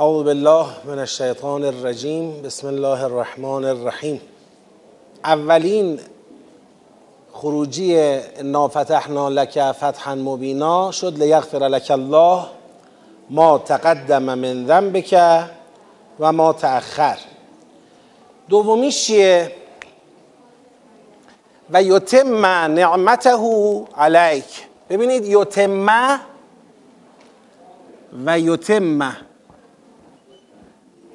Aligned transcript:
اعوذ 0.00 0.24
بالله 0.24 0.66
من 0.84 0.98
الشیطان 0.98 1.64
الرجیم. 1.64 2.42
بسم 2.42 2.66
الله 2.66 3.04
الرحمن 3.04 3.64
الرحیم. 3.64 4.20
اولین 5.24 6.00
خروجی 7.32 8.20
نافتحنا 8.42 9.28
لک 9.28 9.72
فتحا 9.72 10.14
مبینا 10.14 10.90
شد 10.90 11.18
لیغفر 11.18 11.68
لک 11.68 11.90
الله 11.90 12.46
ما 13.30 13.58
تقدم 13.58 14.22
من 14.22 14.66
ذنبک 14.66 15.16
و 16.20 16.32
ما 16.32 16.52
تأخر. 16.52 17.18
دومیش 18.48 19.06
چیه؟ 19.06 19.52
و 21.70 21.82
یتم 21.82 22.46
نعمته 22.46 23.86
علیک. 23.96 24.44
ببینید 24.90 25.24
یتم 25.26 26.18
و 28.26 28.38
یتم 28.38 29.12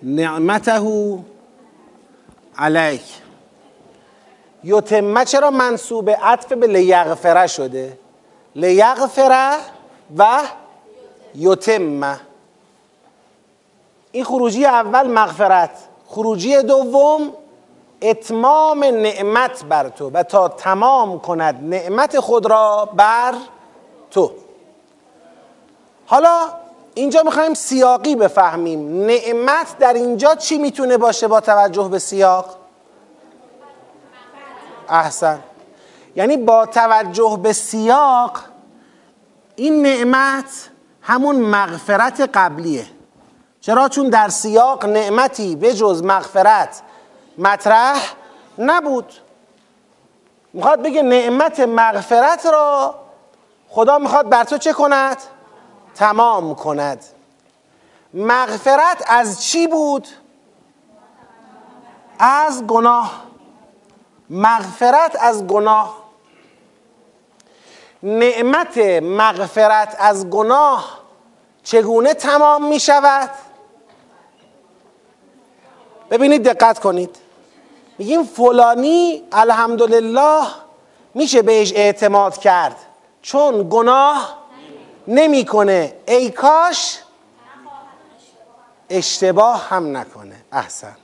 نعمته 0.04 1.24
علیک. 2.58 3.02
یتمه 4.64 5.26
چرا 5.26 5.52
منصوب 5.52 6.10
عطف 6.10 6.54
به 6.54 6.68
لیغفره 6.68 7.48
شده؟ 7.48 8.00
لیغفره 8.56 9.58
و 10.18 10.42
یتمه. 11.36 12.20
این 14.12 14.24
خروجی 14.24 14.66
اول 14.66 15.08
مغفرت 15.08 15.72
خروجی 16.08 16.64
دوم 16.64 17.34
اتمام 18.02 18.84
نعمت 18.84 19.66
بر 19.66 19.90
تو 19.90 20.10
و 20.10 20.24
تا 20.24 20.48
تمام 20.48 21.20
کند 21.20 21.64
نعمت 21.64 22.20
خود 22.20 22.46
را 22.46 22.90
بر 22.96 23.34
تو. 24.12 24.32
حالا 26.06 26.65
اینجا 26.96 27.24
می‌خوایم 27.24 27.54
سیاقی 27.54 28.16
بفهمیم. 28.16 29.06
نعمت 29.06 29.78
در 29.80 29.94
اینجا 29.94 30.36
چی 30.36 30.58
می‌تونه 30.58 30.98
باشه 30.98 31.28
با 31.28 31.42
توجه 31.42 31.90
به 31.90 32.00
سیاق؟ 32.00 32.58
احسن. 34.90 35.40
یعنی 36.16 36.38
با 36.38 36.66
توجه 36.66 37.40
به 37.44 37.54
سیاق 37.54 38.40
این 39.56 39.82
نعمت 39.82 40.70
همون 41.02 41.36
مغفرت 41.36 42.30
قبلیه. 42.34 42.86
چرا؟ 43.62 43.90
چون 43.90 44.10
در 44.10 44.30
سیاق 44.30 44.86
نعمتی 44.86 45.56
به 45.56 45.74
جز 45.74 46.04
مغفرت 46.04 46.82
مطرح 47.38 48.14
نبود. 48.58 49.14
می‌خواد 50.54 50.82
بگه 50.82 51.02
نعمت 51.02 51.60
مغفرت 51.60 52.46
را 52.46 52.96
خدا 53.70 53.98
می‌خواد 53.98 54.30
بر 54.30 54.44
تو 54.44 54.58
چه 54.58 54.74
کند؟ 54.74 55.18
تمام 55.96 56.56
کند. 56.56 57.06
مغفرت 58.14 59.04
از 59.08 59.44
چی 59.46 59.68
بود؟ 59.68 60.08
از 62.20 62.68
گناه. 62.68 63.24
مغفرت 64.30 65.16
از 65.20 65.48
گناه. 65.48 65.98
نعمت 68.04 68.78
مغفرت 69.02 69.96
از 70.00 70.30
گناه 70.30 71.00
چگونه 71.64 72.14
تمام 72.14 72.66
می 72.66 72.80
شود؟ 72.80 73.30
ببینید 76.10 76.44
دقت 76.44 76.80
کنید. 76.80 77.16
میگیم 77.98 78.24
فلانی 78.24 79.24
الحمدلله 79.32 80.48
میشه 81.14 81.42
بهش 81.42 81.74
اعتماد 81.74 82.38
کرد. 82.38 82.76
چون 83.22 83.68
گناه 83.70 84.45
نمی‌کنه. 85.08 85.94
ای 86.08 86.32
کاش 86.32 87.00
اشتباه 88.90 89.68
هم 89.70 89.98
نکنه. 89.98 90.36
احسن. 90.52 90.96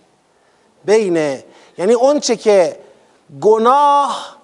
بین 0.85 1.44
یعنی 1.78 1.94
اون 1.94 2.19
چه 2.19 2.35
که 2.35 2.79
گناه 3.41 4.38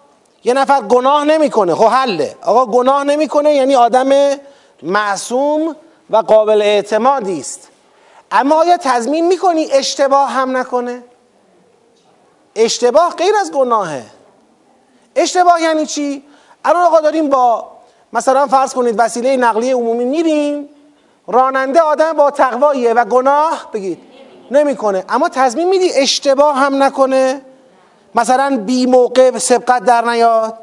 یه 0.44 0.54
نفر 0.54 0.82
گناه 0.82 1.24
نمی‌کنه. 1.24 1.76
خب 1.76 1.88
حله. 1.88 2.36
آقا 2.42 2.66
گناه 2.66 3.04
نمی‌کنه 3.04 3.54
یعنی 3.54 3.76
آدم 3.76 4.40
معصوم 4.84 5.76
و 6.10 6.18
قابل 6.18 6.62
اعتمادی 6.62 7.40
است. 7.40 7.68
اما 8.32 8.56
آیا 8.56 8.78
تضمین 8.78 9.28
می‌کنی 9.28 9.72
اشتباه 9.72 10.30
هم 10.30 10.58
نکنه؟ 10.58 11.04
اشتباه 12.56 13.16
غیر 13.16 13.36
از 13.36 13.52
گناهه. 13.52 14.06
اشتباه 15.16 15.62
یعنی 15.62 15.86
چی؟ 15.86 16.24
الان 16.66 16.84
آقا 16.84 17.00
داریم 17.00 17.30
با 17.30 17.77
مثلا 18.14 18.48
فرض 18.48 18.74
کنید 18.74 18.96
وسیله 18.98 19.38
نقلیه 19.38 19.76
عمومی 19.76 20.06
میریم 20.06 20.70
راننده 21.28 21.80
آدم 21.80 22.14
با 22.14 22.32
تقواییه 22.32 22.94
و 22.94 23.06
گناه 23.06 23.70
بگید 23.74 24.00
نمی‌کنه. 24.52 25.04
اما 25.10 25.30
تضمین 25.30 25.70
میدی 25.70 25.94
اشتباه 25.94 26.58
هم 26.58 26.84
نکنه. 26.84 27.42
مثلا 28.16 28.62
بی 28.66 28.86
موقع 28.86 29.38
سبقت 29.38 29.84
در 29.84 30.06
نیاد. 30.06 30.58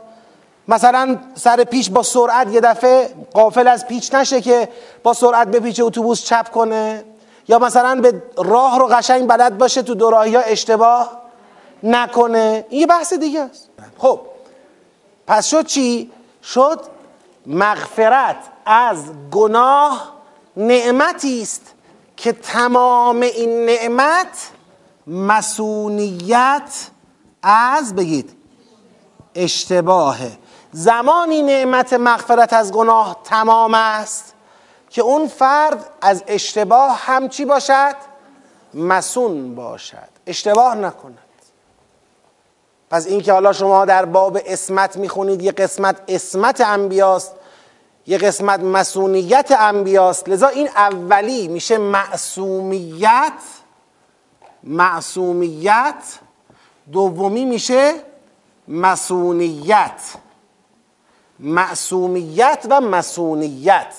مثلا 0.68 1.16
سر 1.34 1.64
پیش 1.64 1.90
با 1.90 2.02
سرعت 2.02 2.52
یه 2.52 2.60
دفعه 2.60 3.08
قافل 3.34 3.68
از 3.68 3.86
پیچ 3.86 4.14
نشه 4.14 4.40
که 4.40 4.68
با 5.02 5.12
سرعت 5.12 5.48
بپیچه 5.48 5.84
اتوبوس 5.84 6.24
چپ 6.24 6.48
کنه. 6.48 7.04
یا 7.48 7.58
مثلا 7.58 8.00
به 8.00 8.22
راه 8.36 8.78
رو 8.78 8.86
قشنگ 8.86 9.26
بلد 9.26 9.58
باشه 9.58 9.82
تو 9.82 9.94
دوراهی 9.94 10.34
ها 10.34 10.42
اشتباه 10.42 11.10
نکنه. 11.82 12.66
این 12.68 12.80
یه 12.80 12.86
بحث 12.86 13.12
دیگه 13.12 13.40
است. 13.40 13.68
خب 13.98 14.20
پس 15.26 15.46
شد 15.46 15.66
چی؟ 15.66 16.10
شد 16.42 16.80
مغفرت 17.46 18.36
از 18.66 19.12
گناه 19.30 20.12
نعمتی 20.56 21.42
است 21.42 21.74
که 22.16 22.32
تمام 22.32 23.20
این 23.20 23.66
نعمت 23.66 24.50
مسونیت 25.06 26.90
از 27.42 27.94
بگید 27.94 28.36
اشتباهه. 29.34 30.38
زمانی 30.72 31.42
نعمت 31.42 31.92
مغفرت 31.92 32.52
از 32.52 32.72
گناه 32.72 33.20
تمام 33.24 33.74
است 33.74 34.34
که 34.90 35.02
اون 35.02 35.28
فرد 35.28 35.90
از 36.00 36.24
اشتباه 36.26 36.98
هم 36.98 37.28
چی 37.28 37.44
باشد؟ 37.44 37.94
مسون 38.74 39.54
باشد. 39.54 40.08
اشتباه 40.26 40.74
نکند. 40.74 41.23
پس 42.94 43.06
این 43.06 43.20
که 43.20 43.32
حالا 43.32 43.52
شما 43.52 43.84
در 43.84 44.04
باب 44.04 44.38
اسمت 44.46 44.96
می‌خونید 44.96 45.42
یه 45.42 45.52
قسمت 45.52 45.96
اسمت 46.08 46.60
انبیاست 46.60 47.32
یه 48.06 48.18
قسمت 48.18 48.60
مسونیت 48.60 49.56
انبیاست. 49.58 50.28
لذا 50.28 50.46
این 50.46 50.68
اولی 50.68 51.48
میشه 51.48 51.78
معصومیت 51.78 53.32
معصومیت. 54.62 55.94
دومی 56.92 57.44
میشه 57.44 57.94
مسونیت 58.68 60.00
معصومیت 61.38 62.66
و 62.70 62.80
مسونیت 62.80 63.94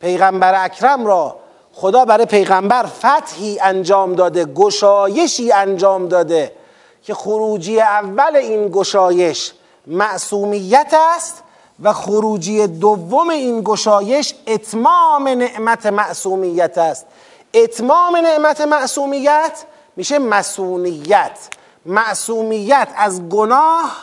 پیغمبر 0.00 0.64
اکرم 0.64 1.06
را 1.06 1.36
خدا 1.72 2.04
برای 2.04 2.26
پیغمبر 2.26 2.86
فتحی 2.86 3.60
انجام 3.60 4.14
داده 4.14 4.44
گشایشی 4.44 5.52
انجام 5.52 6.08
داده. 6.08 6.61
که 7.02 7.14
خروجی 7.14 7.80
اول 7.80 8.36
این 8.36 8.68
گشایش 8.68 9.52
معصومیت 9.86 10.94
است 11.14 11.42
و 11.82 11.92
خروجی 11.92 12.66
دوم 12.66 13.30
این 13.30 13.62
گشایش 13.64 14.34
اتمام 14.46 15.28
نعمت 15.28 15.86
معصومیت 15.86 16.78
است. 16.78 17.06
اتمام 17.54 18.16
نعمت 18.16 18.60
معصومیت 18.60 19.64
میشه 19.96 20.18
مسونیت. 20.18 21.38
معصومیت 21.86 22.88
از 22.96 23.28
گناه 23.28 23.96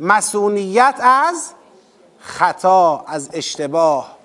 مسونیت 0.00 0.94
از 1.00 1.50
خطا 2.18 3.04
از 3.08 3.30
اشتباه. 3.32 4.16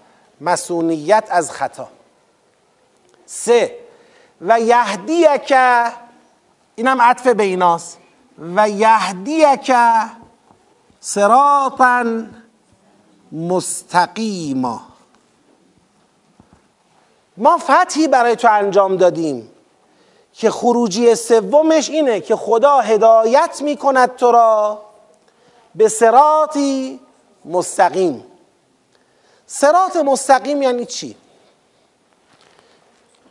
مسونیت 0.42 1.28
از 1.30 1.52
خطا. 1.52 1.88
سه 3.26 3.76
و 4.42 4.60
یهدیک 4.60 5.54
اینم 6.78 7.02
عطف 7.02 7.28
به 7.28 7.44
ایناست. 7.44 7.98
و 8.56 8.70
یهدیک 8.70 9.72
صراطا 11.00 12.24
مستقیما. 13.32 14.82
ما 17.38 17.58
فتحی 17.58 18.08
برای 18.08 18.36
تو 18.36 18.48
انجام 18.52 18.98
دادیم 18.98 19.50
که 20.34 20.52
خروجی 20.52 21.16
سومش 21.16 21.90
اینه 21.90 22.22
که 22.22 22.36
خدا 22.36 22.80
هدایت 22.80 23.62
می 23.62 23.78
کند 23.78 24.16
تو 24.16 24.32
را 24.32 24.82
به 25.76 25.90
سراطی 25.90 27.00
مستقیم. 27.46 28.24
سرات 29.48 29.96
مستقیم 29.96 30.62
یعنی 30.62 30.86
چی؟ 30.86 31.16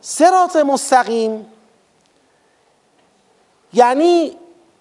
سرات 0.01 0.57
مستقیم 0.57 1.47
یعنی 3.73 4.37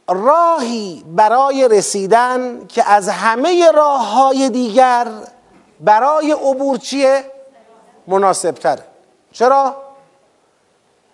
راهی 0.09 1.03
برای 1.07 1.67
رسیدن 1.67 2.67
که 2.67 2.89
از 2.89 3.09
همه 3.09 3.71
راه 3.71 4.13
های 4.13 4.49
دیگر 4.49 5.07
برای 5.79 6.31
عبور 6.31 6.77
چیه؟ 6.77 7.23
مناسب 8.07 8.51
تره 8.51 8.83
چرا؟ 9.31 9.75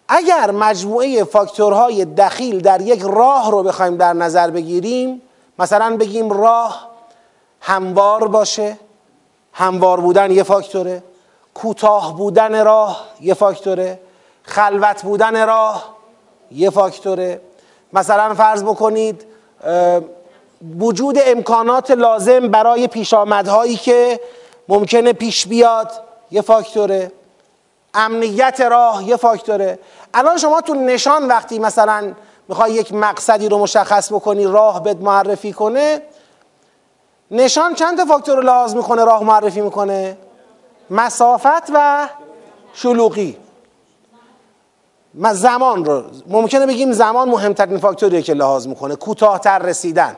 اگر 0.08 0.52
مجموعه 0.52 1.24
فاکتورهای 1.24 2.06
دخیل 2.06 2.62
در 2.62 2.82
یک 2.82 3.02
راه 3.02 3.52
رو 3.52 3.64
بخوایم 3.64 3.98
در 3.98 4.14
نظر 4.14 4.50
بگیریم 4.50 5.22
مثلا 5.60 5.98
بگیم 5.98 6.30
راه 6.30 6.90
هموار 7.62 8.28
باشه 8.28 8.78
هموار 9.54 10.00
بودن 10.00 10.32
یه 10.32 10.44
فاکتوره 10.44 11.04
کوتاه 11.54 12.18
بودن 12.18 12.66
راه 12.66 13.06
یه 13.22 13.34
فاکتوره 13.34 14.00
خلوت 14.44 15.04
بودن 15.04 15.46
راه 15.48 15.96
یه 16.52 16.70
فاکتوره 16.70 17.42
مثلا 17.94 18.34
فرض 18.34 18.64
بکنید 18.64 19.26
وجود 20.80 21.18
امکانات 21.26 21.92
لازم 21.92 22.48
برای 22.48 22.88
پیشامدهایی 22.88 23.76
که 23.76 24.20
ممکنه 24.68 25.14
پیش 25.14 25.48
بیاد 25.48 25.92
یه 26.32 26.42
فاکتوره. 26.42 27.12
امنیت 27.94 28.62
راه 28.62 29.04
یه 29.04 29.16
فاکتوره. 29.16 29.80
الان 30.14 30.38
شما 30.38 30.62
تو 30.62 30.74
نشان 30.74 31.28
وقتی 31.28 31.60
مثلا 31.60 32.14
می‌خوای 32.48 32.72
یک 32.72 32.94
مقصدی 32.94 33.50
رو 33.50 33.58
مشخص 33.58 34.14
بکنی 34.14 34.46
راه 34.46 34.84
بد 34.84 35.02
معرفی 35.02 35.54
کنه 35.54 36.02
نشان 37.32 37.74
چند 37.74 37.98
تا 37.98 38.06
فاکتور 38.06 38.36
رو 38.36 38.42
لحاظ 38.42 38.76
می‌کنه 38.76 39.06
راه 39.06 39.24
معرفی 39.24 39.62
می‌کنه؟ 39.62 40.18
مسافت 40.90 41.72
و 41.74 42.08
شلوغی. 42.74 43.38
زمان 45.34 45.86
رو 45.86 46.04
ممکنه 46.28 46.66
بگیم 46.66 46.92
زمان 46.92 47.30
مهمترین 47.30 47.78
فاکتوریه 47.78 48.22
که 48.22 48.34
لحاظ 48.34 48.68
می‌کنه 48.68 48.96
کوتاهتر 48.96 49.60
رسیدن. 49.60 50.16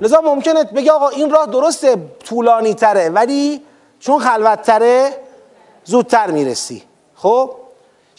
لذا 0.00 0.20
ممکنه 0.20 0.64
بگی 0.64 0.90
آقا 0.90 1.08
این 1.08 1.30
راه 1.30 1.46
درسته 1.46 1.96
طولانی 2.24 2.74
تره 2.74 3.08
ولی 3.08 3.62
چون 4.00 4.18
خلوت 4.18 4.62
تره 4.62 5.12
زودتر 5.84 6.30
می‌رسی. 6.30 6.82
خب؟ 7.14 7.50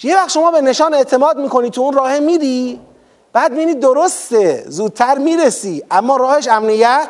یه 0.04 0.16
وقت 0.16 0.30
شما 0.30 0.52
به 0.52 0.62
نشان 0.62 0.94
اعتماد 0.94 1.38
می‌کنی 1.38 1.70
تو 1.70 1.82
اون 1.82 1.94
راه 1.94 2.20
میری 2.20 2.80
بعد 3.34 3.52
می‌بینی 3.52 3.74
درسته 3.74 4.64
زودتر 4.68 5.18
می‌رسی 5.18 5.84
اما 5.92 6.18
راهش 6.18 6.48
امنیت 6.48 7.08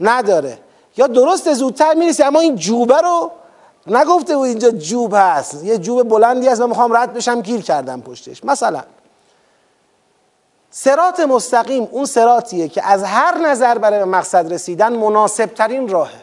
نداره. 0.00 0.58
یا 0.96 1.06
درسته 1.06 1.54
زودتر 1.54 1.94
می‌رسی 1.94 2.22
اما 2.22 2.40
این 2.40 2.56
جوبه 2.56 2.96
رو 2.96 3.30
نگفته 3.86 4.36
بود 4.36 4.46
اینجا 4.46 4.70
جوب 4.70 5.14
هست. 5.16 5.64
یه 5.64 5.78
جوب 5.78 6.08
بلندی 6.08 6.48
هست 6.48 6.60
و 6.60 6.66
می‌خوام 6.66 6.96
رد 6.96 7.12
بشم 7.14 7.40
گیر 7.40 7.60
کردم 7.60 8.00
پشتش. 8.00 8.44
مثلا 8.44 8.82
سرات 10.70 11.20
مستقیم 11.20 11.88
اون 11.90 12.04
سراتیه 12.04 12.68
که 12.68 12.86
از 12.86 13.04
هر 13.04 13.38
نظر 13.38 13.78
برای 13.78 14.04
مقصد 14.04 14.52
رسیدن 14.52 14.92
مناسب 14.92 15.46
ترین 15.46 15.88
راهه. 15.88 16.22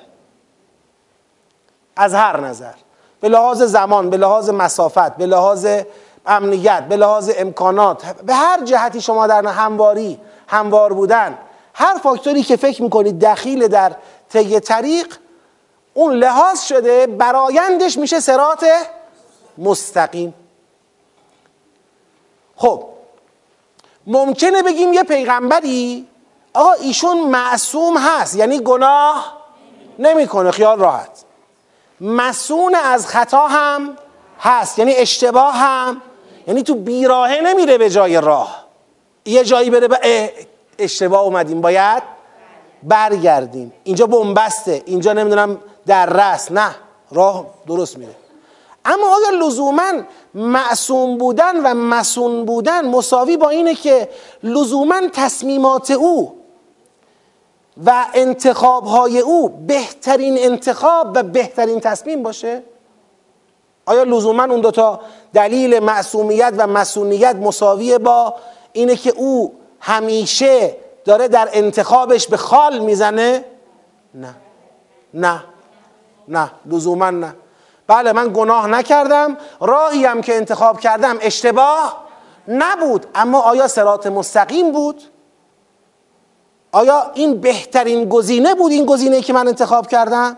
از 1.95 2.13
هر 2.13 2.39
نظر. 2.39 2.73
به 3.21 3.29
لحاظ 3.29 3.63
زمان 3.63 4.09
به 4.09 4.17
لحاظ 4.17 4.49
مسافت 4.49 5.15
به 5.15 5.25
لحاظ 5.25 5.67
امنیت 6.25 6.83
به 6.83 6.97
لحاظ 6.97 7.31
امکانات 7.37 8.05
به 8.05 8.33
هر 8.33 8.63
جهتی 8.63 9.01
شما 9.01 9.27
در 9.27 9.45
همواری 9.45 10.19
هموار 10.47 10.93
بودن 10.93 11.37
هر 11.73 11.97
فاکتوری 12.03 12.43
که 12.43 12.55
فکر 12.55 12.83
می‌کنید 12.83 13.19
دخیل 13.19 13.67
در 13.67 13.91
طی 14.29 14.59
طریق 14.59 15.15
اون 15.93 16.13
لحاظ 16.13 16.61
شده 16.61 17.07
برایندش 17.07 17.97
میشه 17.97 18.19
سرات 18.19 18.65
مستقیم. 19.57 20.33
خب 22.55 22.83
ممکنه 24.07 24.63
بگیم 24.63 24.93
یه 24.93 25.03
پیغمبری 25.03 26.07
آقا 26.53 26.71
ایشون 26.71 27.19
معصوم 27.19 27.97
هست 27.97 28.35
یعنی 28.35 28.59
گناه 28.59 29.37
نمی‌کنه 29.99 30.51
خیال 30.51 30.79
راحت. 30.79 31.23
مسون 32.01 32.75
از 32.75 33.07
خطا 33.07 33.47
هم 33.47 33.97
هست 34.39 34.79
یعنی 34.79 34.93
اشتباه 34.95 35.55
هم 35.55 36.01
یعنی 36.47 36.63
تو 36.63 36.75
بیراهه 36.75 37.41
نمیره 37.41 37.77
به 37.77 37.89
جای 37.89 38.21
راه. 38.21 38.65
یه 39.25 39.43
جایی 39.43 39.69
بره 39.69 39.87
به 39.87 40.33
اشتباه 40.79 41.21
اومدیم 41.21 41.61
باید 41.61 42.03
برگردیم. 42.83 43.73
اینجا 43.83 44.05
بنبسته 44.05 44.83
اینجا 44.85 45.13
نمی‌دونم 45.13 45.59
در 45.89 46.05
رس 46.05 46.51
نه 46.51 46.75
راه 47.11 47.45
درست 47.67 47.97
میره. 47.97 48.15
اما 48.85 49.15
آیا 49.15 49.47
لزوما 49.47 49.91
معصوم 50.33 51.17
بودن 51.17 51.65
و 51.65 51.73
مسون 51.73 52.45
بودن 52.45 52.87
مساوی 52.87 53.37
با 53.37 53.49
اینه 53.49 53.75
که 53.75 54.09
لزوما 54.43 55.01
تصمیمات 55.13 55.91
او 55.91 56.35
و 57.85 58.05
انتخاب 58.13 58.85
های 58.85 59.19
او 59.19 59.49
بهترین 59.49 60.37
انتخاب 60.39 61.11
و 61.15 61.23
بهترین 61.23 61.79
تصمیم 61.79 62.23
باشه؟ 62.23 62.63
آیا 63.85 64.03
لزوما 64.03 64.43
اون 64.43 64.61
دوتا 64.61 64.99
دلیل 65.33 65.79
معصومیت 65.79 66.53
و 66.57 66.67
مسئولیت 66.67 67.35
مساویه 67.35 67.97
با 67.97 68.35
اینه 68.73 68.95
که 68.95 69.09
او 69.09 69.53
همیشه 69.79 70.75
داره 71.05 71.27
در 71.27 71.49
انتخابش 71.53 72.27
به 72.27 72.37
خال 72.37 72.79
می‌زنه؟ 72.79 73.45
نه. 74.13 74.35
نه. 75.13 75.43
نه 76.29 76.51
لزوما 76.65 77.09
نه. 77.09 77.35
بله 77.87 78.13
من 78.13 78.31
گناه 78.33 78.67
نکردم. 78.67 79.37
راهی 79.61 80.05
هم 80.05 80.21
که 80.21 80.35
انتخاب 80.35 80.79
کردم 80.79 81.17
اشتباه 81.21 81.97
نبود. 82.47 83.05
اما 83.15 83.41
آیا 83.41 83.67
سرات 83.67 84.07
مستقیم 84.07 84.71
بود؟ 84.71 85.03
آیا 86.71 87.11
این 87.13 87.41
بهترین 87.41 88.09
گزینه 88.09 88.55
بود 88.55 88.71
این 88.71 88.85
گزینه 88.85 89.21
که 89.21 89.33
من 89.33 89.47
انتخاب 89.47 89.87
کردم؟ 89.87 90.37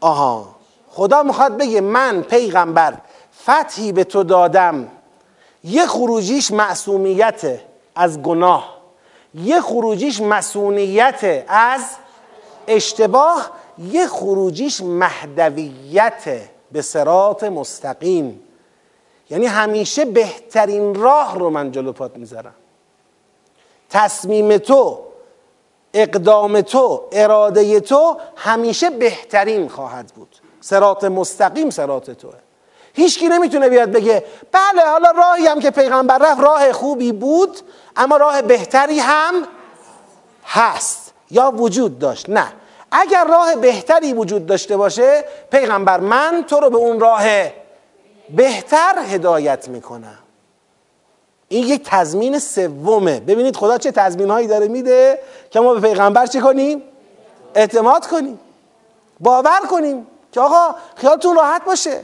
آها. 0.00 0.46
خدا 0.90 1.22
می‌خواد 1.22 1.56
بگه 1.56 1.80
من 1.80 2.22
پیغمبر 2.22 2.94
فتحی 3.42 3.92
به 3.92 4.04
تو 4.04 4.22
دادم. 4.22 4.88
یه 5.64 5.86
خروجیش 5.86 6.50
معصومیت 6.50 7.60
از 7.96 8.22
گناه. 8.22 8.78
یه 9.34 9.60
خروجیش 9.60 10.20
مسئولیت 10.20 11.44
از 11.48 11.82
اشتباه. 12.66 13.50
یه 13.78 14.06
خروجیش 14.06 14.80
مهدویت 14.80 16.40
به 16.72 16.82
سرات 16.82 17.44
مستقیم. 17.44 18.40
یعنی 19.30 19.46
همیشه 19.46 20.04
بهترین 20.04 20.94
راه 20.94 21.38
رو 21.38 21.50
من 21.50 21.72
جلو 21.72 21.92
پات 21.92 22.16
می‌ذارم. 22.16 22.54
تصمیم 23.90 24.58
تو 24.58 24.98
اقدام 25.94 26.60
تو 26.60 27.02
اراده 27.12 27.80
تو 27.80 28.16
همیشه 28.36 28.90
بهترین 28.90 29.68
خواهد 29.68 30.12
بود. 30.16 30.36
سرات 30.60 31.04
مستقیم 31.04 31.70
سرات 31.70 32.10
توه. 32.10 32.34
هیچکی 32.94 33.28
نمی‌تونه 33.28 33.68
بیاد 33.68 33.90
بگه 33.92 34.24
بله 34.52 34.82
حالا 34.82 35.10
راهی 35.10 35.46
هم 35.46 35.60
که 35.60 35.70
پیغمبر 35.70 36.18
رفت 36.18 36.40
راه 36.40 36.72
خوبی 36.72 37.12
بود 37.12 37.58
اما 37.96 38.16
راه 38.16 38.42
بهتری 38.42 38.98
هم 38.98 39.34
هست 40.44 41.12
یا 41.30 41.50
وجود 41.50 41.98
داشت. 41.98 42.28
نه. 42.28 42.52
اگر 42.90 43.24
راه 43.24 43.54
بهتری 43.54 44.12
وجود 44.12 44.46
داشته 44.46 44.76
باشه 44.76 45.24
پیغمبر 45.50 46.00
من 46.00 46.44
تو 46.48 46.60
رو 46.60 46.70
به 46.70 46.76
اون 46.76 47.00
راه 47.00 47.24
بهتر 48.30 48.98
هدایت 48.98 49.68
می‌کنم 49.68 50.18
این 51.48 51.66
یک 51.66 51.82
تضمین 51.84 52.38
سومه. 52.38 53.20
ببینید 53.20 53.56
خدا 53.56 53.78
چه 53.78 53.90
تضمین 53.90 54.30
هایی 54.30 54.46
داره 54.46 54.68
میده 54.68 55.18
که 55.50 55.60
ما 55.60 55.74
به 55.74 55.80
پیغمبر 55.80 56.26
چه 56.26 56.40
کنیم؟ 56.40 56.82
اعتماد 57.54 58.06
کنیم. 58.06 58.40
باور 59.20 59.60
کنیم 59.70 60.06
که 60.32 60.40
آقا 60.40 60.74
خیالتون 60.96 61.36
راحت 61.36 61.64
باشه. 61.64 62.02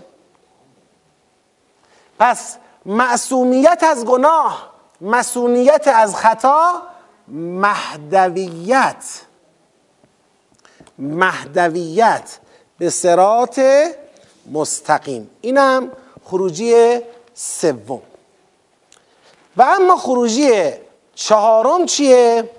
پس 2.18 2.56
معصومیت 2.86 3.84
از 3.90 4.04
گناه 4.04 4.74
مسئولیت 5.00 5.88
از 5.88 6.16
خطا 6.16 6.82
مهدویت 7.28 9.04
مهدویت 10.98 12.38
به 12.78 12.90
سرات 12.90 13.60
مستقیم. 14.52 15.30
اینم 15.40 15.90
خروجی 16.24 17.00
سوم. 17.34 18.02
و 19.56 19.62
اما 19.62 19.96
خروجی 19.96 20.52
چهارم 21.14 21.86
چیه؟ 21.86 22.50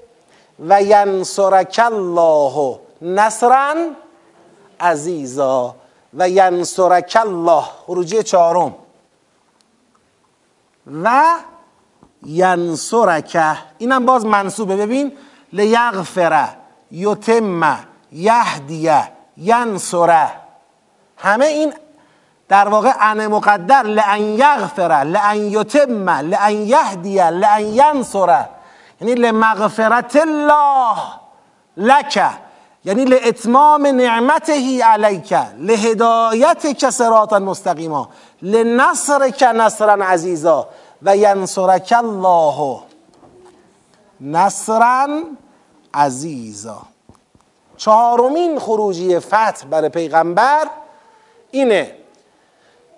و 0.59 0.81
ینصرک 0.81 1.81
الله 1.85 2.79
نصرا 3.01 3.75
عزیزا. 4.79 5.75
و 6.13 6.29
ینصرک 6.29 7.17
الله. 7.21 7.61
خروجی 7.61 8.23
چهارم. 8.23 8.75
و 11.03 11.35
ینصرک 12.25 13.57
اینم 13.77 14.05
باز 14.05 14.25
منصوبه. 14.25 14.75
ببین 14.75 15.17
لیغفر 15.53 16.49
یتم 16.91 17.85
یهدیه 18.15 19.11
ینصره. 19.37 20.29
همه 21.17 21.45
این 21.45 21.73
در 22.49 22.67
واقع 22.67 22.93
ان 22.99 23.27
مقدر 23.27 23.83
لان 23.83 24.21
یغفر 24.21 25.03
لان 25.03 25.37
یتم 25.37 26.09
لان 26.09 26.51
یهدیه 26.51 27.29
لان 27.29 27.61
ینصره. 27.61 28.49
یعنی 29.01 29.15
لمغفرت 29.15 30.15
الله 30.15 30.97
لک. 31.77 32.31
یعنی 32.85 33.05
لاتمام 33.05 33.87
نعمته 33.87 34.83
علیک 34.83 35.33
لهدایتک 35.57 36.89
صراطا 36.89 37.39
مستقیما 37.39 38.09
لنصرک 38.41 39.43
نصرا 39.43 40.05
عزیزا 40.05 40.67
و 41.01 41.17
ینصرک 41.17 41.93
الله 41.97 42.79
نصرا 44.21 45.23
عزیزا. 45.93 46.81
چهارمین 47.77 48.59
خروجی 48.59 49.19
فتح 49.19 49.65
برای 49.69 49.89
پیغمبر 49.89 50.69
اینه 51.51 51.97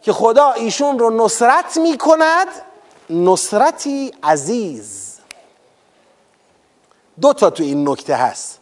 که 0.02 0.14
خدا 0.14 0.52
ایشون 0.52 1.00
رو 1.00 1.26
نصرت 1.26 1.78
می 1.78 1.98
کند 1.98 2.48
نصرتی 3.10 4.14
عزیز. 4.24 5.18
دو 7.22 7.34
تا 7.34 7.50
تو 7.50 7.64
این 7.64 7.90
نکته 7.90 8.16
هست. 8.16 8.60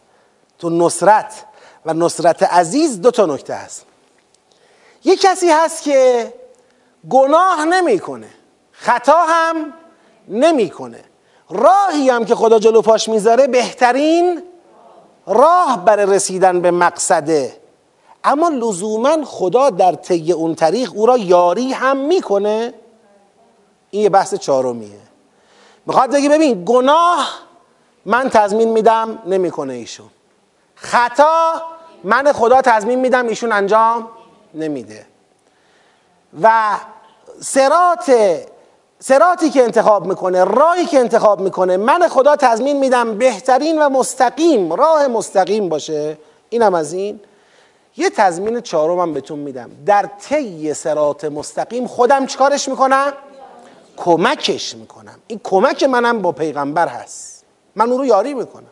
تو 0.58 0.70
نصرت 0.70 1.44
و 1.86 1.94
نصرت 1.94 2.42
عزیز 2.42 3.00
دو 3.00 3.10
تا 3.10 3.26
نکته 3.26 3.54
هست. 3.54 3.86
یه 5.04 5.16
کسی 5.16 5.50
هست 5.50 5.82
که 5.82 6.32
گناه 7.10 7.64
نمی‌کنه 7.64 8.28
خطا 8.72 9.24
هم 9.28 9.72
نمی‌کنه. 10.28 11.04
راهی 11.50 12.10
هم 12.10 12.24
که 12.24 12.34
خدا 12.34 12.58
جلو 12.58 12.82
پاش 12.82 13.08
می‌ذاره 13.08 13.46
بهترین 13.46 14.42
راه 15.26 15.84
برای 15.84 16.06
رسیدن 16.06 16.60
به 16.60 16.70
مقصده. 16.70 17.56
اما 18.24 18.48
لزوما 18.48 19.24
خدا 19.24 19.70
در 19.70 19.92
طی 19.94 20.32
اون 20.32 20.54
طریق 20.54 20.92
او 20.94 21.06
را 21.06 21.16
یاری 21.16 21.72
هم 21.72 21.96
می‌کنه. 21.96 22.74
این 23.90 24.02
یه 24.02 24.08
بحث 24.08 24.34
چهارمیه. 24.34 25.00
می‌خواد 25.86 26.12
بگی 26.12 26.28
ببین 26.28 26.64
گناه 26.64 27.28
من 28.06 28.28
تضمین 28.28 28.68
میدم 28.68 29.18
نمی‌کنه 29.26 29.72
ایشون. 29.72 30.10
خطا 30.74 31.62
من 32.04 32.32
خدا 32.32 32.62
تضمین 32.62 33.00
میدم 33.00 33.26
ایشون 33.26 33.52
انجام 33.52 34.08
نمیده. 34.54 35.06
و 36.42 36.76
سرات 37.40 38.12
سراتی 38.98 39.50
که 39.50 39.62
انتخاب 39.62 40.06
می‌کنه 40.06 40.44
راهی 40.44 40.86
که 40.86 40.98
انتخاب 40.98 41.40
می‌کنه 41.40 41.76
من 41.76 42.08
خدا 42.08 42.36
تضمین 42.36 42.78
میدم 42.78 43.18
بهترین 43.18 43.82
و 43.82 43.88
مستقیم 43.88 44.72
راه 44.72 45.06
مستقیم 45.06 45.68
باشه. 45.68 46.18
اینم 46.48 46.74
از 46.74 46.92
این. 46.92 47.20
یه 47.96 48.10
تضمین 48.10 48.60
چهارم 48.60 49.12
بهتون 49.12 49.38
میدم. 49.38 49.70
در 49.86 50.10
طی 50.20 50.74
سرات 50.74 51.24
مستقیم 51.24 51.86
خودم 51.86 52.26
چیکارش 52.26 52.68
می‌کنم؟ 52.68 53.12
کمکش 53.96 54.74
می‌کنم. 54.74 55.18
این 55.26 55.40
کمک 55.44 55.82
منم 55.82 56.22
با 56.22 56.32
پیغمبر 56.32 56.88
هست. 56.88 57.44
من 57.76 57.90
اون 57.90 57.98
رو 57.98 58.06
یاری 58.06 58.34
می‌کنم. 58.34 58.66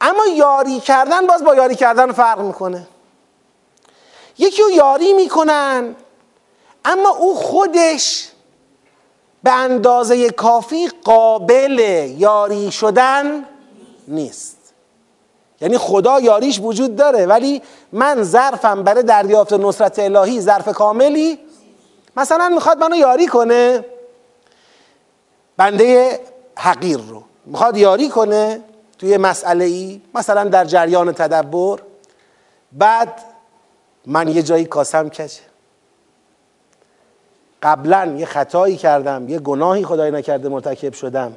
اما 0.00 0.26
یاری 0.26 0.80
کردن 0.80 1.26
باز 1.26 1.44
با 1.44 1.54
یاری 1.54 1.74
کردن 1.74 2.12
فرق 2.12 2.40
می‌کنه. 2.40 2.86
یکی 4.38 4.62
رو 4.62 4.70
یاری 4.70 5.12
می‌کنن 5.12 5.96
اما 6.84 7.08
او 7.08 7.34
خودش 7.34 8.28
به 9.42 9.52
اندازه 9.52 10.30
کافی 10.30 10.88
قابل 11.04 11.78
یاری 12.18 12.70
شدن 12.70 13.44
نیست. 14.08 14.56
یعنی 15.60 15.78
خدا 15.78 16.20
یاریش 16.20 16.60
وجود 16.62 16.96
داره 16.96 17.26
ولی 17.26 17.62
من 17.92 18.22
ظرفم 18.22 18.82
برای 18.82 19.02
دریافت 19.02 19.52
نصرت 19.52 19.98
الهی 19.98 20.40
ظرف 20.40 20.68
کاملی 20.68 21.38
مثلا 22.16 22.48
می‌خواد 22.48 22.78
منو 22.78 22.96
یاری 22.96 23.26
کنه 23.26 23.84
بنده 25.56 26.20
حقیر 26.58 27.00
رو. 27.08 27.22
می‌خواد 27.46 27.76
یاری 27.76 28.08
کنه 28.08 28.60
توی 28.98 29.16
مسئله 29.16 29.64
ای 29.64 30.00
مثلا 30.14 30.44
در 30.44 30.64
جریان 30.64 31.12
تدبر. 31.12 31.78
بعد 32.72 33.20
من 34.06 34.28
یه 34.28 34.42
جایی 34.42 34.64
کاسم 34.64 35.08
کشه. 35.08 35.49
قبلا 37.62 38.14
یه 38.18 38.26
خطایی 38.26 38.76
کردم 38.76 39.28
یه 39.28 39.38
گناهی 39.38 39.84
خدای 39.84 40.10
نکرده 40.10 40.48
مرتکب 40.48 40.92
شدم. 40.92 41.36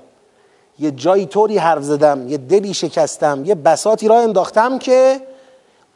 یه 0.80 0.92
جایی 0.92 1.25
طوری 1.25 1.58
حرف 1.58 1.84
زدم 1.84 2.27
یه 2.27 2.38
دلی 2.38 2.74
شکستم 2.74 3.46
یه 3.46 3.56
بساتی 3.56 4.08
را 4.08 4.20
انداختم 4.20 4.80
که 4.80 5.22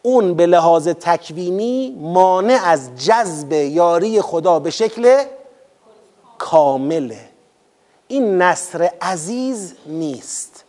اون 0.01 0.33
به 0.33 0.45
لحاظ 0.45 0.87
تکوینی 0.87 1.97
مانع 1.99 2.59
از 2.65 2.89
جذب 3.05 3.51
یاری 3.51 4.21
خدا 4.21 4.59
به 4.59 4.69
شکل 4.69 5.23
کامله. 6.37 7.19
این 8.07 8.41
نصر 8.41 8.89
عزیز 9.01 9.73
نیست. 9.85 10.63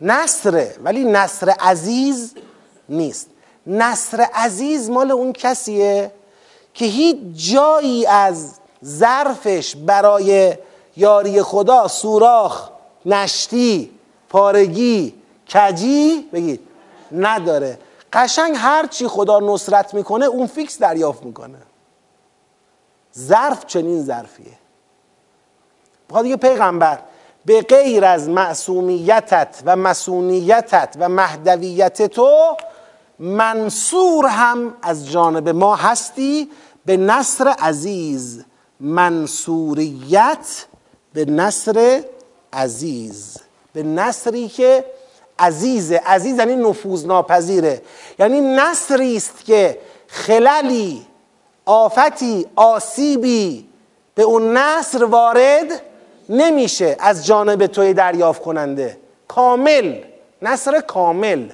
نصره 0.00 0.74
ولی 0.84 1.04
نصر 1.04 1.50
عزیز 1.50 2.34
نیست. 2.88 3.26
نصر 3.66 4.20
عزیز 4.34 4.90
مال 4.90 5.10
اون 5.10 5.32
کسیه 5.32 6.10
که 6.74 6.84
هیچ 6.84 7.16
جایی 7.52 8.06
از 8.06 8.54
ظرفش 8.84 9.76
برای 9.76 10.56
یاری 10.96 11.42
خدا 11.42 11.88
سوراخ 11.88 12.70
نشتی 13.06 13.90
پارگی 14.28 15.14
کجی 15.54 16.28
بگید 16.32 16.60
نداره. 17.12 17.78
قشنگ 18.12 18.54
هر 18.56 18.86
چی 18.86 19.08
خدا 19.08 19.40
نصرت 19.40 19.94
می‌کنه 19.94 20.24
اون 20.24 20.46
فیکس 20.46 20.78
دریافت 20.78 21.22
می‌کنه. 21.22 21.58
ظرف 23.18 23.66
چنین 23.66 24.02
ظرفیه. 24.02 24.52
بخواد 26.10 26.24
دیگه 26.24 26.36
پیغمبر 26.36 26.98
به 27.44 27.62
غیر 27.62 28.04
از 28.04 28.28
معصومیتت 28.28 29.62
و 29.66 29.76
مسونیتت 29.76 30.96
و 30.98 31.08
مهدویت 31.08 32.02
تو 32.02 32.56
منصور 33.22 34.26
هم 34.26 34.74
از 34.82 35.10
جانب 35.10 35.48
ما 35.48 35.76
هستی 35.76 36.50
به 36.84 36.96
نصر 36.96 37.48
عزیز. 37.48 38.44
منصوریت 38.80 40.66
به 41.12 41.24
نصر 41.24 42.02
عزیز. 42.52 43.36
به 43.72 43.82
نصری 43.82 44.48
که 44.48 44.84
عزیزه 45.38 46.00
عزیز 46.06 46.38
یعنی 46.38 46.56
نفوذ 46.56 47.06
ناپذیره 47.06 47.82
یعنی 48.18 48.40
نصری 48.40 49.16
است 49.16 49.44
که 49.44 49.78
خللی 50.06 51.06
آفتی 51.64 52.46
آسیبی 52.56 53.68
به 54.14 54.22
اون 54.22 54.56
نصر 54.56 55.04
وارد 55.04 55.82
نمیشه. 56.28 56.96
از 57.00 57.26
جانب 57.26 57.66
توی 57.66 57.94
دریافت 57.94 58.42
کننده. 58.42 58.98
کامل. 59.28 60.00
نصر 60.42 60.80
کامل. 60.80 61.48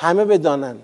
همه 0.00 0.24
بدانن. 0.24 0.76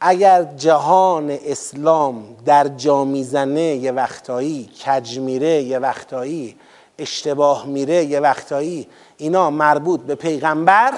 اگر 0.00 0.44
جهان 0.56 1.30
اسلام 1.30 2.24
در 2.44 2.68
جا 2.68 3.04
می‌زنه 3.04 3.60
یه 3.60 3.92
وقتایی 3.92 4.70
کج 4.86 5.18
میره 5.18 5.62
یه 5.62 5.78
وقتایی 5.78 6.56
اشتباه 6.98 7.66
میره 7.66 8.04
یه 8.04 8.20
وقتایی 8.20 8.86
اینا 9.16 9.50
مربوط 9.50 10.00
به 10.00 10.14
پیغمبر 10.14 10.92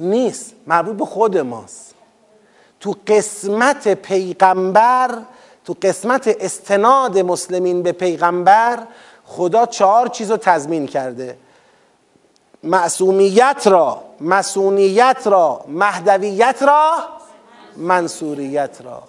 نیست 0.00 0.54
مربوط 0.66 0.96
به 0.96 1.04
خود 1.04 1.38
ماست. 1.38 1.94
تو 2.80 2.94
قسمت 3.06 3.88
پیغمبر 3.88 5.18
تو 5.64 5.76
قسمت 5.82 6.36
استناد 6.40 7.18
مسلمین 7.18 7.82
به 7.82 7.92
پیغمبر 7.92 8.78
خدا 9.24 9.66
چهار 9.66 10.08
چیز 10.08 10.30
رو 10.30 10.36
تضمین 10.36 10.86
کرده. 10.86 11.36
معصومیت 12.62 13.62
را 13.64 14.09
مسونیت 14.20 15.22
را 15.24 15.64
مهدویت 15.68 16.62
را 16.62 16.92
منصوریت 17.76 18.78
را. 18.84 19.02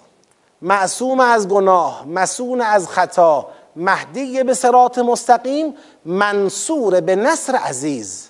معصوم 0.62 1.20
از 1.20 1.48
گناه 1.48 2.04
مسون 2.06 2.60
از 2.60 2.88
خطا 2.88 3.46
مهدی 3.76 4.42
به 4.42 4.54
سرات 4.54 4.98
مستقیم 4.98 5.74
منصور 6.04 7.00
به 7.00 7.16
نصر 7.16 7.56
عزیز. 7.56 8.28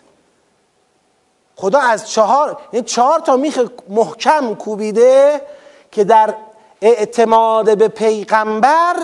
خدا 1.57 1.81
از 1.81 2.11
چهار 2.11 2.61
یعنی 2.73 2.87
چهار 2.87 3.21
تا 3.21 3.37
میخ 3.37 3.61
محکم 3.89 4.55
کوبیده 4.55 5.41
که 5.93 6.05
در 6.05 6.35
اعتماد 6.83 7.79
به 7.79 7.89
پیغمبر 7.89 8.97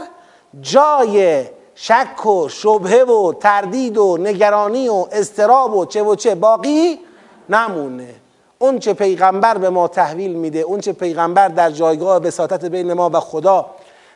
جای 0.61 1.45
شک 1.75 2.27
و 2.27 2.49
شبهه 2.49 3.03
و 3.03 3.33
تردید 3.33 3.99
و 3.99 4.17
نگرانی 4.17 4.89
و 4.89 5.07
استراب 5.13 5.77
و 5.77 5.87
چه 5.87 6.03
و 6.03 6.15
چه 6.15 6.35
باقی 6.35 7.01
نمونه. 7.49 8.15
اون 8.59 8.79
چه 8.79 8.93
پیغمبر 8.93 9.59
به 9.59 9.71
ما 9.71 9.89
تحویل 9.89 10.33
میده 10.33 10.59
اون 10.59 10.81
چه 10.81 10.93
پیغمبر 10.93 11.49
در 11.49 11.71
جایگاه 11.71 12.23
وساطت 12.23 12.65
بین 12.65 12.93
ما 12.93 13.11
و 13.13 13.21
خدا 13.21 13.67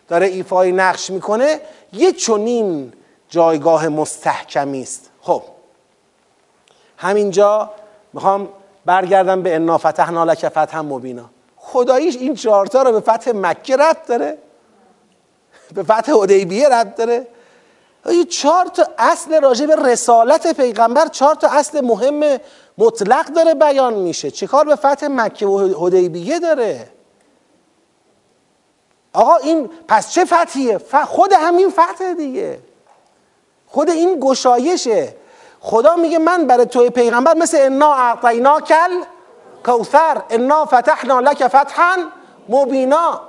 داره 0.08 0.26
ایفای 0.26 0.72
نقش 0.72 1.10
می‌کنه 1.10 1.60
یه 1.92 2.12
چنین 2.12 2.92
جایگاه 3.28 3.88
مستحکمی 3.88 4.82
است. 4.82 5.10
خب. 5.20 5.42
همینجا 6.96 7.70
می‌خوام 8.12 8.48
برگردم 8.84 9.42
به 9.42 9.54
انا 9.54 9.78
فتحنا 9.78 10.24
لک 10.24 10.48
فتحا 10.48 10.82
مبینا. 10.82 11.24
خداییش 11.56 12.16
این 12.16 12.34
چهارتا 12.34 12.82
رو 12.82 12.92
به 12.92 13.00
فتح 13.00 13.32
مکه 13.34 13.76
رد 13.76 14.06
داره. 14.06 14.38
به 15.74 15.82
فتح 15.82 16.12
حدیبیه 16.12 16.68
رد 16.68 16.94
داره. 16.94 17.26
چهار 18.30 18.66
تا 18.66 18.86
اصل 18.98 19.42
راجع 19.42 19.66
به 19.66 19.76
رسالت 19.76 20.56
پیغمبر 20.56 21.06
چهار 21.06 21.34
تا 21.34 21.48
اصل 21.48 21.80
مهم 21.80 22.38
مطلق 22.78 23.26
داره 23.26 23.54
بیان 23.54 23.94
میشه. 23.94 24.30
چه 24.30 24.46
کار 24.46 24.64
به 24.64 24.76
فتح 24.76 25.06
مکه 25.10 25.46
و 25.46 25.86
حدیبیه 25.86 26.38
داره؟ 26.38 26.88
آقا 29.12 29.36
این 29.36 29.70
پس 29.88 30.10
چه 30.12 30.24
فتحیه؟ 30.24 30.80
خود 31.06 31.32
همین 31.32 31.70
فتح 31.70 32.12
دیگه. 32.12 32.58
خود 33.66 33.90
این 33.90 34.20
گشایشه. 34.20 35.16
خدا 35.60 35.96
میگه 35.96 36.18
من 36.18 36.46
برای 36.46 36.66
توی 36.66 36.90
پیغمبر 36.90 37.34
مثل 37.34 37.58
انا 37.60 37.94
اعطینا 37.94 38.60
کل 38.60 39.02
کوثر 39.66 40.22
انا 40.30 40.64
فتحنا 40.64 41.20
لک 41.20 41.48
فتحا 41.48 41.96
مبینا. 42.48 43.20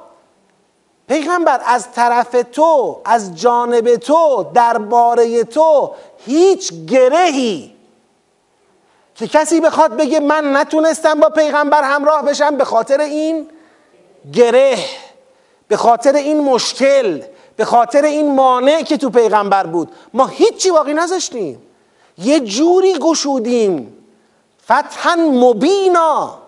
پیغمبر 1.07 1.61
از 1.65 1.91
طرف 1.91 2.35
تو 2.51 3.01
از 3.05 3.35
جانب 3.35 3.95
تو 3.95 4.45
درباره 4.53 5.43
تو 5.43 5.91
هیچ 6.17 6.73
گرهی 6.87 7.72
که 9.15 9.27
کسی 9.27 9.61
بخواد 9.61 9.97
بگه 9.97 10.19
من 10.19 10.57
نتونستم 10.57 11.19
با 11.19 11.29
پیغمبر 11.29 11.83
همراه 11.83 12.21
بشم 12.21 12.57
به 12.57 12.65
خاطر 12.65 13.01
این 13.01 13.47
گره 14.33 14.77
به 15.67 15.77
خاطر 15.77 16.15
این 16.15 16.41
مشکل 16.41 17.21
به 17.55 17.65
خاطر 17.65 18.05
این 18.05 18.35
مانع 18.35 18.81
که 18.81 18.97
تو 18.97 19.09
پیغمبر 19.09 19.67
بود. 19.67 19.91
ما 20.13 20.27
هیچی 20.27 20.71
باقی 20.71 20.93
نذاشتیم. 20.93 21.61
یه 22.17 22.39
جوری 22.39 22.93
گشودیم. 22.93 23.97
فتحا 24.63 25.15
مبینا. 25.15 26.39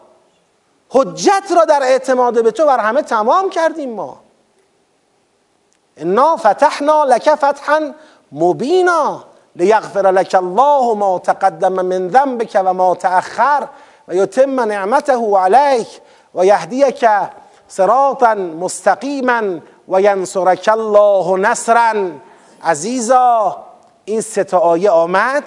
حجت 0.90 1.44
را 1.56 1.66
در 1.66 1.84
اعتماد 1.84 2.44
به 2.44 2.52
تو 2.52 2.66
بر 2.66 2.80
همه 2.80 3.02
تمام 3.02 3.50
کردیم 3.50 3.94
ما. 3.94 4.18
انا 5.98 6.36
فتحنا 6.36 7.04
لك 7.04 7.36
فتحا 7.36 7.94
مبینا. 8.32 9.24
لیغفر 9.56 10.12
لك 10.12 10.36
الله 10.36 10.94
ما 10.94 11.20
تقدم 11.20 11.86
من 11.86 12.10
ذنبك 12.10 12.62
و 12.66 12.74
ما 12.74 12.96
تأخر 12.96 13.68
و 14.08 14.16
یتم 14.16 14.60
نعمته 14.60 15.38
علیک 15.38 16.02
و 16.36 16.62
صراطا 17.68 18.34
مستقیما 18.36 19.42
و 19.88 20.02
ینصرک 20.02 20.70
الله 20.74 21.38
نصرا. 21.38 22.12
عزیزا 22.64 23.58
این 24.06 24.22
سه 24.22 24.58
آیه 24.58 24.90
آمد 24.90 25.44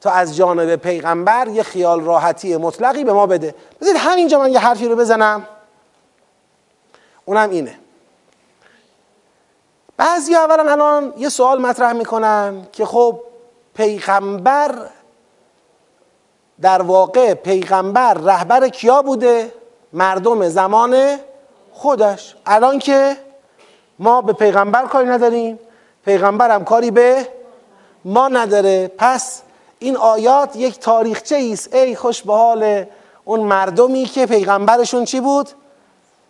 تا 0.00 0.10
از 0.10 0.36
جانب 0.36 0.76
پیغمبر 0.76 1.48
یه 1.48 1.62
خیال 1.62 2.00
راحتی 2.00 2.56
مطلقی 2.56 3.04
به 3.04 3.12
ما 3.12 3.26
بده. 3.26 3.54
بذارید 3.80 4.00
همینجا 4.00 4.38
من 4.38 4.52
یه 4.52 4.58
حرفی 4.58 4.88
رو 4.88 4.96
بزنم. 4.96 5.46
اونم 7.24 7.50
اینه. 7.50 7.78
بعضی 9.96 10.34
اولا 10.34 10.72
الان 10.72 11.14
یه 11.16 11.28
سوال 11.28 11.60
مطرح 11.60 11.92
می‌کنن 11.92 12.66
که 12.72 12.86
خب 12.86 13.20
پیغمبر 13.74 14.88
در 16.60 16.82
واقع 16.82 17.34
پیغمبر 17.34 18.14
رهبر 18.14 18.68
کیا 18.68 19.02
بوده؟ 19.02 19.52
مردم 19.92 20.48
زمان 20.48 21.16
خودش. 21.72 22.36
الان 22.46 22.78
که 22.78 23.16
ما 23.98 24.22
به 24.22 24.32
پیغمبر 24.32 24.86
کاری 24.86 25.08
نداریم 25.08 25.58
پیغمبر 26.04 26.50
هم 26.50 26.64
کاری 26.64 26.90
به 26.90 27.28
ما 28.04 28.28
نداره. 28.28 28.90
پس 28.98 29.42
این 29.78 29.96
آیات 29.96 30.56
یک 30.56 30.78
تاریخچه 30.78 31.50
است. 31.52 31.74
ای 31.74 31.96
خوش 31.96 32.22
به 32.22 32.34
حال 32.34 32.84
اون 33.24 33.40
مردمی 33.40 34.04
که 34.04 34.26
پیغمبرشون 34.26 35.04
چی 35.04 35.20
بود؟ 35.20 35.48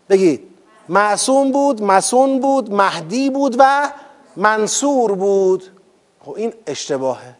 بگید. 0.08 0.50
معصوم 0.88 1.52
بود 1.52 1.82
مسون 1.82 2.40
بود 2.40 2.72
مهدی 2.72 3.30
بود 3.30 3.56
و 3.58 3.90
منصور 4.36 5.12
بود. 5.14 5.79
خب 6.24 6.34
این 6.36 6.54
اشتباهه. 6.66 7.34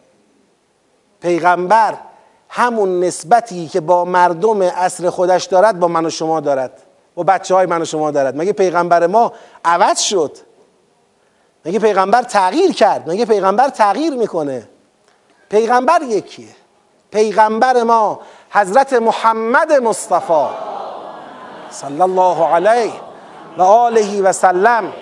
پیغمبر 1.21 1.97
همون 2.49 3.03
نسبتی 3.03 3.67
که 3.67 3.81
با 3.81 4.05
مردم 4.05 4.61
اصر 4.61 5.09
خودش 5.09 5.45
دارد 5.45 5.79
با 5.79 5.87
من 5.87 6.05
و 6.05 6.09
شما 6.09 6.39
دارد. 6.39 6.81
با 7.15 7.23
بچه 7.23 7.55
های 7.55 7.65
من 7.65 7.81
و 7.81 7.85
شما 7.85 8.11
دارد. 8.11 8.37
مگه 8.41 8.53
پیغمبر 8.53 9.07
ما 9.07 9.33
عوض 9.65 9.99
شد؟ 9.99 10.37
مگه 11.65 11.79
پیغمبر 11.79 12.21
تغییر 12.23 12.71
کرد؟ 12.71 13.09
مگه 13.09 13.25
پیغمبر 13.25 13.69
تغییر 13.69 14.13
می‌کنه؟ 14.13 14.67
پیغمبر 15.49 16.01
یکیه. 16.01 16.47
پیغمبر 17.11 17.83
ما 17.83 18.19
حضرت 18.49 18.93
محمد 18.93 19.71
مصطفی 19.71 20.47
صلی 21.69 22.01
الله 22.01 22.45
علیه 22.45 22.93
و 23.57 23.61
آله 23.61 24.21
و 24.21 24.31
سلم 24.31 24.93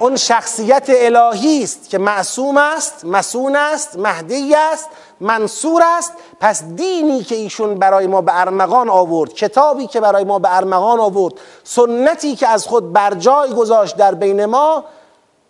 اون 0.00 0.16
شخصیت 0.16 0.86
الهی 0.88 1.62
است 1.62 1.90
که 1.90 1.98
معصوم 1.98 2.56
است 2.56 3.04
مسون 3.04 3.56
است 3.56 3.98
مهدی 3.98 4.54
است 4.54 4.88
منصور 5.20 5.82
است. 5.84 6.12
پس 6.40 6.64
دینی 6.64 7.22
که 7.24 7.34
ایشون 7.34 7.74
برای 7.74 8.06
ما 8.06 8.20
به 8.20 8.40
ارمغان 8.40 8.88
آورد 8.88 9.32
کتابی 9.32 9.86
که 9.86 10.00
برای 10.00 10.24
ما 10.24 10.38
به 10.38 10.56
ارمغان 10.56 11.00
آورد 11.00 11.34
سنتی 11.64 12.36
که 12.36 12.48
از 12.48 12.66
خود 12.66 12.92
بر 12.92 13.14
جای 13.14 13.50
گذاشت 13.50 13.96
در 13.96 14.14
بین 14.14 14.44
ما 14.44 14.84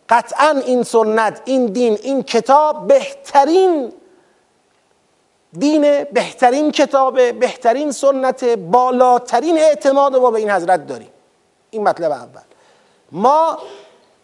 قطعا 0.08 0.62
این 0.66 0.82
سنت 0.82 1.42
این 1.44 1.66
دین 1.66 1.98
این 2.02 2.22
کتاب 2.22 2.86
بهترین 2.86 3.92
دین 5.58 6.04
بهترین 6.04 6.70
کتاب 6.70 7.32
بهترین 7.32 7.92
سنت 7.92 8.44
بالاترین 8.44 9.58
اعتماد 9.58 10.16
ما 10.16 10.30
به 10.30 10.38
این 10.38 10.50
حضرت 10.50 10.86
داریم. 10.86 11.10
این 11.70 11.82
مطلب 11.82 12.12
اول. 12.12 12.40
ما 13.12 13.58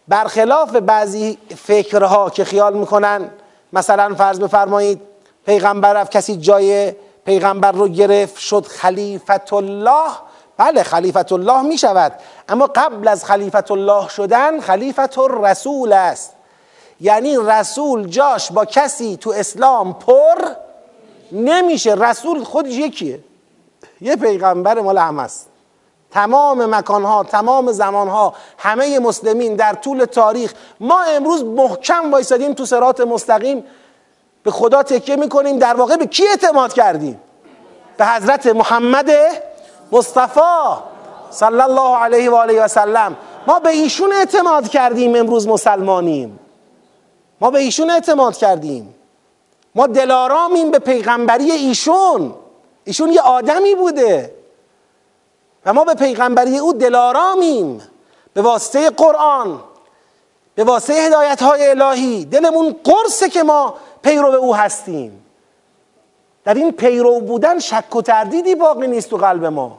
برخلاف 0.07 0.75
بعضی 0.75 1.37
فکرها 1.57 2.29
که 2.29 2.45
خیال 2.45 2.73
می‌کنن 2.73 3.29
مثلا 3.73 4.15
فرض 4.15 4.39
بفرمایید 4.39 5.01
پیغمبر 5.45 5.93
رفت 5.93 6.11
کسی 6.11 6.37
جای 6.37 6.93
پیغمبر 7.25 7.71
رو 7.71 7.87
گرفت 7.87 8.37
شد 8.37 8.65
خلیفت 8.65 9.53
الله 9.53 10.09
بله 10.57 10.83
خلیفت 10.83 11.31
الله 11.31 11.61
می 11.61 11.77
شود 11.77 12.13
اما 12.49 12.67
قبل 12.67 13.07
از 13.07 13.25
خلیفت 13.25 13.71
الله 13.71 14.09
شدن 14.09 14.59
خلیفت 14.59 15.17
رسول 15.19 15.93
است. 15.93 16.33
یعنی 17.01 17.37
رسول 17.37 18.07
جاش 18.07 18.51
با 18.51 18.65
کسی 18.65 19.17
تو 19.17 19.29
اسلام 19.29 19.93
پر 19.93 20.51
نمیشه. 21.31 21.93
رسول 21.93 22.43
خودش 22.43 22.73
یکیه. 22.73 23.19
یه 24.01 24.15
پیغمبر 24.15 24.81
مال 24.81 24.97
همه 24.97 25.21
است 25.21 25.47
تمام 26.11 26.75
مکانها 26.75 27.23
تمام 27.23 27.71
زمانها 27.71 28.33
همه 28.57 28.99
مسلمین 28.99 29.55
در 29.55 29.73
طول 29.73 30.05
تاریخ. 30.05 30.53
ما 30.79 31.01
امروز 31.01 31.43
محکم 31.43 32.11
وایسادیم 32.11 32.53
تو 32.53 32.65
سرات 32.65 33.01
مستقیم. 33.01 33.63
به 34.43 34.51
خدا 34.51 34.83
تکیه 34.83 35.15
می‌کنیم. 35.15 35.59
در 35.59 35.73
واقع 35.73 35.95
به 35.95 36.05
کی 36.05 36.27
اعتماد 36.27 36.73
کردیم؟ 36.73 37.21
به 37.97 38.05
حضرت 38.05 38.47
محمد 38.47 39.11
مصطفی 39.91 40.81
صلی 41.29 41.61
الله 41.61 41.97
علیه 41.97 42.29
و 42.29 42.35
آله 42.35 42.63
و 42.63 42.67
سلم. 42.67 43.15
ما 43.47 43.59
به 43.59 43.69
ایشون 43.69 44.13
اعتماد 44.13 44.67
کردیم 44.67 45.15
امروز 45.15 45.47
مسلمانیم. 45.47 46.39
ما 47.41 47.51
به 47.51 47.59
ایشون 47.59 47.89
اعتماد 47.89 48.37
کردیم. 48.37 48.95
ما 49.75 49.87
دلارامیم 49.87 50.71
به 50.71 50.79
پیغمبری 50.79 51.51
ایشون. 51.51 52.33
ایشون 52.83 53.09
یه 53.09 53.21
آدمی 53.21 53.75
بوده. 53.75 54.36
و 55.67 55.73
ما 55.73 55.83
به 55.83 55.93
پیغمبری 55.93 56.57
او 56.57 56.73
دلارامیم. 56.73 57.81
به 58.33 58.41
واسطه 58.41 58.89
قرآن 58.89 59.59
به 60.55 60.63
واسطه 60.63 60.93
هدایت 60.93 61.41
های 61.41 61.69
الهی. 61.69 62.25
دلمون 62.25 62.75
قرصه 62.83 63.29
که 63.29 63.43
ما 63.43 63.73
پیرو 64.01 64.27
او 64.27 64.55
هستیم. 64.55 65.25
در 66.43 66.53
این 66.53 66.71
پیرو 66.71 67.19
بودن 67.19 67.59
شک 67.59 67.95
و 67.95 68.01
تردیدی 68.01 68.55
باقی 68.55 68.87
نیست 68.87 69.09
تو 69.09 69.17
قلب 69.17 69.45
ما. 69.45 69.77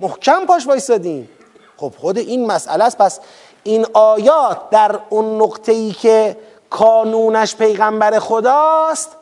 محکم 0.00 0.46
پاش 0.46 0.66
وایسادیم. 0.66 1.28
خب 1.76 1.92
خود 1.98 2.18
این 2.18 2.46
مسئله 2.46 2.84
است. 2.84 2.98
پس 2.98 3.20
این 3.62 3.86
آیات 3.92 4.70
در 4.70 4.98
اون 5.10 5.42
نقطه 5.42 5.72
ای 5.72 5.90
که 5.90 6.36
کانونش 6.70 7.56
پیغمبر 7.56 8.18
خداست 8.18 9.16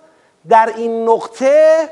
در 0.49 0.73
این 0.77 1.09
نقطه 1.09 1.91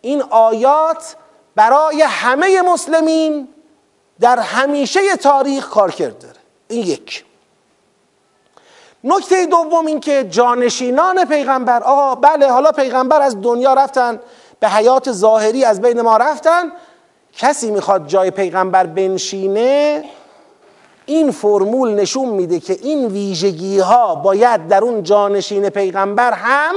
این 0.00 0.22
آیات 0.30 1.16
برای 1.54 2.02
همه 2.02 2.62
مسلمین 2.62 3.48
در 4.20 4.38
همیشه 4.38 5.16
تاریخ 5.16 5.68
کار 5.68 5.90
کرده 5.90 6.28
این 6.68 6.86
یک. 6.86 7.24
نکته 9.04 9.46
دوم 9.46 9.86
این 9.86 10.00
که 10.00 10.24
جانشینان 10.30 11.24
پیغمبر 11.24 11.82
آقا 11.82 12.14
بله 12.14 12.50
حالا 12.50 12.72
پیغمبر 12.72 13.22
از 13.22 13.42
دنیا 13.42 13.74
رفتن 13.74 14.20
به 14.60 14.68
حیات 14.68 15.12
ظاهری 15.12 15.64
از 15.64 15.80
بین 15.80 16.00
ما 16.00 16.16
رفتن. 16.16 16.72
کسی 17.36 17.70
می‌خواد 17.70 18.06
جای 18.06 18.30
پیغمبر 18.30 18.86
بنشینه 18.86 20.04
این 21.06 21.30
فرمول 21.30 21.94
نشون 21.94 22.28
میده 22.28 22.60
که 22.60 22.72
این 22.82 23.06
ویژگی 23.06 23.78
ها 23.78 24.14
باید 24.14 24.68
در 24.68 24.84
اون 24.84 25.02
جانشین 25.02 25.68
پیغمبر 25.68 26.32
هم 26.32 26.74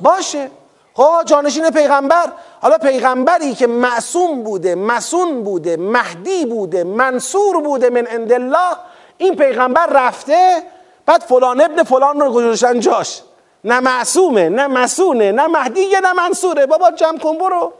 باشه. 0.00 0.50
خب 0.94 1.24
جانشین 1.26 1.70
پیغمبر 1.70 2.32
حالا 2.66 2.78
پیغمبری 2.78 3.54
که 3.54 3.66
معصوم 3.66 4.42
بوده 4.42 4.74
مسون 4.74 5.44
بوده 5.44 5.76
مهدی 5.76 6.46
بوده 6.46 6.84
منصور 6.84 7.60
بوده 7.60 7.90
من 7.90 8.06
عند 8.06 8.32
الله 8.32 8.76
این 9.18 9.36
پیغمبر 9.36 9.86
رفته 9.86 10.62
بعد 11.06 11.22
فلان 11.22 11.60
ابن 11.60 11.82
فلان 11.82 12.20
رو 12.20 12.32
گذاشتن 12.32 12.80
جاش. 12.80 13.22
نه 13.64 13.80
معصومه 13.80 14.48
نه 14.48 14.66
مسونه 14.66 15.32
نه 15.32 15.46
مهدیه 15.46 16.00
نه 16.00 16.12
منصوره. 16.12 16.66
بابا 16.66 16.90
جمع 16.90 17.18
کن 17.18 17.38
برو. 17.38 17.72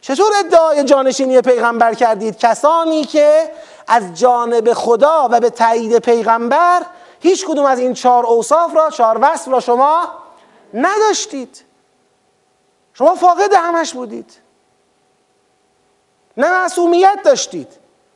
چطور 0.00 0.32
ادعای 0.38 0.84
جانشینی 0.84 1.40
پیغمبر 1.40 1.94
کردید؟ 1.94 2.38
کسانی 2.38 3.04
که 3.04 3.50
از 3.88 4.14
جانب 4.14 4.72
خدا 4.72 5.28
و 5.30 5.40
به 5.40 5.50
تایید 5.50 5.98
پیغمبر 5.98 6.82
هیچ 7.20 7.46
کدوم 7.46 7.64
از 7.64 7.78
این 7.78 7.94
چهار 7.94 8.26
اوصاف 8.26 8.76
را 8.76 8.90
چهار 8.90 9.18
وصف 9.20 9.48
را 9.48 9.60
شما 9.60 10.08
نداشتید. 10.74 11.71
شما 13.02 13.14
فاقد 13.14 13.54
همش 13.54 13.92
بودید. 13.92 14.32
نه 16.36 16.50
معصومیت 16.50 17.18
داشتید 17.24 17.68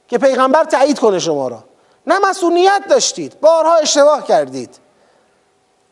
که 0.09 0.19
پیغمبر 0.19 0.65
تایید 0.65 0.99
کنه 0.99 1.19
شما 1.19 1.49
را. 1.49 1.65
نه 2.07 2.19
مسئولیت 2.19 2.83
داشتید. 2.89 3.41
بارها 3.41 3.75
اشتباه 3.77 4.27
کردید. 4.27 4.79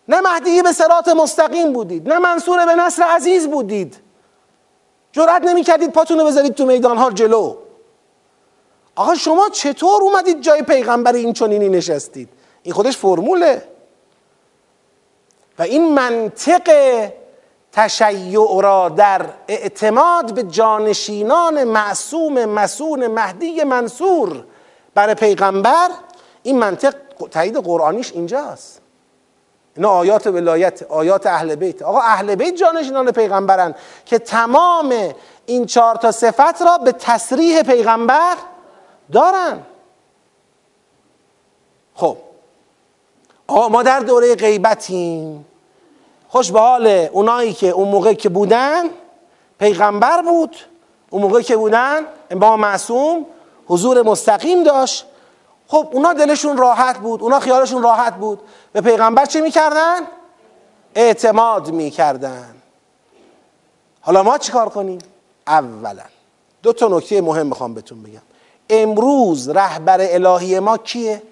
نه 0.08 0.20
مهدی 0.20 0.62
به 0.62 0.72
سرات 0.72 1.08
مستقیم 1.08 1.72
بودید. 1.72 2.08
نه 2.08 2.18
منصور 2.18 2.66
به 2.66 2.74
نصر 2.74 3.02
عزیز 3.02 3.48
بودید. 3.48 3.96
جرأت 5.12 5.42
نمی 5.42 5.62
کردید 5.62 5.92
پاتون 5.92 6.18
رو 6.18 6.26
بذارید 6.26 6.54
تو 6.54 6.66
میدان 6.66 6.96
ها 6.96 7.10
جلو. 7.10 7.56
آقا 8.94 9.14
شما 9.14 9.48
چطور 9.48 10.02
اومدید 10.02 10.40
جای 10.40 10.62
پیغمبر 10.62 11.12
این 11.12 11.32
چنینی 11.32 11.68
نشستید؟ 11.68 12.28
این 12.62 12.74
خودش 12.74 12.96
فرموله. 12.96 13.68
و 15.58 15.62
این 15.62 15.94
منطق 15.94 16.70
تشیع 17.74 18.62
را 18.62 18.88
در 18.88 19.26
اعتماد 19.48 20.34
به 20.34 20.42
جانشینان 20.42 21.64
معصوم 21.64 22.44
مسون 22.44 23.06
مهدی 23.06 23.64
منصور 23.64 24.44
برای 24.94 25.14
پیغمبر 25.14 25.90
این 26.42 26.58
منطق 26.58 26.94
تایید 27.30 27.56
قرآنیش 27.56 28.12
اینجاست. 28.12 28.80
اینا 29.76 29.90
آیات 29.90 30.26
ولایت 30.26 30.82
آیات 30.82 31.26
اهل 31.26 31.54
بیت. 31.54 31.82
آقا 31.82 32.00
اهل 32.00 32.34
بیت 32.34 32.54
جانشینان 32.54 33.12
پیغمبرن 33.12 33.74
که 34.06 34.18
تمام 34.18 34.94
این 35.46 35.66
چهار 35.66 35.94
تا 35.94 36.12
صفت 36.12 36.62
را 36.62 36.78
به 36.78 36.92
تصریح 36.92 37.62
پیغمبر 37.62 38.36
دارن. 39.12 39.62
خب. 41.94 42.16
آقا 43.46 43.68
ما 43.68 43.82
در 43.82 44.00
دوره 44.00 44.34
غیبتیم. 44.34 45.46
خوش 46.34 46.52
به 46.52 46.60
حال 46.60 46.86
اونایی 46.86 47.52
که 47.52 47.68
اون 47.68 47.88
موقع 47.88 48.12
که 48.12 48.28
بودن 48.28 48.84
پیغمبر 49.58 50.22
بود. 50.22 50.56
اون 51.10 51.22
موقع 51.22 51.40
که 51.40 51.56
بودن 51.56 52.00
امام 52.30 52.60
معصوم 52.60 53.26
حضور 53.66 54.02
مستقیم 54.02 54.62
داشت. 54.62 55.06
خب 55.68 55.88
اونا 55.92 56.12
دلشون 56.12 56.56
راحت 56.56 56.98
بود 56.98 57.22
اونا 57.22 57.40
خیالشون 57.40 57.82
راحت 57.82 58.14
بود. 58.14 58.40
به 58.72 58.80
پیغمبر 58.80 59.24
چه 59.24 59.40
می‌کردن؟ 59.40 60.00
اعتماد 60.94 61.70
می‌کردن. 61.70 62.54
حالا 64.00 64.22
ما 64.22 64.38
چیکار 64.38 64.68
کنیم؟ 64.68 64.98
اولا. 65.46 66.02
دو 66.62 66.72
تا 66.72 66.88
نکته 66.88 67.20
مهم 67.20 67.46
می‌خوام 67.46 67.74
بهتون 67.74 68.02
بگم. 68.02 68.22
امروز 68.70 69.48
رهبر 69.48 69.98
الهی 70.00 70.60
ما 70.60 70.78
کیه؟ 70.78 71.22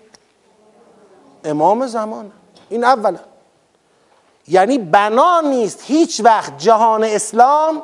امام 1.44 1.86
زمان. 1.86 2.32
این 2.68 2.84
اولا. 2.84 3.18
یعنی 4.48 4.78
بنا 4.78 5.40
نیست 5.40 5.82
هیچ 5.86 6.20
وقت 6.24 6.58
جهان 6.58 7.04
اسلام 7.04 7.82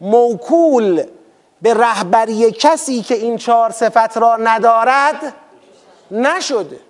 موکول 0.00 1.04
به 1.62 1.74
رهبری 1.74 2.52
کسی 2.52 3.02
که 3.02 3.14
این 3.14 3.36
چهار 3.36 3.70
صفت 3.70 4.16
را 4.16 4.36
ندارد 4.36 5.34
نشده 6.10 6.80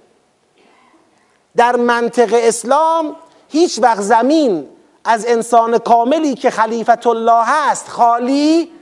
در 1.57 1.77
منطق 1.77 2.31
اسلام 2.33 3.17
هیچ 3.49 3.79
وقت 3.83 4.01
زمین 4.01 4.69
از 5.05 5.27
انسان 5.27 5.79
کاملی 5.79 6.35
که 6.35 6.51
خلیفت 6.51 7.07
الله 7.07 7.45
هست 7.45 7.89
خالی 7.89 8.73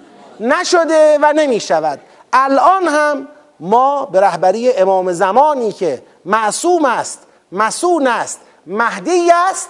نشده 0.41 1.19
و 1.23 1.33
نمی 1.33 1.61
شود 1.61 2.01
الان 2.33 2.89
هم 2.89 3.29
ما 3.61 4.05
به 4.05 4.21
رهبری 4.21 4.73
امام 4.73 5.13
زمانی 5.13 5.73
که 5.73 6.03
معصوم 6.25 6.85
است 6.85 7.27
مسون 7.53 8.07
است 8.07 8.41
مهدی 8.67 9.31
است 9.31 9.69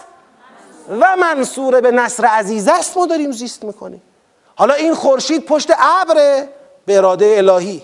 و 0.90 1.16
منصور 1.16 1.81
به 1.81 1.90
نصر 1.90 2.24
عزیز 2.24 2.68
است 2.68 2.96
ما 2.96 3.07
داریم 3.07 3.33
زیست 3.33 3.64
می‌کنیم. 3.64 4.03
حالا 4.57 4.74
این 4.74 4.94
خورشید 4.94 5.44
پشت 5.44 5.70
ابر 5.79 6.46
به 6.87 6.96
اراده 6.96 7.35
الهی. 7.38 7.83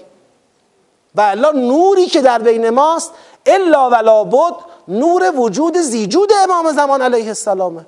و 1.14 1.21
الان 1.21 1.57
نوری 1.57 2.07
که 2.07 2.21
در 2.21 2.38
بین 2.38 2.71
ماست 2.71 3.11
الا 3.47 3.90
ولا 3.90 4.25
بود 4.25 4.55
نور 4.88 5.33
وجود 5.37 5.79
زیجود 5.79 6.33
امام 6.42 6.73
زمان 6.73 7.03
علیه 7.03 7.29
السلامه. 7.29 7.87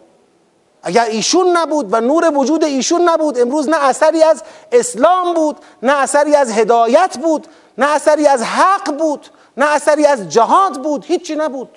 اگر 0.82 1.04
ایشون 1.04 1.56
نبود 1.56 1.92
و 1.92 2.00
نور 2.00 2.30
وجود 2.34 2.64
ایشون 2.64 3.08
نبود 3.08 3.38
امروز 3.38 3.68
نه 3.68 3.84
اثری 3.84 4.22
از 4.22 4.42
اسلام 4.72 5.34
بود 5.34 5.56
نه 5.82 5.92
اثری 5.92 6.34
از 6.34 6.52
هدایت 6.52 7.18
بود 7.22 7.46
نه 7.78 7.90
اثری 7.90 8.26
از 8.26 8.42
حق 8.42 8.96
بود 8.98 9.26
نه 9.56 9.66
اثری 9.66 10.06
از 10.06 10.28
جهاد 10.28 10.82
بود 10.82 11.04
هیچی 11.04 11.36
نبود. 11.36 11.68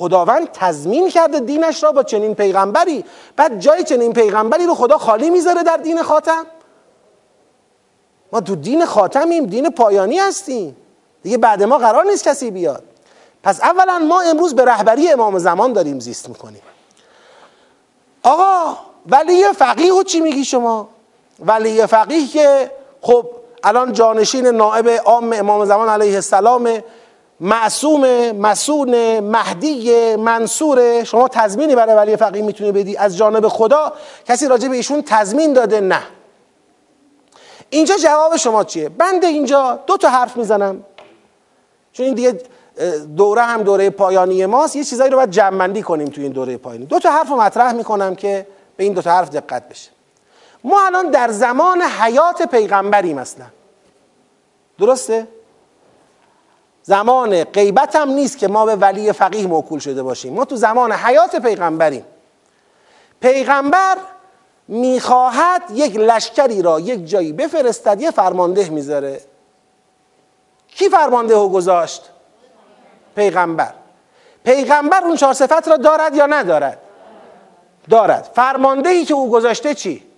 خداوند 0.00 0.48
تضمین 0.52 1.08
کرده 1.08 1.40
دینش 1.40 1.82
را 1.82 1.92
با 1.92 2.02
چنین 2.02 2.34
پیغمبری. 2.34 3.04
بعد 3.36 3.60
جای 3.60 3.84
چنین 3.84 4.12
پیغمبری 4.12 4.66
رو 4.66 4.74
خدا 4.74 4.98
خالی 4.98 5.30
می‌ذاره 5.30 5.62
در 5.62 5.76
دین 5.76 6.02
خاتم. 6.02 6.46
ما 8.32 8.40
تو 8.40 8.56
دین 8.56 8.84
خاتمیم 8.84 9.46
دین 9.46 9.70
پایانی 9.70 10.18
هستیم. 10.18 10.76
دیگه 11.22 11.38
بعد 11.38 11.62
ما 11.62 11.78
قرار 11.78 12.04
نیست 12.04 12.24
کسی 12.24 12.50
بیاد. 12.50 12.82
پس 13.42 13.60
اولا 13.60 13.98
ما 13.98 14.20
امروز 14.20 14.54
به 14.54 14.64
رهبری 14.64 15.10
امام 15.10 15.38
زمان 15.38 15.72
داریم 15.72 16.00
زیست 16.00 16.28
می‌کنیم. 16.28 16.62
آقا 18.22 18.76
ولی 19.06 19.44
فقیه 19.52 20.04
چی 20.06 20.20
میگی 20.20 20.44
شما؟ 20.44 20.88
ولی 21.40 21.86
فقیه 21.86 22.26
که 22.26 22.70
خب 23.00 23.26
الان 23.64 23.92
جانشین 23.92 24.46
نائب 24.46 24.88
عام 24.88 25.32
امام 25.32 25.64
زمان 25.64 25.88
علیه 25.88 26.14
السلام 26.14 26.82
معصوم 27.40 28.32
مسون 28.32 29.20
مهدی 29.20 30.16
منصور. 30.16 31.04
شما 31.04 31.28
تضمینی 31.28 31.74
برای 31.74 31.94
ولی 31.94 32.16
فقیه 32.16 32.42
می‌تونه 32.42 32.72
بدی؟ 32.72 32.96
از 32.96 33.16
جانب 33.16 33.48
خدا 33.48 33.92
کسی 34.26 34.48
راجع 34.48 34.68
به 34.68 34.76
ایشون 34.76 35.02
تضمین 35.02 35.52
داده؟ 35.52 35.80
نه. 35.80 36.02
اینجا 37.70 37.96
جواب 37.96 38.36
شما 38.36 38.64
چیه؟ 38.64 38.88
بنده 38.88 39.26
اینجا 39.26 39.78
دو 39.86 39.96
تا 39.96 40.08
حرف 40.08 40.36
می‌زنم. 40.36 40.84
چون 41.92 42.06
این 42.06 42.14
دیگه 42.14 42.40
دوره 43.16 43.42
هم 43.42 43.62
دوره 43.62 43.90
پایانی 43.90 44.46
ماست. 44.46 44.76
یه 44.76 44.84
چیزایی 44.84 45.10
رو 45.10 45.16
باید 45.16 45.30
جمعندی 45.30 45.82
کنیم 45.82 46.08
توی 46.08 46.24
این 46.24 46.32
دوره 46.32 46.56
پایانی. 46.56 46.86
دو 46.86 46.98
تا 46.98 47.10
حرف 47.10 47.28
رو 47.28 47.36
مطرح 47.36 47.72
می‌کنم 47.72 48.14
که 48.14 48.46
به 48.76 48.84
این 48.84 48.92
دو 48.92 49.02
تا 49.02 49.10
حرف 49.10 49.30
دقت 49.30 49.68
بشه. 49.68 49.90
ما 50.64 50.86
الان 50.86 51.10
در 51.10 51.30
زمان 51.30 51.82
حیات 51.82 52.42
پیغمبریم 52.42 53.18
اصلا. 53.18 53.44
درسته؟ 54.78 55.26
زمان 56.90 57.44
غیبت 57.44 57.96
هم 57.96 58.10
نیست 58.10 58.38
که 58.38 58.48
ما 58.48 58.66
به 58.66 58.76
ولی 58.76 59.12
فقیه 59.12 59.46
موکول 59.46 59.78
شده 59.78 60.02
باشیم 60.02 60.32
ما 60.34 60.44
تو 60.44 60.56
زمان 60.56 60.92
حیات 60.92 61.36
پیغمبریم 61.36 62.04
پیغمبر 63.20 63.96
می‌خواهد 64.68 65.62
یک 65.74 65.96
لشکری 65.96 66.62
را 66.62 66.80
یک 66.80 67.06
جایی 67.06 67.32
بفرستد 67.32 68.00
یه 68.00 68.10
فرمانده 68.10 68.70
می‌ذاره 68.70 69.20
کی 70.68 70.88
فرمانده 70.88 71.34
رو 71.34 71.48
گذاشت؟ 71.48 72.02
پیغمبر 73.16 73.74
پیغمبر 74.44 75.04
اون 75.04 75.16
چهار 75.16 75.34
صفت 75.34 75.68
را 75.68 75.76
دارد 75.76 76.14
یا 76.14 76.26
ندارد؟ 76.26 76.78
دارد 77.90 78.30
فرمانده 78.34 78.88
ای 78.88 79.04
که 79.04 79.14
او 79.14 79.30
گذاشته 79.30 79.74
چی؟ 79.74 80.09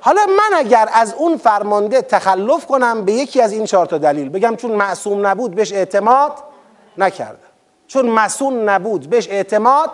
حالا 0.00 0.26
من 0.26 0.58
اگر 0.58 0.88
از 0.92 1.14
اون 1.14 1.36
فرمانده 1.36 2.02
تخلف 2.02 2.66
کنم 2.66 3.04
به 3.04 3.12
یکی 3.12 3.40
از 3.40 3.52
این 3.52 3.64
چهار 3.64 3.86
تا 3.86 3.98
دلیل. 3.98 4.28
بگم 4.28 4.56
چون 4.56 4.70
معصوم 4.70 5.26
نبود 5.26 5.54
بهش 5.54 5.72
اعتماد 5.72 6.32
نکردم. 6.98 7.38
چون 7.86 8.06
مسون 8.06 8.68
نبود 8.68 9.10
بهش 9.10 9.28
اعتماد 9.28 9.90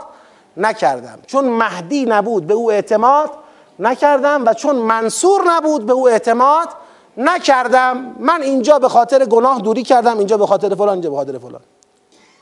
نکردم. 0.57 1.19
چون 1.27 1.45
مهدی 1.45 2.05
نبود 2.05 2.47
به 2.47 2.55
او 2.55 2.73
اعتماد 2.73 3.31
نکردم 3.79 4.45
و 4.47 4.55
چون 4.55 4.77
منصور 4.77 5.43
نبود 5.47 5.87
به 5.87 5.93
او 5.93 6.09
اعتماد 6.09 6.69
نکردم. 7.17 8.17
من 8.19 8.43
اینجا 8.43 8.79
به 8.79 8.89
خاطر 8.89 9.25
گناه 9.25 9.61
دوری 9.61 9.83
کردم 9.83 10.19
اینجا 10.19 10.37
به 10.37 10.47
خاطر 10.47 10.75
فلان 10.75 10.89
اینجا 10.89 11.11
به 11.11 11.17
خاطر 11.17 11.39
فلان. 11.39 11.61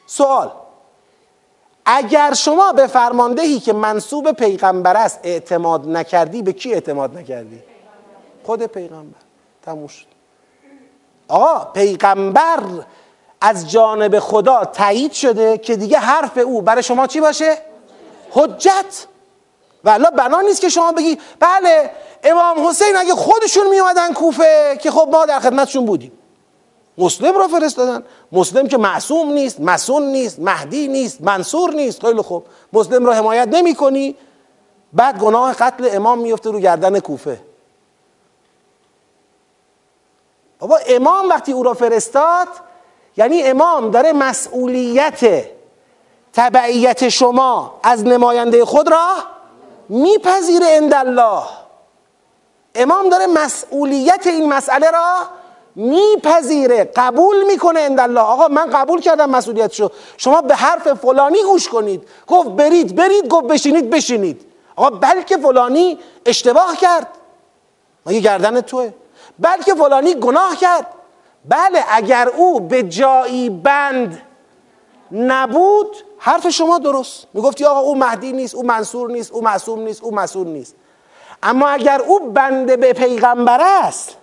سوال. 0.07 0.51
اگر 1.87 2.35
شما 2.35 2.73
به 2.73 2.87
فرماندهی 2.87 3.61
که 3.61 3.73
منصوب 3.73 4.33
پیغمبر 4.33 4.97
است 4.97 5.21
اعتماد 5.23 5.89
نکردی 5.89 6.43
به 6.43 6.53
کی 6.53 6.75
اعتماد 6.75 7.19
نکردی؟ 7.19 7.63
خود 8.45 8.67
پیغمبر 8.67 9.19
تموم 9.65 9.87
شد 9.87 10.07
آقا 11.29 11.65
پیغمبر 11.65 12.61
از 13.41 13.71
جانب 13.71 14.19
خدا 14.19 14.65
تایید 14.65 15.13
شده 15.13 15.59
که 15.59 15.77
دیگه 15.77 15.99
حرف 15.99 16.39
او 16.39 16.63
برای 16.63 16.83
شما 16.83 17.07
چی 17.07 17.21
باشه؟ 17.21 17.59
حجت 18.31 19.07
و 19.85 19.99
بنا 20.19 20.41
نیست 20.41 20.61
که 20.61 20.69
شما 20.69 20.93
بگی 20.93 21.19
بله 21.41 21.91
امام 22.25 22.67
حسین 22.69 22.97
اگه 22.97 23.15
خودشون 23.15 23.69
می 23.69 23.81
اومدن 23.81 24.13
کوفه 24.13 24.79
که 24.83 24.91
خب 24.91 25.09
ما 25.13 25.27
در 25.27 25.41
خدمتشون 25.41 25.87
بودیم 25.87 26.13
مسلم 26.99 27.39
را 27.39 27.49
فرستادن. 27.49 28.05
مسلم 28.33 28.69
که 28.69 28.77
معصوم 28.77 29.33
نیست 29.33 29.61
مسون 29.61 30.03
نیست 30.03 30.41
مهدی 30.41 30.89
نیست 30.89 31.21
منصور 31.21 31.75
نیست. 31.75 32.01
خیلی 32.01 32.23
خوب. 32.23 32.47
مسلم 32.73 33.07
را 33.07 33.13
حمایت 33.13 33.49
نمی 33.49 33.75
کنی. 33.75 34.17
بعد 34.93 35.19
گناه 35.19 35.53
قتل 35.53 35.89
امام 35.93 36.19
میفته 36.19 36.51
رو 36.51 36.61
گردن 36.61 37.01
کوفه. 37.01 37.41
بابا 40.59 40.79
امام 40.89 41.29
وقتی 41.29 41.53
او 41.53 41.63
را 41.63 41.75
فرستاد 41.75 42.49
یعنی 43.17 43.43
امام 43.43 43.91
داره 43.91 44.13
مسئولیت 44.13 45.45
تبعیت 46.33 47.09
شما 47.09 47.81
از 47.83 48.05
نماینده 48.05 48.65
خود 48.65 48.91
را 48.91 49.09
میپذیره 49.89 50.81
الله 50.93 51.43
امام 52.75 53.09
داره 53.09 53.27
مسئولیت 53.27 54.27
این 54.27 54.53
مسئله 54.53 54.91
را 54.91 55.15
میپذیره 55.77 56.93
قبول 56.97 57.45
می‌کنه 57.47 57.81
الله 57.99 58.21
آقا 58.21 58.49
من 58.49 58.71
قبول 58.71 59.01
کردم 59.01 59.31
مسئولیت 59.31 59.73
شو 59.73 59.89
شما 60.17 60.41
به 60.41 60.55
حرف 60.55 60.93
فلانی 60.93 61.43
گوش 61.43 61.69
کنید. 61.69 62.09
گفت 62.27 62.49
برید 62.49 62.97
برید 62.97 63.29
گفت 63.29 63.47
بشینید 63.47 63.91
بشینید. 63.91 64.47
آقا 64.77 64.91
بلکه 64.91 65.37
فلانی 65.37 65.99
اشتباه 66.27 66.77
کرد. 66.77 67.07
ما 68.07 68.13
یه 68.13 68.21
گردن 68.21 68.61
توه؟ 68.61 68.93
بلکه 69.39 69.75
فلانی 69.75 70.15
گناه 70.15 70.57
کرد. 70.57 70.87
بله 71.49 71.85
اگر 71.89 72.29
او 72.29 72.61
به 72.61 72.83
جایی 72.83 73.51
بند 73.51 74.23
نبود 75.13 75.97
حرف 76.19 76.49
شما 76.49 76.79
درست. 76.79 77.27
می‌گفتی 77.35 77.65
آقا 77.65 77.81
او 77.81 77.97
مهدی 77.97 78.33
نیست 78.33 78.55
او 78.55 78.63
منصور 78.63 79.11
نیست 79.11 79.33
او 79.33 79.43
معصوم 79.43 79.81
نیست 79.81 80.03
او 80.05 80.15
مسئول 80.15 80.47
نیست. 80.47 80.75
اما 81.43 81.69
اگر 81.69 82.03
او 82.03 82.19
بنده 82.19 82.77
به 82.77 82.93
پیغمبر 82.93 83.61
است 83.63 84.17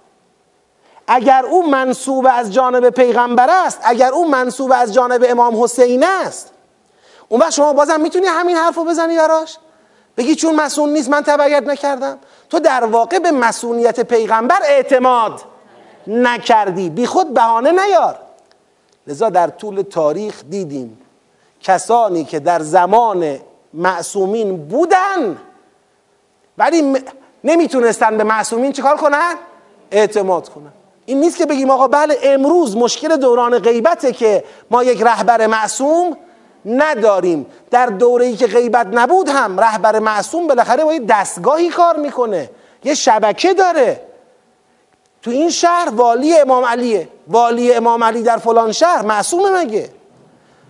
اگر 1.13 1.45
او 1.45 1.69
منصوب 1.69 2.28
از 2.32 2.54
جانب 2.54 2.89
پیغمبر 2.89 3.50
است 3.50 3.80
اگر 3.84 4.12
او 4.12 4.30
منصوب 4.30 4.71
از 4.76 4.93
جانب 4.93 5.26
امام 5.30 5.63
حسین 5.63 6.04
است. 6.04 6.52
اون 7.30 7.41
وقت 7.41 7.52
شما 7.52 7.74
بازم 7.74 8.02
می‌تونی 8.02 8.26
همین 8.26 8.58
حرف 8.58 8.76
رو 8.76 8.86
بزنی 8.86 9.17
براش؟ 9.17 9.58
بگی 10.17 10.36
چون 10.36 10.56
مسئول 10.56 10.89
نیست 10.89 11.10
من 11.10 11.21
تبعیت 11.21 11.63
نکردم. 11.63 12.17
تو 12.50 12.60
در 12.60 12.86
واقع 12.86 13.19
به 13.19 13.32
مسئولیت 13.32 14.00
پیغمبر 14.00 14.60
اعتماد 14.63 15.41
نکردی. 16.08 16.89
بی 16.89 17.06
خود 17.06 17.34
بهانه 17.34 17.71
نیار. 17.71 18.19
لذا 19.08 19.30
در 19.30 19.47
طول 19.47 19.82
تاریخ 19.82 20.43
دیدیم 20.50 21.02
کسانی 21.62 22.26
که 22.26 22.39
در 22.39 22.60
زمان 22.60 23.39
معصومین 23.74 24.67
بودن 24.67 25.38
ولی 26.58 27.04
نمی‌تونستن 27.43 28.17
به 28.17 28.24
معصومین 28.24 28.71
چیکار 28.71 28.97
کنن؟ 28.97 29.36
اعتماد 29.91 30.50
کنن. 30.50 30.71
این 31.06 31.20
نیست 31.20 31.38
که 31.38 31.46
بگیم 31.46 31.70
آقا 31.70 31.88
بله 31.88 32.18
امروز 32.24 32.78
مشکل 32.78 33.18
دوران 33.18 33.60
غیبته 33.60 34.12
که 34.12 34.44
ما 34.72 34.84
یک 34.84 35.02
رهبر 35.02 35.48
معصوم 35.48 36.18
نداریم. 36.66 37.46
در 37.72 37.86
دوره 37.86 38.26
ای 38.26 38.36
که 38.36 38.48
غیبت 38.48 38.88
نبود 38.92 39.30
هم 39.30 39.60
رهبر 39.60 40.00
معصوم 40.00 40.48
بالاخره 40.48 40.84
با 40.84 40.94
یه 40.94 41.00
دستگاهی 41.00 41.70
کار 41.70 41.98
می‌کنه. 41.98 42.50
یه 42.84 42.94
شبکه 42.94 43.54
داره. 43.54 44.02
تو 45.22 45.32
این 45.32 45.50
شهر 45.50 45.90
والی 45.96 46.38
امام 46.38 46.66
علیه. 46.66 47.08
والی 47.28 47.74
امام 47.74 48.04
علی 48.04 48.24
در 48.24 48.38
فلان 48.38 48.72
شهر 48.72 49.02
معصومه 49.02 49.50
مگه؟ 49.50 49.90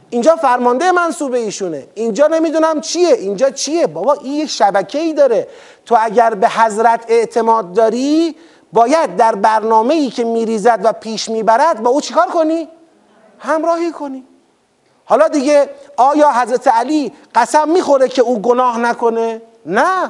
اینجا 0.09 0.35
فرمانده 0.35 0.91
منصوبه 0.91 1.39
ایشونه. 1.39 1.87
اینجا 1.95 2.27
نمی‌دونم 2.27 2.81
چیه. 2.81 3.13
اینجا 3.13 3.49
چیه؟ 3.49 3.87
بابا 3.87 4.13
این 4.13 4.33
یک 4.33 4.49
شبکه 4.49 4.99
ای 4.99 5.13
داره. 5.13 5.47
تو 5.85 5.97
اگر 5.99 6.33
به 6.33 6.49
حضرت 6.49 7.05
اعتماد 7.07 7.73
داری 7.73 8.35
باید 8.73 9.15
در 9.15 9.35
برنامه 9.35 9.93
ای 9.93 10.09
که 10.09 10.23
میریزد 10.23 10.79
و 10.83 10.93
پیش 10.93 11.29
می‌برد 11.29 11.83
با 11.83 11.89
او 11.89 12.01
چیکار 12.01 12.27
کنی؟ 12.27 12.67
همراهی 13.39 13.91
کنی 13.91 14.23
حالا 15.05 15.27
دیگه 15.27 15.69
آیا 15.97 16.31
حضرت 16.31 16.67
علی 16.67 17.13
قسم 17.35 17.69
می‌خوره 17.69 18.07
که 18.07 18.21
او 18.21 18.41
گناه 18.41 18.79
نکنه؟ 18.79 19.41
نه 19.65 20.09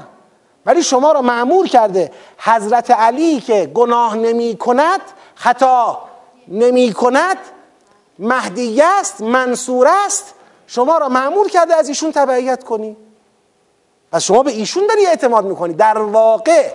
ولی 0.65 0.83
شما 0.83 1.11
را 1.11 1.21
معمور 1.21 1.67
کرده 1.67 2.11
حضرت 2.37 2.91
علی 2.91 3.39
که 3.39 3.71
گناه 3.73 4.15
نمی 4.15 4.57
کند 4.57 5.01
خطا 5.35 6.01
نمی 6.47 6.93
کند 6.93 7.37
مهدی 8.19 8.81
است 8.81 9.21
منصور 9.21 9.87
است 10.05 10.33
شما 10.67 10.97
را 10.97 11.09
معمور 11.09 11.49
کرده 11.49 11.75
از 11.75 11.87
ایشون 11.87 12.11
تبعیت 12.11 12.63
کنی 12.63 12.97
پس 14.11 14.23
شما 14.23 14.43
به 14.43 14.51
ایشون 14.51 14.87
داری 14.87 15.05
اعتماد 15.05 15.45
می‌کنی 15.45 15.73
در 15.73 15.97
واقع 15.97 16.71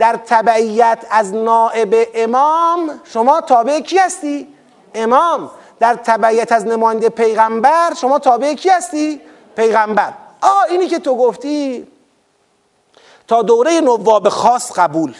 در 0.00 0.18
تبعیت 0.26 0.98
از 1.10 1.34
نائب 1.34 2.08
امام 2.14 3.00
شما 3.04 3.40
تابع 3.40 3.80
کی 3.80 3.98
هستی؟ 3.98 4.48
امام. 4.94 5.50
در 5.80 5.94
تبعیت 5.94 6.52
از 6.52 6.66
نماینده 6.66 7.08
پیغمبر 7.08 7.94
شما 8.00 8.18
تابع 8.18 8.54
کی 8.54 8.68
هستی؟ 8.68 9.20
پیغمبر. 9.56 10.12
آه 10.40 10.64
اینی 10.70 10.86
که 10.86 10.98
تو 10.98 11.16
گفتی. 11.16 11.86
تا 13.28 13.42
دوره 13.42 13.80
نواب 13.80 14.28
خاص 14.28 14.72
قبول. 14.72 15.14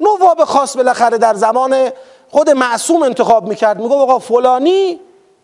نواب 0.00 0.44
خاص 0.44 0.76
بالاخره 0.76 1.18
در 1.18 1.34
زمان 1.34 1.90
خود 2.30 2.50
معصوم 2.50 3.02
انتخاب 3.02 3.48
می‌کرد. 3.48 3.80
میگو 3.80 3.94
آقا 3.94 4.18
فلانی 4.18 5.00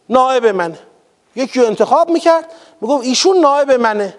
نائب 0.08 0.46
منه. 0.46 0.78
یکی 1.36 1.60
رو 1.60 1.66
انتخاب 1.66 2.10
می‌کرد. 2.10 2.52
میگو 2.80 3.00
ایشون 3.00 3.38
نائب 3.38 3.72
منه. 3.72 4.16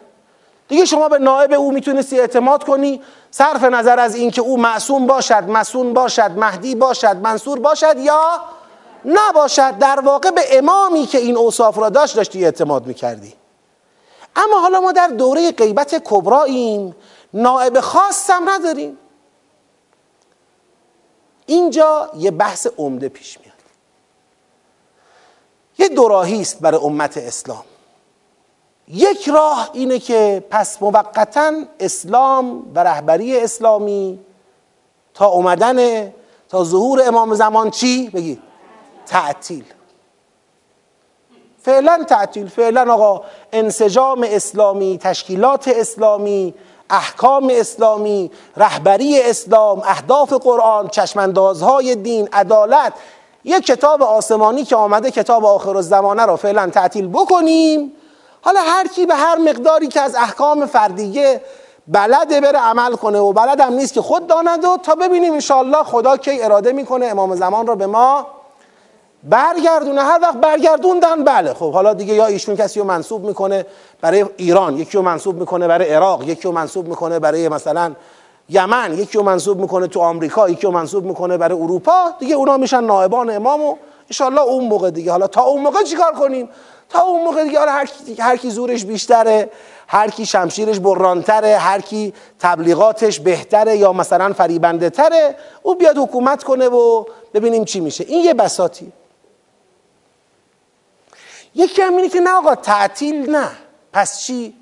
دیگه 0.68 0.86
شما 0.86 1.10
به 1.10 1.18
نائب 1.18 1.54
او 1.54 1.72
می‌تونستی 1.72 2.20
اعتماد 2.20 2.64
کنی. 2.64 3.02
صرف 3.38 3.64
نظر 3.64 4.00
از 4.00 4.16
اینکه 4.16 4.42
او 4.42 4.58
معصوم 4.58 5.08
باشد 5.08 5.44
مسون 5.50 5.94
باشد 5.94 6.32
مهدی 6.38 6.76
باشد 6.76 7.16
منصور 7.16 7.60
باشد 7.60 7.98
یا 7.98 8.42
نباشد 9.06 9.78
در 9.78 10.00
واقع 10.00 10.32
به 10.32 10.58
امامی 10.58 11.06
که 11.06 11.18
این 11.18 11.38
اوصاف 11.38 11.78
را 11.78 11.90
داشت 11.90 12.16
داشتی 12.16 12.46
اعتماد 12.46 12.88
می‌کردی. 12.88 13.34
اما 14.36 14.60
حالا 14.60 14.82
ما 14.82 14.92
در 14.92 15.08
دوره 15.08 15.52
غیبت 15.52 16.02
کبراییم 16.04 16.96
نائب 17.34 17.80
خاص 17.80 18.30
هم 18.30 18.50
نداریم. 18.50 18.98
اینجا 21.46 22.12
یه 22.18 22.32
بحث 22.32 22.68
عمده 22.78 23.10
پیش 23.10 23.40
میاد. 23.40 23.56
یه 25.78 25.90
دوراهی 25.90 26.42
است 26.42 26.60
برای 26.60 26.80
امت 26.84 27.18
اسلام. 27.18 27.64
یک 28.88 29.30
راه 29.30 29.70
اینه 29.74 30.00
که 30.00 30.44
پس 30.50 30.82
موقتا 30.82 31.54
اسلام 31.80 32.72
و 32.76 32.80
رهبری 32.80 33.40
اسلامی 33.40 34.20
تا 35.14 35.26
اومدن 35.26 36.10
تا 36.50 36.64
ظهور 36.64 37.02
امام 37.08 37.36
زمان 37.36 37.70
چی؟ 37.70 38.10
بگید 38.10 38.42
تعطیل. 39.06 39.64
فعلا 41.62 42.06
تعطیل 42.10 42.48
فعلا 42.48 42.94
آقا 42.94 43.26
انسجام 43.54 44.26
اسلامی 44.30 44.98
تشکیلات 44.98 45.68
اسلامی 45.68 46.54
احکام 46.90 47.52
اسلامی 47.52 48.32
رهبری 48.58 49.22
اسلام 49.22 49.82
اهداف 49.86 50.34
قرآن 50.34 50.88
چشماندازهای 50.88 51.96
دین 51.96 52.30
عدالت. 52.34 52.94
یک 53.44 53.66
کتاب 53.66 54.04
آسمانی 54.04 54.64
که 54.64 54.76
آمده 54.76 55.12
کتاب 55.12 55.46
آخر 55.46 55.78
الزمانه 55.78 56.26
را 56.26 56.36
فعلا 56.36 56.70
تعطیل 56.70 57.08
بکنیم. 57.08 57.92
حالا 58.46 58.60
هر 58.60 58.88
کی 58.88 59.06
به 59.06 59.16
هر 59.16 59.36
مقداری 59.36 59.88
که 59.88 60.02
از 60.02 60.16
احکام 60.16 60.66
فردیه 60.66 61.42
بلده 61.88 62.42
بره 62.42 62.60
عمل 62.60 62.96
کنه 62.96 63.20
و 63.20 63.34
بلد 63.34 63.60
هم 63.60 63.74
نیست 63.74 63.94
که 63.94 64.02
خود 64.02 64.28
داند 64.28 64.66
و 64.66 64.78
تا 64.78 64.96
ببینیم 64.96 65.34
انشاءالله 65.34 65.84
خدا 65.84 66.18
کی 66.18 66.42
اراده 66.42 66.72
می‌کنه 66.72 67.06
امام 67.06 67.36
زمان 67.36 67.68
را 67.68 67.76
به 67.76 67.86
ما 67.86 68.28
برگردونه. 69.24 70.02
هر 70.02 70.20
وقت 70.22 70.38
برگردوندن 70.38 71.24
بله. 71.24 71.54
خب 71.54 71.72
حالا 71.74 71.94
دیگه 71.94 72.14
یا 72.14 72.26
ایشون 72.26 72.56
کسی 72.56 72.80
رو 72.80 72.86
منصوب 72.86 73.26
می‌کنه 73.26 73.66
برای 74.02 74.26
ایران 74.38 74.78
یکی 74.78 74.98
رو 74.98 75.04
منصوب 75.04 75.36
می‌کنه 75.36 75.68
برای 75.68 75.94
عراق 75.94 76.24
یکی 76.24 76.44
رو 76.44 76.52
منصوب 76.52 76.88
می‌کنه 76.88 77.20
برای 77.20 77.50
مثلا 77.50 77.94
یمن 78.50 78.94
یکی 78.94 79.18
رو 79.18 79.24
منصوب 79.24 79.60
می‌کنه 79.60 79.88
تو 79.88 80.00
آمریکا 80.00 80.50
یکی 80.50 80.68
رو 80.68 80.74
منصوب 80.74 81.04
می‌کنه 81.06 81.38
برای 81.38 81.58
اروپا. 81.58 82.12
دیگه 82.20 82.36
اونا 82.36 82.58
میشن 82.58 82.84
نائبان 82.84 83.30
امام 83.30 83.62
و 83.62 83.76
انشالله 84.10 84.42
اون 84.42 84.66
موقع 84.66 84.90
دیگه. 84.90 85.12
حالا 85.12 85.28
تا 85.28 85.42
اون 85.42 85.62
موقع 85.62 85.84
چیکار 85.84 86.12
کنیم؟ 86.12 86.50
تا 86.90 87.02
اون 87.02 87.24
موقع 87.24 87.44
دیگه 87.44 87.60
حالا 87.60 87.72
هر, 88.20 88.38
کی 88.38 88.50
زورش 88.50 88.86
بیشتره 88.86 89.50
هر 89.88 90.10
کی 90.10 90.26
شمشیرش 90.26 90.80
برانتره 90.80 91.58
هر 91.58 91.82
کی 91.82 92.14
تبلیغاتش 92.40 93.20
بهتره 93.20 93.78
یا 93.78 93.94
مثلا 93.94 94.34
فریبنده 94.34 94.90
تره 94.90 95.36
او 95.64 95.76
بیاد 95.76 95.98
حکومت 95.98 96.44
کنه 96.44 96.68
و 96.68 97.06
ببینیم 97.34 97.66
چی 97.66 97.80
میشه. 97.80 98.04
این 98.08 98.26
یه 98.26 98.34
بساتی 98.34 98.92
یکی 101.56 101.82
هم 101.82 101.98
اینه 101.98 102.10
که 102.10 102.20
نه 102.20 102.30
آقا 102.30 102.56
تعطیل 102.56 103.32
نه. 103.32 103.52
پس 103.94 104.20
چی؟ 104.20 104.54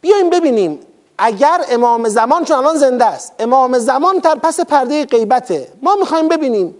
بیایم 0.00 0.30
ببینیم. 0.30 0.80
اگر 1.18 1.64
امام 1.70 2.08
زمان 2.08 2.44
چون 2.44 2.56
الان 2.56 2.76
زنده 2.76 3.04
است 3.04 3.34
امام 3.38 3.78
زمان 3.78 4.18
در 4.18 4.34
پس 4.34 4.60
پرده 4.60 5.04
غیبته. 5.04 5.68
ما 5.82 5.96
می‌خوایم 5.96 6.28
ببینیم 6.28 6.74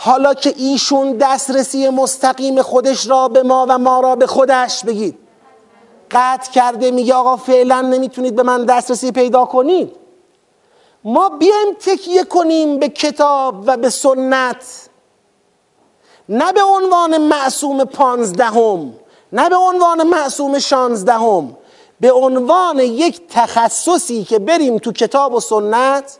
حالا 0.00 0.34
که 0.34 0.54
ایشون 0.56 1.12
دسترسی 1.12 1.88
مستقیم 1.88 2.62
خودش 2.62 3.06
را 3.06 3.28
به 3.28 3.42
ما 3.42 3.66
و 3.68 3.78
ما 3.78 4.00
را 4.00 4.16
به 4.16 4.26
خودش 4.26 4.84
بگید. 4.84 5.18
قطع 6.10 6.52
کرده 6.52 6.90
میگه 6.90 7.14
آقا 7.14 7.36
فعلا 7.36 7.80
نمی‌تونید 7.80 8.36
به 8.36 8.42
من 8.42 8.64
دسترسی 8.64 9.12
پیدا 9.12 9.44
کنید. 9.44 9.96
ما 11.04 11.28
بیایم 11.28 11.74
تکیه 11.80 12.24
کنیم 12.24 12.78
به 12.78 12.88
کتاب 12.88 13.62
و 13.66 13.76
به 13.76 13.90
سنت. 13.90 14.88
نه 16.28 16.52
به 16.52 16.62
عنوان 16.62 17.18
معصوم 17.18 17.84
پانزدهم 17.84 18.94
نه 19.32 19.48
به 19.48 19.56
عنوان 19.56 20.02
معصوم 20.02 20.58
شانزدهم 20.58 21.56
به 22.00 22.12
عنوان 22.12 22.78
یک 22.78 23.20
تخصصی 23.28 24.24
که 24.24 24.38
بریم 24.38 24.78
تو 24.78 24.92
کتاب 24.92 25.34
و 25.34 25.40
سنت 25.40 26.18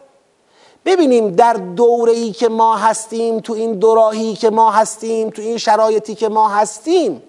ببینیم 0.84 1.30
در 1.30 1.52
دوره 1.52 2.12
ای 2.12 2.32
که 2.32 2.48
ما 2.48 2.76
هستیم 2.76 3.40
تو 3.40 3.52
این 3.52 3.72
دوراهی 3.72 4.34
که 4.34 4.50
ما 4.50 4.70
هستیم 4.70 5.30
تو 5.30 5.42
این 5.42 5.58
شرایطی 5.58 6.14
که 6.14 6.28
ما 6.28 6.48
هستیم 6.48 7.22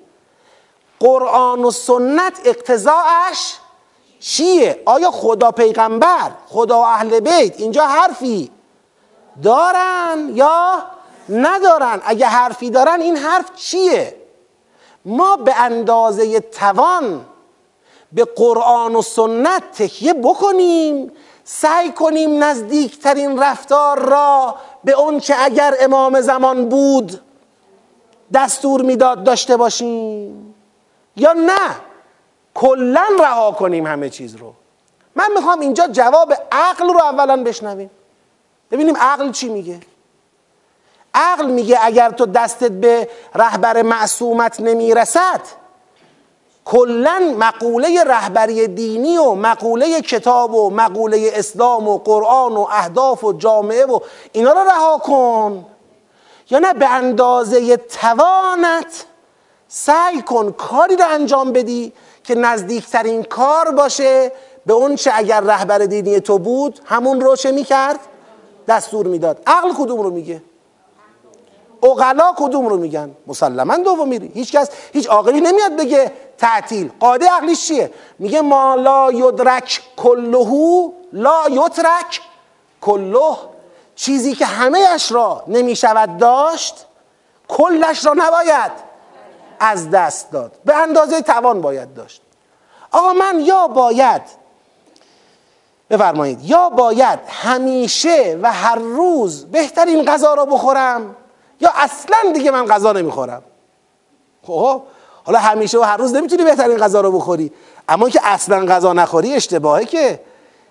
قرآن 0.99 1.65
و 1.65 1.71
سنت 1.71 2.41
اقتضاعش 2.45 3.55
چیه؟ 4.19 4.83
آیا 4.85 5.11
خدا 5.11 5.51
پیغمبر 5.51 6.31
خدا 6.47 6.79
و 6.79 6.83
اهل 6.83 7.19
بیت 7.19 7.59
اینجا 7.59 7.85
حرفی 7.87 8.51
دارن 9.43 10.31
یا 10.33 10.83
ندارن 11.29 12.01
اگه 12.05 12.25
حرفی 12.25 12.69
دارن 12.69 13.01
این 13.01 13.17
حرف 13.17 13.55
چیه؟ 13.55 14.15
ما 15.05 15.37
به 15.37 15.55
اندازه 15.55 16.39
توان 16.39 17.25
به 18.11 18.25
قرآن 18.25 18.95
و 18.95 19.01
سنت 19.01 19.71
تکیه 19.71 20.13
بکنیم 20.13 21.11
سعی 21.51 21.91
کنیم 21.91 22.43
نزدیکترین 22.43 23.39
رفتار 23.39 23.99
را 23.99 24.55
به 24.83 24.91
اون 24.91 25.19
که 25.19 25.35
اگر 25.43 25.75
امام 25.79 26.21
زمان 26.21 26.69
بود 26.69 27.21
دستور 28.33 28.81
می‌داد 28.81 29.23
داشته 29.23 29.57
باشیم. 29.57 30.55
یا 31.15 31.33
نه 31.33 31.75
کلا 32.53 33.05
رها 33.19 33.51
کنیم 33.51 33.87
همه 33.87 34.09
چیز 34.09 34.35
رو. 34.35 34.53
من 35.15 35.31
می‌خوام 35.35 35.59
اینجا 35.59 35.87
جواب 35.87 36.33
عقل 36.51 36.87
رو 36.87 37.01
اولا 37.03 37.43
بشنویم. 37.43 37.91
ببینیم 38.71 38.97
عقل 38.97 39.31
چی 39.31 39.49
میگه. 39.49 39.79
عقل 41.13 41.45
میگه 41.45 41.79
اگر 41.81 42.09
تو 42.09 42.25
دستت 42.25 42.71
به 42.71 43.09
رهبر 43.35 43.81
معصومت 43.81 44.59
نمی‌رسد 44.59 45.41
کلا 46.71 47.35
مقوله 47.37 48.03
رهبری 48.03 48.67
دینی 48.67 49.17
و 49.17 49.33
مقوله 49.33 50.01
کتاب 50.01 50.53
و 50.53 50.69
مقوله 50.69 51.31
اسلام 51.33 51.87
و 51.87 51.97
قرآن 51.97 52.53
و 52.53 52.67
اهداف 52.71 53.23
و 53.23 53.33
جامعه 53.33 53.85
و 53.85 53.99
اینا 54.31 54.51
رو 54.51 54.59
رها 54.59 54.97
کن 54.97 55.65
یا 56.49 56.59
نه 56.59 56.73
به 56.73 56.89
اندازه 56.89 57.77
توانت 57.77 59.05
سعی 59.67 60.21
کن 60.21 60.51
کاری 60.51 60.95
رو 60.95 61.05
انجام 61.09 61.51
بدی 61.51 61.93
که 62.23 62.35
نزدیکترین 62.35 63.23
کار 63.23 63.71
باشه 63.71 64.31
به 64.65 64.73
اون 64.73 64.95
چه 64.95 65.11
اگر 65.13 65.41
رهبر 65.41 65.77
دینی 65.77 66.19
تو 66.19 66.39
بود 66.39 66.79
همون 66.85 67.21
رو 67.21 67.35
چه 67.35 67.51
می‌کرد؟ 67.51 67.99
دستور 68.67 69.07
می‌داد 69.07 69.41
عقل 69.47 69.73
کدوم 69.73 70.01
رو 70.01 70.09
میگه؟ 70.09 70.41
اقلا 71.83 72.33
کدوم 72.37 72.67
رو 72.67 72.77
میگن؟ 72.77 73.11
مسلما 73.27 73.77
دومی 73.77 74.31
هیچ 74.33 74.51
کس 74.51 74.69
هیچ 74.93 75.07
عاقلی 75.07 75.41
نمیاد 75.41 75.75
بگه 75.75 76.11
تعطیل. 76.37 76.91
قاعده 76.99 77.29
عقلیش 77.29 77.67
چیه؟ 77.67 77.91
میگه 78.19 78.41
ما 78.41 78.75
لا 78.75 79.11
یدرک 79.11 79.81
کلهو 79.97 80.91
لا 81.13 81.41
یترک 81.49 82.21
کله 82.81 83.37
چیزی 83.95 84.35
که 84.35 84.45
همه 84.45 84.79
اش 84.79 85.11
را 85.11 85.43
نمی‌شود 85.47 86.17
داشت 86.17 86.85
کلش 87.47 88.05
را 88.05 88.13
نباید 88.13 88.71
از 89.59 89.89
دست 89.89 90.31
داد. 90.31 90.51
به 90.65 90.75
اندازه 90.75 91.21
توان 91.21 91.61
باید 91.61 91.93
داشت. 91.93 92.21
آقا 92.91 93.13
من 93.13 93.39
یا 93.39 93.67
باید 93.67 94.21
بفرمایید 95.89 96.45
یا 96.45 96.69
باید 96.69 97.19
همیشه 97.27 98.39
و 98.41 98.51
هر 98.51 98.75
روز 98.75 99.45
بهترین 99.45 100.05
غذا 100.05 100.33
را 100.33 100.45
بخورم 100.45 101.15
یا 101.61 101.71
اصلا 101.75 102.31
دیگه 102.33 102.51
من 102.51 102.65
غذا 102.65 102.91
نمی‌خورم. 102.91 103.43
خب 104.43 104.81
حالا 105.23 105.39
همیشه 105.39 105.79
و 105.79 105.81
هر 105.81 105.97
روز 105.97 106.13
نمی‌تونی 106.13 106.43
بهترین 106.43 106.77
غذا 106.77 107.01
رو 107.01 107.11
بخوری. 107.11 107.51
اما 107.89 108.09
که 108.09 108.19
اصلا 108.23 108.65
غذا 108.65 108.93
نخوری 108.93 109.35
اشتباهه 109.35 109.85
که 109.85 110.19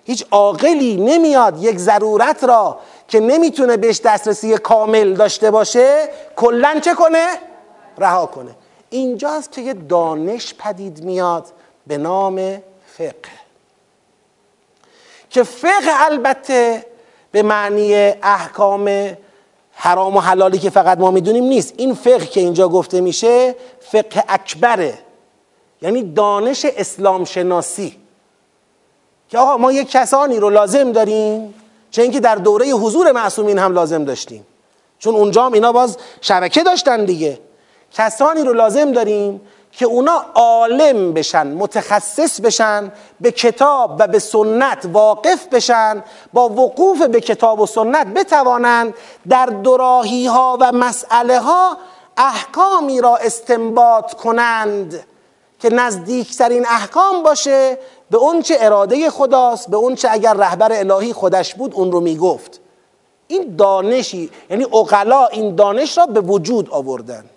هیچ 0.03 0.25
عاقلی 0.31 0.95
نمیاد 0.95 1.63
یک 1.63 1.77
ضرورت 1.77 2.43
را 2.43 2.79
که 3.07 3.19
نمی‌تونه 3.19 3.77
بهش 3.77 4.01
دسترسی 4.01 4.57
کامل 4.57 5.13
داشته 5.13 5.51
باشه 5.51 6.09
کلا 6.35 6.79
چه 6.79 6.93
کنه؟ 6.93 7.27
رها 7.97 8.25
کنه. 8.25 8.55
اینجاست 8.89 9.51
که 9.51 9.61
یه 9.61 9.73
دانش 9.73 10.53
پدید 10.53 11.03
میاد 11.03 11.45
به 11.87 11.97
نام 11.97 12.61
فقه. 12.97 13.39
که 15.29 15.43
فقه 15.43 16.05
البته 16.05 16.85
به 17.31 17.43
معنی 17.43 17.95
احکام 18.23 19.17
حرام 19.81 20.17
و 20.17 20.19
حلالی 20.19 20.59
که 20.59 20.69
فقط 20.69 20.97
ما 20.97 21.11
می‌دونیم 21.11 21.43
نیست. 21.43 21.73
این 21.77 21.93
فقه 21.93 22.25
که 22.25 22.39
اینجا 22.39 22.69
گفته 22.69 23.01
میشه 23.01 23.55
فقه 23.79 24.23
اکبره. 24.27 24.99
یعنی 25.81 26.03
دانش 26.03 26.65
اسلام 26.65 27.25
شناسی 27.25 27.95
که 29.29 29.37
آقا 29.37 29.57
ما 29.57 29.71
یک 29.71 29.91
کسانی 29.91 30.39
رو 30.39 30.49
لازم 30.49 30.91
داریم 30.91 31.53
چه 31.91 32.01
اینکه 32.01 32.19
در 32.19 32.35
دوره 32.35 32.67
حضور 32.67 33.11
معصومین 33.11 33.57
هم 33.59 33.73
لازم 33.73 34.05
داشتیم. 34.05 34.45
چون 34.99 35.15
اونجا 35.15 35.45
هم 35.45 35.53
اینا 35.53 35.71
باز 35.71 35.97
شبکه 36.21 36.63
داشتن 36.63 37.05
دیگه. 37.05 37.39
کسانی 37.93 38.41
رو 38.41 38.53
لازم 38.53 38.91
داریم 38.91 39.41
که 39.71 39.85
اونا 39.85 40.25
عالم 40.35 41.13
بشن 41.13 41.47
متخصص 41.47 42.41
بشن 42.41 42.91
به 43.21 43.31
کتاب 43.31 43.95
و 43.99 44.07
به 44.07 44.19
سنت 44.19 44.89
واقف 44.93 45.47
بشن 45.47 46.03
با 46.33 46.49
وقوف 46.49 47.01
به 47.01 47.21
کتاب 47.21 47.59
و 47.59 47.65
سنت 47.65 48.07
بتوانند 48.07 48.93
در 49.29 49.45
دراهی 49.45 50.25
ها 50.25 50.57
و 50.61 50.71
مسئله 50.71 51.39
ها 51.39 51.77
احکامی 52.17 53.01
را 53.01 53.17
استنباط 53.17 54.13
کنند 54.13 55.03
که 55.59 55.69
نزدیکترین 55.69 56.65
احکام 56.67 57.23
باشه 57.23 57.77
به 58.11 58.17
اون 58.17 58.41
چه 58.41 58.57
اراده 58.59 59.09
خداست 59.09 59.69
به 59.69 59.77
اون 59.77 59.95
چه 59.95 60.09
اگر 60.11 60.33
رهبر 60.33 60.71
الهی 60.71 61.13
خودش 61.13 61.55
بود 61.55 61.73
اون 61.73 61.91
رو 61.91 61.99
می‌گفت. 61.99 62.59
این 63.27 63.55
دانشی 63.55 64.29
یعنی 64.49 64.63
اقلا 64.63 65.25
این 65.25 65.55
دانش 65.55 65.97
را 65.97 66.05
به 66.05 66.21
وجود 66.21 66.69
آوردند 66.69 67.29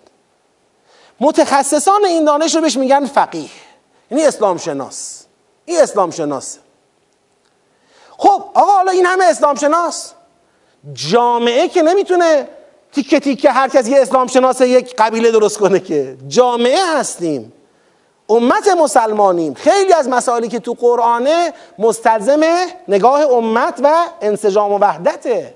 متخصصان 1.19 2.05
این 2.05 2.25
دانش 2.25 2.55
رو 2.55 2.61
بهش 2.61 2.77
میگن 2.77 3.05
فقیه. 3.05 3.49
یعنی 4.11 4.25
اسلام 4.25 4.57
شناس 4.57 5.25
این 5.65 5.79
اسلام 5.79 6.11
شناسه 6.11 6.59
خب 8.17 8.43
آقا 8.53 8.71
حالا 8.71 8.91
این 8.91 9.05
همه 9.05 9.25
اسلام 9.25 9.55
شناس 9.55 10.13
جامعه 10.93 11.67
که 11.67 11.81
نمی‌تونه 11.81 12.47
تیکه 12.91 13.19
تیکه 13.19 13.51
هر 13.51 13.67
کس 13.67 13.87
یه 13.87 14.01
اسلام 14.01 14.27
شناس 14.27 14.61
یک 14.61 14.95
قبیله 14.95 15.31
درست 15.31 15.57
کنه 15.57 15.79
که. 15.79 16.17
جامعه 16.27 16.97
هستیم. 16.97 17.53
امت 18.29 18.67
مسلمانیم. 18.67 19.53
خیلی 19.53 19.93
از 19.93 20.09
مسائلی 20.09 20.47
که 20.47 20.59
تو 20.59 20.73
قرآنه 20.73 21.53
مستلزم 21.79 22.41
نگاه 22.87 23.21
امت 23.21 23.79
و 23.83 24.05
انسجام 24.21 24.71
و 24.71 24.77
وحدته. 24.77 25.55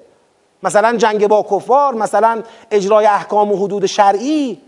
مثلا 0.64 0.98
جنگ 0.98 1.28
با 1.28 1.46
کفار 1.52 1.94
مثلا 1.94 2.44
اجرای 2.72 3.06
احکام 3.06 3.52
و 3.52 3.56
حدود 3.66 3.86
شرعی. 3.86 4.62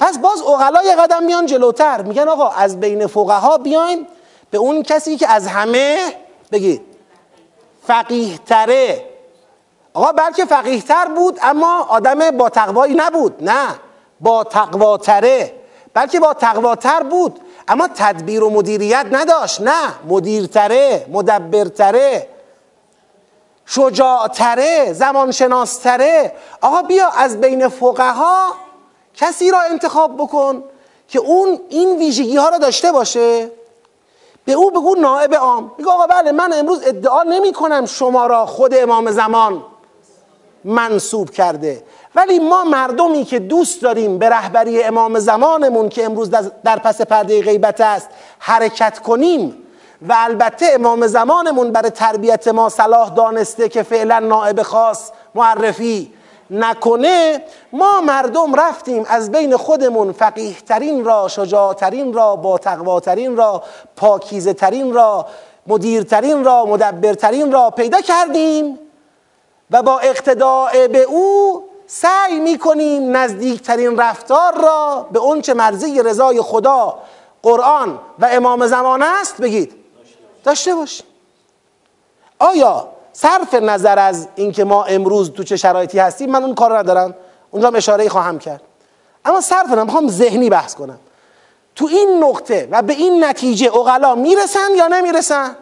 پس 0.00 0.18
باز 0.18 0.42
اغلا 0.42 0.82
یه 0.82 0.96
قدم 0.96 1.22
میان 1.22 1.46
جلوتر. 1.46 2.02
میگن 2.02 2.28
آقا 2.28 2.48
از 2.48 2.80
بین 2.80 3.06
فقها 3.06 3.58
بیایم 3.58 4.06
به 4.50 4.58
اون 4.58 4.82
کسی 4.82 5.16
که 5.16 5.28
از 5.28 5.46
همه 5.46 5.98
بگید 6.52 6.80
فقیه 7.86 8.38
تره 8.38 9.04
آقا 9.94 10.12
بلکه 10.12 10.44
فقیه 10.44 10.82
تر 10.82 11.04
بود 11.04 11.38
اما 11.42 11.86
آدم 11.88 12.30
با 12.30 12.48
تقوایی 12.48 12.94
نبود. 12.94 13.36
نه 13.40 13.68
با 14.20 14.44
تقواتره. 14.44 15.54
بلکه 15.94 16.20
با 16.20 16.34
تقواتر 16.34 17.02
بود 17.02 17.40
اما 17.68 17.88
تدبیر 17.94 18.44
و 18.44 18.50
مدیریت 18.50 19.06
نداشت. 19.10 19.60
نه 19.60 19.94
مدیرتره 20.08 21.06
مدبرتره. 21.12 22.28
شجاعتره 23.66 24.92
زمانشناستره. 24.92 26.32
آقا 26.60 26.82
بیا 26.82 27.08
از 27.08 27.40
بین 27.40 27.68
فقها 27.68 28.54
کسی 29.18 29.50
را 29.50 29.60
انتخاب 29.60 30.16
بکن 30.16 30.64
که 31.08 31.18
اون 31.18 31.60
این 31.68 31.98
ویژگی 31.98 32.36
ها 32.36 32.48
را 32.48 32.58
داشته 32.58 32.92
باشه. 32.92 33.50
به 34.44 34.52
او 34.52 34.70
بگو 34.70 34.94
نائب 34.94 35.34
عام. 35.34 35.72
میگه 35.78 35.90
آقا 35.90 36.06
بله 36.06 36.32
من 36.32 36.52
امروز 36.52 36.82
ادعا 36.86 37.22
نمی 37.22 37.52
کنم 37.52 37.86
شما 37.86 38.26
را 38.26 38.46
خود 38.46 38.74
امام 38.74 39.10
زمان 39.10 39.64
منصوب 40.64 41.30
کرده. 41.30 41.84
ولی 42.14 42.38
ما 42.38 42.64
مردمی 42.64 43.24
که 43.24 43.38
دوست 43.38 43.82
داریم 43.82 44.18
به 44.18 44.28
رهبری 44.28 44.82
امام 44.82 45.18
زمانمون 45.18 45.88
که 45.88 46.04
امروز 46.04 46.30
در 46.64 46.78
پس 46.78 47.00
پرده 47.00 47.42
غیبت 47.42 47.80
است 47.80 48.08
حرکت 48.38 48.98
کنیم. 48.98 49.62
و 50.08 50.14
البته 50.16 50.66
امام 50.72 51.06
زمانمون 51.06 51.72
برای 51.72 51.90
تربیت 51.90 52.48
ما 52.48 52.68
صلاح 52.68 53.14
دانسته 53.14 53.68
که 53.68 53.82
فعلا 53.82 54.18
نائب 54.18 54.62
خاص 54.62 55.10
معرفی. 55.34 56.12
نکنه 56.50 57.44
ما 57.72 58.00
مردم 58.00 58.54
رفتیم 58.54 59.04
از 59.08 59.30
بین 59.30 59.56
خودمون 59.56 60.12
فقیه 60.12 60.54
ترین 60.60 61.04
را 61.04 61.28
شجاع 61.28 61.74
ترین 61.74 62.12
را 62.12 62.36
با 62.36 62.58
تقوا 62.58 63.00
ترین 63.00 63.36
را 63.36 63.62
پاکیزه 63.96 64.52
ترین 64.52 64.94
را 64.94 65.26
مدیرترین 65.66 66.44
را 66.44 66.64
مدبرترین 66.64 67.52
را 67.52 67.70
پیدا 67.70 68.00
کردیم 68.00 68.78
و 69.70 69.82
با 69.82 69.98
اقتداع 69.98 70.86
به 70.86 71.02
او 71.02 71.64
سعی 71.86 72.40
می‌کنیم 72.40 73.16
نزدیکترین 73.16 73.98
رفتار 73.98 74.60
را 74.62 75.06
به 75.12 75.18
اون 75.18 75.40
چه 75.40 75.54
مرزی 75.54 76.02
رضای 76.02 76.40
خدا 76.40 76.98
قرآن 77.42 77.98
و 78.18 78.28
امام 78.30 78.66
زمان 78.66 79.02
است 79.02 79.40
بگید. 79.40 79.74
داشته 80.44 80.74
باشیم. 80.74 81.06
آیا 82.38 82.88
صرف 83.20 83.54
نظر 83.54 83.98
از 83.98 84.28
اینکه 84.34 84.64
ما 84.64 84.84
امروز 84.84 85.30
تو 85.32 85.42
چه 85.42 85.56
شرایطی 85.56 85.98
هستیم 85.98 86.30
من 86.30 86.44
اون 86.44 86.54
کار 86.54 86.78
ندارم. 86.78 87.14
اونجا 87.50 87.68
اشاره 87.68 88.08
خواهم 88.08 88.38
کرد. 88.38 88.62
اما 89.24 89.40
صرف 89.40 89.66
نظر 89.66 89.84
می‌خوام 89.84 90.08
ذهنی 90.08 90.50
بحث 90.50 90.74
کنم. 90.74 90.98
تو 91.74 91.86
این 91.86 92.24
نقطه 92.24 92.68
و 92.70 92.82
به 92.82 92.92
این 92.92 93.24
نتیجه 93.24 93.76
اقلا 93.76 94.14
می‌رسن 94.14 94.70
یا 94.76 94.86
نمی‌رسن؟ 94.86 95.56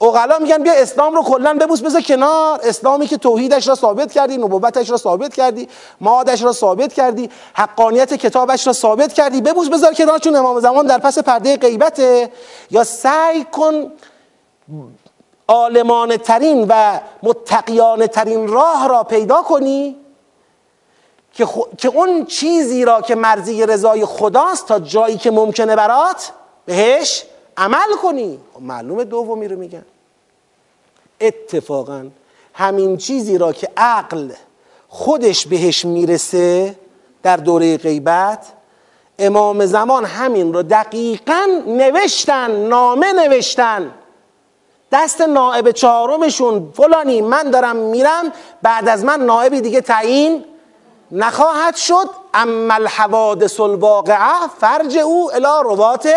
اقلا 0.00 0.38
میگن 0.38 0.62
بیا 0.62 0.72
اسلام 0.72 1.14
رو 1.14 1.22
کلا 1.22 1.54
ببوس 1.54 1.80
بذار 1.80 2.00
کنار. 2.00 2.60
اسلامی 2.62 3.06
که 3.06 3.16
توحیدش 3.16 3.68
را 3.68 3.74
ثابت 3.74 4.12
کردی 4.12 4.36
نبوتش 4.36 4.90
را 4.90 4.96
ثابت 4.96 5.34
کردی 5.34 5.68
معادش 6.00 6.42
را 6.42 6.52
ثابت 6.52 6.92
کردی 6.92 7.30
حقانیت 7.54 8.14
کتابش 8.14 8.66
را 8.66 8.72
ثابت 8.72 9.12
کردی. 9.12 9.40
ببوس 9.40 9.68
بذار 9.68 9.94
کنار 9.94 10.18
چون 10.18 10.36
امام 10.36 10.60
زمان 10.60 10.86
در 10.86 10.98
پس 10.98 11.18
پرده 11.18 11.56
غیبته. 11.56 12.30
یا 12.70 12.84
سعی 12.84 13.44
کن 13.44 13.92
آلمان 15.46 16.16
ترین 16.16 16.66
و 16.68 17.00
متقیانه 17.22 18.06
ترین 18.06 18.48
راه 18.48 18.88
را 18.88 19.04
پیدا 19.04 19.42
کنی 19.42 19.96
که, 21.32 21.48
که 21.78 21.88
اون 21.88 22.24
چیزی 22.24 22.84
را 22.84 23.00
که 23.00 23.14
مرزی 23.14 23.66
رضای 23.66 24.04
خداست 24.04 24.66
تا 24.66 24.78
جایی 24.78 25.16
که 25.16 25.30
ممکنه 25.30 25.76
برات 25.76 26.32
بهش 26.66 27.24
عمل 27.56 27.96
کنی. 28.02 28.38
خب 28.54 28.62
معلومه 28.62 29.04
دومی 29.04 29.48
رو 29.48 29.56
میگن 29.58 29.84
اتفاقا 31.20 32.06
همین 32.54 32.96
چیزی 32.96 33.38
را 33.38 33.52
که 33.52 33.68
عقل 33.76 34.30
خودش 34.88 35.46
بهش 35.46 35.84
می‌رسه 35.84 36.76
در 37.22 37.36
دوره 37.36 37.76
غیبت 37.76 38.46
امام 39.18 39.66
زمان 39.66 40.04
همین 40.04 40.54
رو 40.54 40.62
دقیقا 40.62 41.46
نوشتن 41.66 42.50
نامه 42.66 43.12
نوشتن. 43.12 43.94
دست 44.94 45.20
نائب 45.20 45.70
چهارمشون. 45.70 46.72
فلانی 46.76 47.20
من 47.20 47.50
دارم 47.50 47.76
میرم 47.76 48.32
بعد 48.62 48.88
از 48.88 49.04
من 49.04 49.20
نائبی 49.20 49.60
دیگه 49.60 49.80
تعیین 49.80 50.44
نخواهد 51.12 51.76
شد. 51.76 52.10
اما 52.34 52.74
الحوادث 52.74 53.60
الواقعه 53.60 54.48
فرج 54.60 54.98
او 54.98 55.30
الى 55.34 55.62
روات 55.64 56.08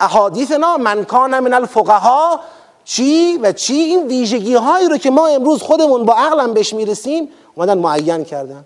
احادیثنا 0.00 0.76
من 0.76 1.04
کان 1.04 1.38
من 1.40 1.54
الفقها. 1.54 2.40
چی 2.84 3.38
و 3.42 3.52
چی؟ 3.52 3.74
این 3.74 4.06
ویژگی 4.06 4.54
هایی 4.54 4.88
رو 4.88 4.96
که 4.96 5.10
ما 5.10 5.26
امروز 5.26 5.62
خودمون 5.62 6.04
با 6.04 6.14
عقلم 6.14 6.54
بهش 6.54 6.74
می‌رسیم 6.74 7.28
اومدن 7.54 7.78
معین 7.78 8.24
کردن. 8.24 8.64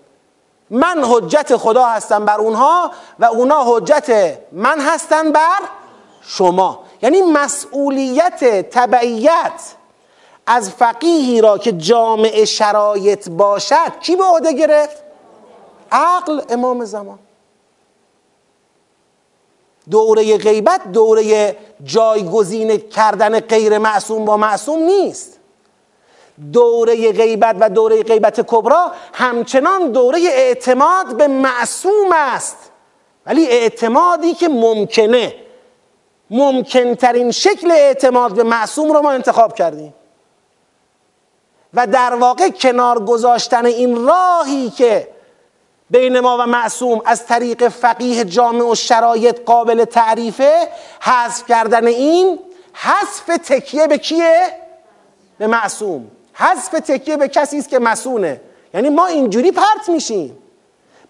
من 0.70 1.05
حجت 1.05 1.57
خدا 1.57 1.84
هستم 1.84 2.24
بر 2.24 2.38
اونها 2.38 2.90
و 3.18 3.24
اونا 3.24 3.64
حجت 3.66 4.38
من 4.53 4.80
هستن 4.80 5.32
بر 5.32 5.61
شما. 6.22 6.78
یعنی 7.03 7.22
مسئولیت 7.22 8.70
تبعیت 8.70 9.74
از 10.46 10.70
فقیهی 10.70 11.40
را 11.40 11.59
که 11.59 11.72
جامع 11.72 12.44
شرایط 12.44 13.28
باشد 13.28 14.01
کی 14.01 14.16
به 14.16 14.24
عهده 14.24 14.53
گرفت؟ 14.53 15.03
عقل 15.92 16.40
امام 16.48 16.84
زمان. 16.84 17.18
دوره 19.90 20.38
غیبت 20.38 20.92
دوره 20.92 21.57
جایگزین 21.84 22.76
کردن 22.76 23.40
غیر 23.40 23.78
معصوم 23.78 24.24
با 24.24 24.36
معصوم 24.36 24.82
نیست. 24.82 25.38
دوره 26.53 27.12
غیبت 27.12 27.57
و 27.61 27.70
دوره 27.70 28.03
غیبت 28.03 28.40
کبرا 28.46 28.92
همچنان 29.12 29.92
دوره 29.92 30.18
اعتماد 30.18 31.16
به 31.16 31.28
معصوم 31.28 32.12
است. 32.12 32.57
ولی 33.26 33.46
اعتمادی 33.46 34.34
که 34.34 34.48
ممکنه 34.48 35.34
ممکنترین 36.30 37.30
شکل 37.30 37.70
اعتماد 37.70 38.34
به 38.34 38.42
معصوم 38.42 38.92
رو 38.92 39.02
ما 39.02 39.10
انتخاب 39.10 39.54
کردیم. 39.54 39.94
و 41.74 41.86
در 41.86 42.14
واقع 42.14 42.48
کنار 42.48 43.04
گذاشتن 43.04 43.66
این 43.66 44.06
راهی 44.06 44.70
که 44.70 45.08
بین 45.90 46.20
ما 46.20 46.38
و 46.38 46.46
معصوم 46.46 47.02
از 47.04 47.26
طریق 47.26 47.68
فقیه 47.68 48.24
جامع 48.24 48.64
و 48.64 48.74
شرایط 48.74 49.40
قابل 49.44 49.84
تعریفه 49.84 50.68
حذف 51.00 51.46
کردن 51.48 51.86
این 51.86 52.38
حذف 52.72 53.26
تکیه 53.44 53.86
به 53.86 53.98
کیه؟ 53.98 54.46
به 55.38 55.46
معصوم. 55.46 56.10
حذف 56.32 56.70
تکیه 56.70 57.16
به 57.16 57.28
کسی 57.28 57.58
است 57.58 57.68
که 57.68 57.78
مسونه 57.78 58.40
یعنی 58.74 58.88
ما 58.88 59.06
اینجوری 59.06 59.52
پرت 59.52 59.88
میشیم. 59.88 60.38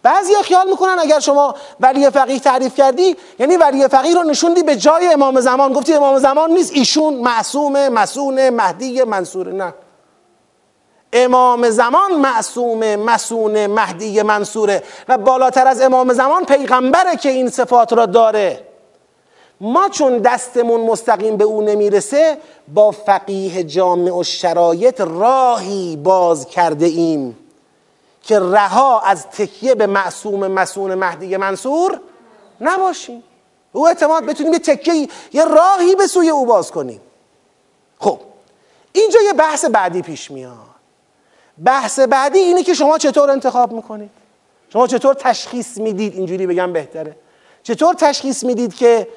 بعضی 0.02 0.34
خیال 0.44 0.68
می‌کنن 0.70 0.96
اگر 0.98 1.20
شما 1.20 1.54
ولی 1.80 2.10
فقیه 2.10 2.38
تعریف 2.38 2.74
کردی 2.74 3.16
یعنی 3.38 3.56
ولی 3.56 3.88
فقیه 3.88 4.14
رو 4.14 4.22
نشوندی 4.22 4.62
به 4.62 4.76
جای 4.76 5.12
امام 5.12 5.40
زمان. 5.40 5.72
گفتی 5.72 5.94
امام 5.94 6.18
زمان 6.18 6.50
نیست. 6.50 6.72
ایشون 6.74 7.14
معصومه 7.14 7.88
مسونه 7.88 8.50
مهدی 8.50 9.02
منصوره 9.02 9.52
نه. 9.52 9.74
امام 11.12 11.70
زمان 11.70 12.12
معصوم 12.12 12.96
مسون 12.96 13.66
مهدی 13.66 14.22
منصوره. 14.22 14.82
و 15.08 15.18
بالاتر 15.18 15.66
از 15.66 15.80
امام 15.80 16.12
زمان 16.12 16.44
پیغمبره 16.44 17.16
که 17.16 17.28
این 17.28 17.48
صفات 17.50 17.92
را 17.92 18.06
داره. 18.06 18.66
ما 19.60 19.88
چون 19.88 20.18
دستمون 20.18 20.80
مستقیم 20.80 21.36
به 21.36 21.44
او 21.44 21.62
نمی‌رسه 21.62 22.38
با 22.74 22.90
فقیه 22.90 23.64
جامع 23.64 24.18
و 24.18 24.22
شرایط 24.22 25.00
راهی 25.00 25.96
باز 25.96 26.46
کرده 26.46 26.86
ایم. 26.86 27.36
که 28.30 28.40
رها 28.40 29.00
از 29.00 29.26
تکیه 29.26 29.74
به 29.74 29.86
معصوم 29.86 30.46
مسون 30.46 30.94
مهدی 30.94 31.36
منصور 31.36 32.00
نباشیم. 32.60 33.22
او 33.72 33.88
اعتماد 33.88 34.24
بتونیم 34.26 34.52
یه 34.52 34.58
تکیه 34.58 35.08
یه 35.32 35.44
راهی 35.44 35.94
به 35.94 36.06
سوی 36.06 36.28
او 36.28 36.46
باز 36.46 36.70
کنیم. 36.70 37.00
خب 37.98 38.20
اینجا 38.92 39.20
یه 39.20 39.32
بحث 39.32 39.64
بعدی 39.64 40.02
پیش 40.02 40.30
میاد. 40.30 40.56
بحث 41.64 41.98
بعدی 41.98 42.38
اینه 42.38 42.62
که 42.62 42.74
شما 42.74 42.98
چطور 42.98 43.30
انتخاب 43.30 43.72
می‌کنید؟ 43.72 44.10
شما 44.72 44.86
چطور 44.86 45.14
تشخیص 45.14 45.78
می‌دید؟ 45.78 46.14
اینجوری 46.14 46.46
بگم 46.46 46.72
بهتره. 46.72 47.16
چطور 47.62 47.94
تشخیص 47.94 48.44
می‌دید 48.44 48.74
که 48.74 49.08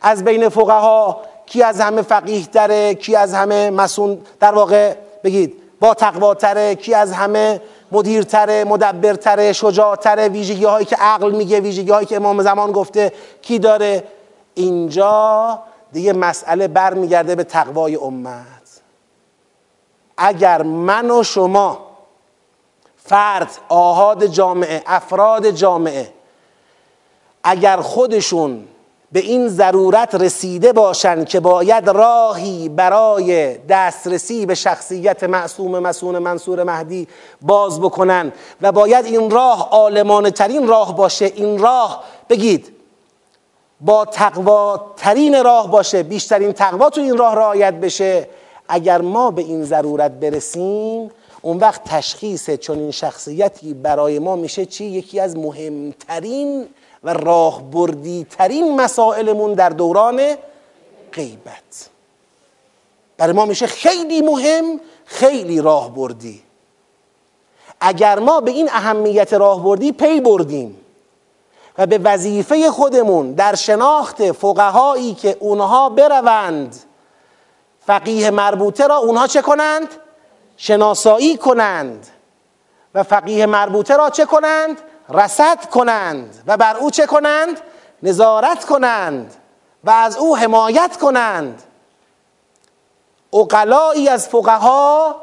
از 0.00 0.24
بین 0.24 0.48
فقها 0.48 1.22
کی 1.46 1.62
از 1.62 1.80
همه 1.80 2.02
فقیه 2.02 2.46
داره 2.46 2.94
کی 2.94 3.16
از 3.16 3.34
همه 3.34 3.70
مسون 3.70 4.20
در 4.40 4.52
واقع 4.52 4.94
بگید 5.24 5.54
با 5.80 5.94
تقواتره 5.94 6.74
کی 6.74 6.94
از 6.94 7.12
همه 7.12 7.60
مدیرتره 7.92 8.64
مدبرتره 8.64 9.52
شجاعتره 9.52 10.28
ویژگی 10.28 10.64
هایی 10.64 10.86
که 10.86 10.96
عقل 10.96 11.30
میگه 11.30 11.60
ویژگی 11.60 11.90
هایی 11.90 12.06
که 12.06 12.16
امام 12.16 12.42
زمان 12.42 12.72
گفته. 12.72 13.12
کی 13.42 13.58
داره؟ 13.58 14.04
اینجا 14.54 15.62
دیگه 15.92 16.12
مسئله 16.12 16.68
برمیگرده 16.68 17.34
به 17.34 17.44
تقوای 17.44 17.96
امت. 17.96 18.80
اگر 20.16 20.62
من 20.62 21.10
و 21.10 21.22
شما 21.22 21.88
فرد 22.96 23.50
آهاد 23.68 24.26
جامعه 24.26 24.82
افراد 24.86 25.50
جامعه 25.50 26.12
اگر 27.44 27.76
خودشون 27.76 28.68
به 29.12 29.20
این 29.20 29.48
ضرورت 29.48 30.14
رسیده 30.14 30.72
باشند 30.72 31.28
که 31.28 31.40
باید 31.40 31.90
راهی 31.90 32.68
برای 32.68 33.58
دسترسی 33.58 34.46
به 34.46 34.54
شخصیت 34.54 35.24
معصوم 35.24 35.78
مسون 35.78 36.18
منصور 36.18 36.62
مهدی 36.62 37.08
باز 37.42 37.80
بکنن 37.80 38.32
و 38.62 38.72
باید 38.72 39.04
این 39.04 39.30
راه 39.30 39.68
آلمان 39.70 40.30
ترین 40.30 40.68
راه 40.68 40.96
باشه 40.96 41.24
این 41.24 41.58
راه 41.58 42.04
بگید 42.28 42.72
با 43.80 44.04
تقوا 44.04 44.92
ترین 44.96 45.44
راه 45.44 45.70
باشه 45.70 46.02
بیشترین 46.02 46.52
تقوا 46.52 46.90
تو 46.90 47.00
این 47.00 47.16
راه 47.16 47.34
رعایت 47.34 47.74
بشه 47.74 48.28
اگر 48.68 49.00
ما 49.00 49.30
به 49.30 49.42
این 49.42 49.64
ضرورت 49.64 50.10
برسیم 50.10 51.10
اون 51.42 51.56
وقت 51.56 51.84
تشخیص 51.84 52.50
چون 52.50 52.78
این 52.78 52.90
شخصیتی 52.90 53.74
برای 53.74 54.18
ما 54.18 54.36
میشه 54.36 54.66
چی؟ 54.66 54.84
یکی 54.84 55.20
از 55.20 55.36
مهمترین 55.36 56.66
و 57.04 57.14
راهبردی 57.14 58.26
ترین 58.30 58.80
مسائلمون 58.80 59.54
در 59.54 59.68
دوران 59.68 60.36
غیبت 61.12 61.88
برای 63.16 63.32
ما 63.32 63.46
میشه 63.46 63.66
خیلی 63.66 64.22
مهم 64.22 64.80
خیلی 65.04 65.60
راهبردی 65.60 66.42
اگر 67.80 68.18
ما 68.18 68.40
به 68.40 68.50
این 68.50 68.68
اهمیت 68.72 69.32
راهبردی 69.32 69.92
پی 69.92 70.20
بردیم 70.20 70.80
و 71.78 71.86
به 71.86 71.98
وظیفه 71.98 72.70
خودمون 72.70 73.32
در 73.32 73.54
شناخت 73.54 74.32
فقهایی 74.32 75.14
که 75.14 75.36
اونها 75.40 75.88
بروند 75.88 76.76
فقیه 77.86 78.30
مربوطه 78.30 78.86
را 78.86 78.96
اونها 78.96 79.26
چه 79.26 79.42
کنند؟ 79.42 79.88
شناسایی 80.56 81.36
کنند 81.36 82.06
و 82.94 83.02
فقیه 83.02 83.46
مربوطه 83.46 83.96
را 83.96 84.10
چه 84.10 84.24
کنند؟ 84.24 84.80
رسد 85.10 85.64
کنند 85.70 86.42
و 86.46 86.56
بر 86.56 86.76
او 86.76 86.90
چه 86.90 87.06
کنند؟ 87.06 87.60
نظارت 88.02 88.64
کنند 88.64 89.34
و 89.84 89.90
از 89.90 90.16
او 90.16 90.36
حمایت 90.36 90.96
کنند. 90.96 91.62
اقلایی 93.32 94.08
از 94.08 94.28
فقها 94.28 95.16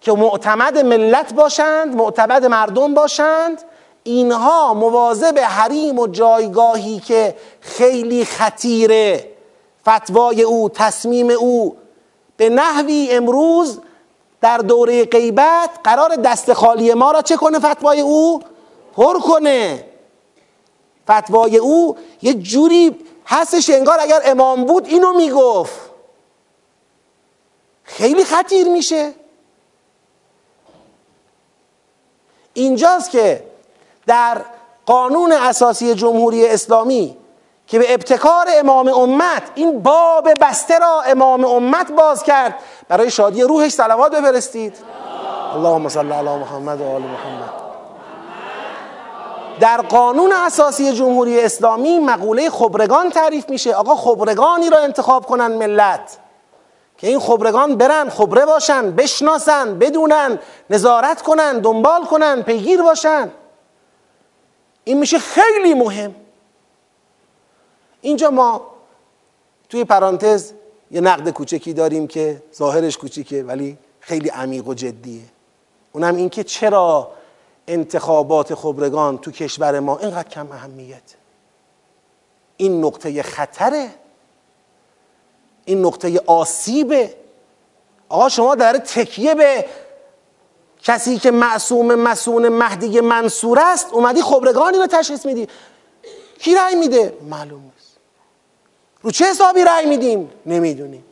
که 0.00 0.12
معتمد 0.12 0.78
ملت 0.78 1.34
باشند 1.34 1.96
معتمد 1.96 2.46
مردم 2.46 2.94
باشند 2.94 3.62
اینها 4.02 4.74
مواظب 4.74 5.38
حریم 5.38 5.98
و 5.98 6.06
جایگاهی 6.06 7.00
که 7.00 7.36
خیلی 7.60 8.24
خطیره. 8.24 9.30
فتوای 9.88 10.42
او 10.42 10.68
تصمیم 10.68 11.30
او. 11.30 11.76
به 12.36 12.48
نحوی 12.48 13.08
امروز 13.12 13.80
در 14.40 14.58
دوره 14.58 15.04
غیبت 15.04 15.70
قرار 15.84 16.16
دست 16.16 16.52
خالی 16.52 16.94
ما 16.94 17.12
را 17.12 17.22
چه 17.22 17.36
کنه 17.36 17.58
فتوای 17.58 18.00
او؟ 18.00 18.42
پر 18.96 19.20
کنه. 19.20 19.84
فتوای 21.10 21.56
او 21.56 21.96
یه 22.22 22.34
جوری 22.34 22.98
هستش 23.26 23.70
انگار 23.70 23.98
اگر 24.00 24.20
امام 24.24 24.64
بود 24.64 24.86
اینو 24.86 25.12
می‌گفت. 25.12 25.80
خیلی 27.84 28.24
خطیر 28.24 28.68
میشه. 28.68 29.12
اینجاست 32.54 33.10
که 33.10 33.44
در 34.06 34.44
قانون 34.86 35.32
اساسی 35.32 35.94
جمهوری 35.94 36.48
اسلامی 36.48 37.16
که 37.66 37.78
به 37.78 37.94
ابتکار 37.94 38.46
امام 38.50 38.88
امت 38.88 39.42
این 39.54 39.82
باب 39.82 40.28
بسته 40.40 40.78
را 40.78 41.02
امام 41.02 41.44
امت 41.44 41.92
باز 41.92 42.22
کرد. 42.22 42.54
برای 42.88 43.10
شادی 43.10 43.42
روحش 43.42 43.72
صلوات 43.72 44.12
بفرستید. 44.14 44.76
اللهم 45.54 45.88
صل 45.88 46.12
علی 46.12 46.28
محمد 46.28 46.80
و 46.80 46.84
آل 46.84 47.02
محمد. 47.02 47.63
در 49.60 49.80
قانون 49.80 50.32
اساسی 50.32 50.92
جمهوری 50.92 51.40
اسلامی 51.40 51.98
مقوله 51.98 52.50
خبرگان 52.50 53.10
تعریف 53.10 53.50
میشه. 53.50 53.74
آقا 53.74 53.94
خبرگانی 53.94 54.70
را 54.70 54.78
انتخاب 54.78 55.26
کنن 55.26 55.46
ملت. 55.46 56.18
که 56.98 57.08
این 57.08 57.18
خبرگان 57.18 57.76
برن 57.76 58.08
خبره 58.08 58.46
باشن 58.46 58.90
بشناسن 58.90 59.78
بدونن 59.78 60.38
نظارت 60.70 61.22
کنن 61.22 61.58
دنبال 61.58 62.04
کنن 62.04 62.42
پیگیر 62.42 62.82
باشن. 62.82 63.30
این 64.84 64.98
میشه 64.98 65.18
خیلی 65.18 65.74
مهم. 65.74 66.14
اینجا 68.00 68.30
ما 68.30 68.66
توی 69.68 69.84
پرانتز 69.84 70.52
یه 70.90 71.00
نقد 71.00 71.28
کوچکی 71.28 71.72
داریم 71.72 72.06
که 72.06 72.42
ظاهرش 72.54 72.98
کوچیکه 72.98 73.42
ولی 73.42 73.78
خیلی 74.00 74.28
عمیق 74.28 74.68
و 74.68 74.74
جدیه. 74.74 75.22
اونم 75.92 76.16
این 76.16 76.28
که 76.28 76.44
چرا 76.44 77.10
انتخابات 77.68 78.54
خبرگان 78.54 79.18
تو 79.18 79.30
کشور 79.30 79.80
ما 79.80 79.98
اینقدر 79.98 80.28
کم 80.28 80.52
اهمیت. 80.52 81.02
این 82.56 82.84
نقطه 82.84 83.22
خطره. 83.22 83.90
این 85.64 85.86
نقطه 85.86 86.20
آسیبه. 86.26 87.14
آقا 88.08 88.28
شما 88.28 88.54
در 88.54 88.72
تکیه 88.72 89.34
به 89.34 89.66
کسی 90.82 91.18
که 91.18 91.30
معصوم 91.30 91.94
مسون 91.94 92.48
مهدی 92.48 93.00
منصور 93.00 93.58
است 93.60 93.92
اومدی 93.92 94.22
خبرگانی 94.22 94.78
رو 94.78 94.86
تشخیص 94.86 95.26
میدی. 95.26 95.48
کی 96.38 96.54
رأی 96.54 96.74
میده؟ 96.74 97.18
معلوم 97.30 97.60
نیست. 97.60 97.96
رو 99.02 99.10
چه 99.10 99.24
حسابی 99.24 99.64
رأی 99.64 99.86
میدیم؟ 99.86 100.30
نمی‌دونیم. 100.46 101.04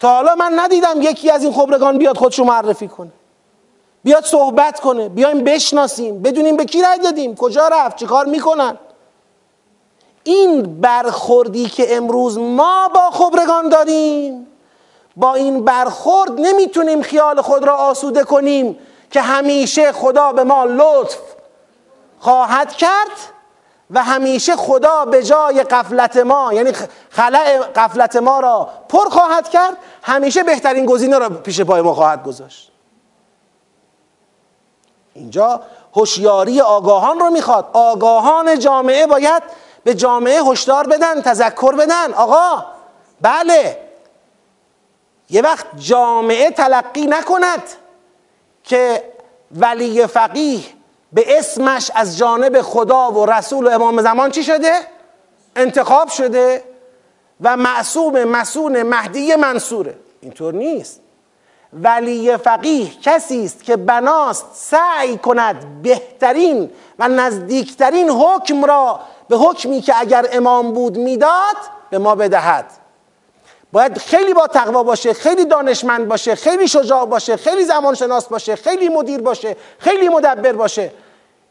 تا 0.00 0.08
حالا 0.08 0.34
من 0.34 0.52
ندیدم 0.56 1.02
یکی 1.02 1.30
از 1.30 1.44
این 1.44 1.52
خبرگان 1.52 1.98
بیاد 1.98 2.16
خودشو 2.16 2.44
معرفی 2.44 2.88
کنه. 2.88 3.12
بیاد 4.04 4.24
صحبت 4.24 4.80
کنه. 4.80 5.08
بیایم 5.08 5.44
بشناسیم. 5.44 6.22
بدونیم 6.22 6.56
به 6.56 6.64
کی 6.64 6.82
رأی 6.82 6.98
دادیم. 6.98 7.36
کجا 7.36 7.68
رفت؟ 7.68 7.96
چه 7.96 8.06
کار 8.06 8.26
می‌کنن؟ 8.26 8.78
این 10.24 10.80
برخوردی 10.80 11.66
که 11.66 11.96
امروز 11.96 12.38
ما 12.38 12.88
با 12.94 13.10
خبرگان 13.10 13.68
داریم 13.68 14.46
با 15.16 15.34
این 15.34 15.64
برخورد 15.64 16.40
نمی‌تونیم 16.40 17.02
خیال 17.02 17.40
خود 17.40 17.64
را 17.64 17.76
آسوده 17.76 18.24
کنیم 18.24 18.78
که 19.10 19.20
همیشه 19.20 19.92
خدا 19.92 20.32
به 20.32 20.44
ما 20.44 20.64
لطف 20.64 21.18
خواهد 22.18 22.72
کرد 22.72 23.16
و 23.90 24.02
همیشه 24.02 24.56
خدا 24.56 25.04
به 25.04 25.22
جای 25.22 25.62
قفلت 25.62 26.16
ما 26.16 26.52
یعنی 26.52 26.72
خلع 27.10 27.58
قفلت 27.58 28.16
ما 28.16 28.40
را 28.40 28.68
پر 28.88 29.08
خواهد 29.08 29.48
کرد. 29.48 29.76
همیشه 30.02 30.42
بهترین 30.42 30.86
گزینه 30.86 31.18
را 31.18 31.28
پیش 31.28 31.60
پای 31.60 31.80
ما 31.80 31.94
خواهد 31.94 32.24
گذاشت. 32.24 32.71
اینجا 35.14 35.60
هوشیاری 35.96 36.60
آگاهان 36.60 37.18
رو 37.18 37.30
می‌خواد. 37.30 37.70
آگاهان 37.72 38.58
جامعه 38.58 39.06
باید 39.06 39.42
به 39.84 39.94
جامعه 39.94 40.42
هشدار 40.42 40.86
بدن 40.86 41.22
تذکر 41.22 41.74
بدن. 41.74 42.12
آقا 42.12 42.64
بله. 43.20 43.78
یه 45.30 45.42
وقت 45.42 45.66
جامعه 45.76 46.50
تلقی 46.50 47.06
نکند 47.06 47.62
که 48.64 49.12
ولی 49.56 50.06
فقیه 50.06 50.62
به 51.12 51.38
اسمش 51.38 51.90
از 51.94 52.18
جانب 52.18 52.62
خدا 52.62 53.10
و 53.10 53.26
رسول 53.26 53.66
و 53.66 53.70
امام 53.70 54.02
زمان 54.02 54.30
چی 54.30 54.44
شده؟ 54.44 54.72
انتخاب 55.56 56.08
شده 56.08 56.64
و 57.40 57.56
معصوم 57.56 58.24
مسون 58.24 58.82
مهدی 58.82 59.34
منصوره. 59.34 59.94
اینطور 60.20 60.54
نیست. 60.54 61.01
ولی 61.72 62.36
فقیه 62.36 62.90
کسی 63.02 63.44
است 63.44 63.64
که 63.64 63.76
بناست 63.76 64.46
سعی 64.54 65.16
کند 65.16 65.82
بهترین 65.82 66.70
و 66.98 67.08
نزدیکترین 67.08 68.10
حکم 68.10 68.64
را 68.64 69.00
به 69.28 69.36
حکمی 69.36 69.80
که 69.80 70.00
اگر 70.00 70.26
امام 70.32 70.72
بود 70.72 70.96
می‌داد 70.96 71.56
به 71.90 71.98
ما 71.98 72.14
بدهد. 72.14 72.66
باید 73.72 73.98
خیلی 73.98 74.34
با 74.34 74.46
تقوا 74.46 74.82
باشه 74.82 75.12
خیلی 75.12 75.44
دانشمند 75.44 76.08
باشه 76.08 76.34
خیلی 76.34 76.68
شجاع 76.68 77.06
باشه 77.06 77.36
خیلی 77.36 77.64
زمان 77.64 77.94
شناس 77.94 78.26
باشه 78.26 78.56
خیلی 78.56 78.88
مدیر 78.88 79.20
باشه 79.20 79.56
خیلی 79.78 80.08
مدبر 80.08 80.52
باشه. 80.52 80.92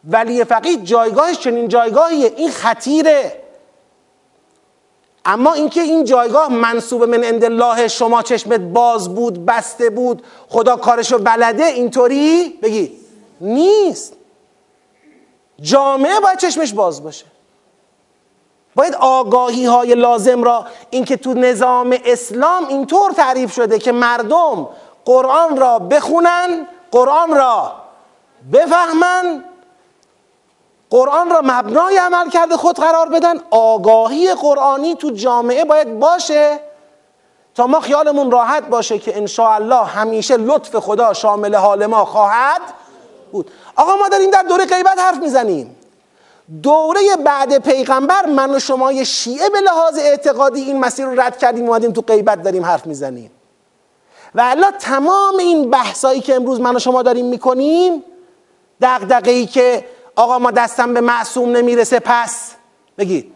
ولی 0.09 0.43
فقیه 0.43 0.78
جایگاهش 0.78 1.38
چنین 1.39 1.67
جایگاهیه 1.67 2.34
این 2.38 2.51
خطیره. 2.51 3.41
اما 5.26 5.53
اینکه 5.53 5.82
این 5.82 6.03
جایگاه 6.03 6.53
منصوب 6.53 7.03
من 7.03 7.24
عند 7.24 7.43
الله 7.43 7.88
شما 7.88 8.22
چشمت 8.22 8.59
باز 8.59 9.15
بود 9.15 9.45
بسته 9.45 9.89
بود 9.89 10.24
خدا 10.49 10.76
کارشو 10.76 11.17
بلده 11.17 11.65
اینطوری 11.65 12.59
بگی. 12.63 12.91
نیست. 13.41 14.13
جامعه 15.61 16.19
باید 16.19 16.38
چشمش 16.38 16.74
باز 16.74 17.03
باشه. 17.03 17.26
باید 18.76 18.95
آگاهی 18.95 19.65
های 19.65 19.95
لازم 19.95 20.43
را 20.43 20.65
اینکه 20.89 21.17
تو 21.17 21.34
نظام 21.34 21.97
اسلام 22.05 22.67
اینطور 22.67 23.11
تعریف 23.11 23.53
شده 23.53 23.80
که 23.80 23.91
مردم 23.91 24.69
قرآن 25.05 25.57
را 25.57 25.80
بخونن 25.80 26.67
قرآن 26.91 27.36
را 27.36 27.74
بفهمن 28.53 29.43
قرآن 30.92 31.30
را 31.30 31.42
مبنای 31.44 31.98
عمل 31.98 32.30
کرده 32.30 32.58
خود 32.58 32.80
قرار 32.80 33.10
بدن. 33.10 33.39
آگاهی 33.52 34.34
قرآنی 34.34 34.96
تو 34.96 35.10
جامعه 35.10 35.66
باید 35.66 36.00
باشه 36.00 36.60
تا 37.56 37.68
ما 37.68 37.80
خیالمون 37.80 38.32
راحت 38.32 38.68
باشه 38.68 39.00
که 39.00 39.26
الله 39.39 39.84
همیشه 39.84 40.38
لطف 40.38 40.76
خدا 40.76 41.14
شامل 41.14 41.56
حال 41.56 41.86
ما 41.86 42.06
خواهد 42.06 42.62
بود. 43.32 43.52
آقا 43.76 43.96
ما 43.96 44.10
داریم 44.10 44.30
در 44.32 44.44
دوره 44.44 44.66
غیبت 44.66 45.00
حرف 45.00 45.18
می‌زنیم. 45.18 45.76
دوره 46.64 47.02
بعد 47.26 47.58
پیغمبر 47.58 48.26
من 48.26 48.56
و 48.56 48.60
شما 48.60 49.04
شیعه 49.04 49.50
به 49.50 49.60
لحاظ 49.62 49.98
اعتقادی 50.00 50.62
این 50.62 50.80
مسیر 50.80 51.06
رو 51.06 51.22
رد 51.22 51.38
کردیم 51.38 51.68
اومدیم 51.70 51.92
تو 51.92 52.02
غیبت 52.02 52.44
داریم 52.44 52.66
حرف 52.66 52.86
می‌زنیم. 52.86 53.32
و 54.36 54.42
الله 54.42 54.72
تمام 54.72 55.38
این 55.39 55.70
بحثایی 55.70 56.22
که 56.22 56.36
امروز 56.36 56.60
من 56.60 56.76
و 56.76 56.80
شما 56.80 57.04
داریم 57.04 57.26
می‌کنیم 57.26 58.04
دقدقه 58.82 59.46
که 59.46 59.86
آقا 60.22 60.39
ما 60.39 60.51
دستم 60.51 60.93
به 60.93 61.01
معصوم 61.01 61.51
نمی‌رسه 61.51 61.99
پس 61.99 62.51
بگید. 62.97 63.36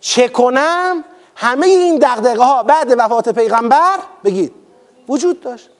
چه 0.00 0.28
کنم 0.28 1.04
همه 1.36 1.66
این 1.66 1.98
دقدقه 1.98 2.44
ها 2.44 2.62
بعد 2.62 2.94
وفات 2.98 3.28
پیغمبر 3.28 3.98
بگید. 4.24 4.52
وجود 5.08 5.40
داشت. 5.40 5.70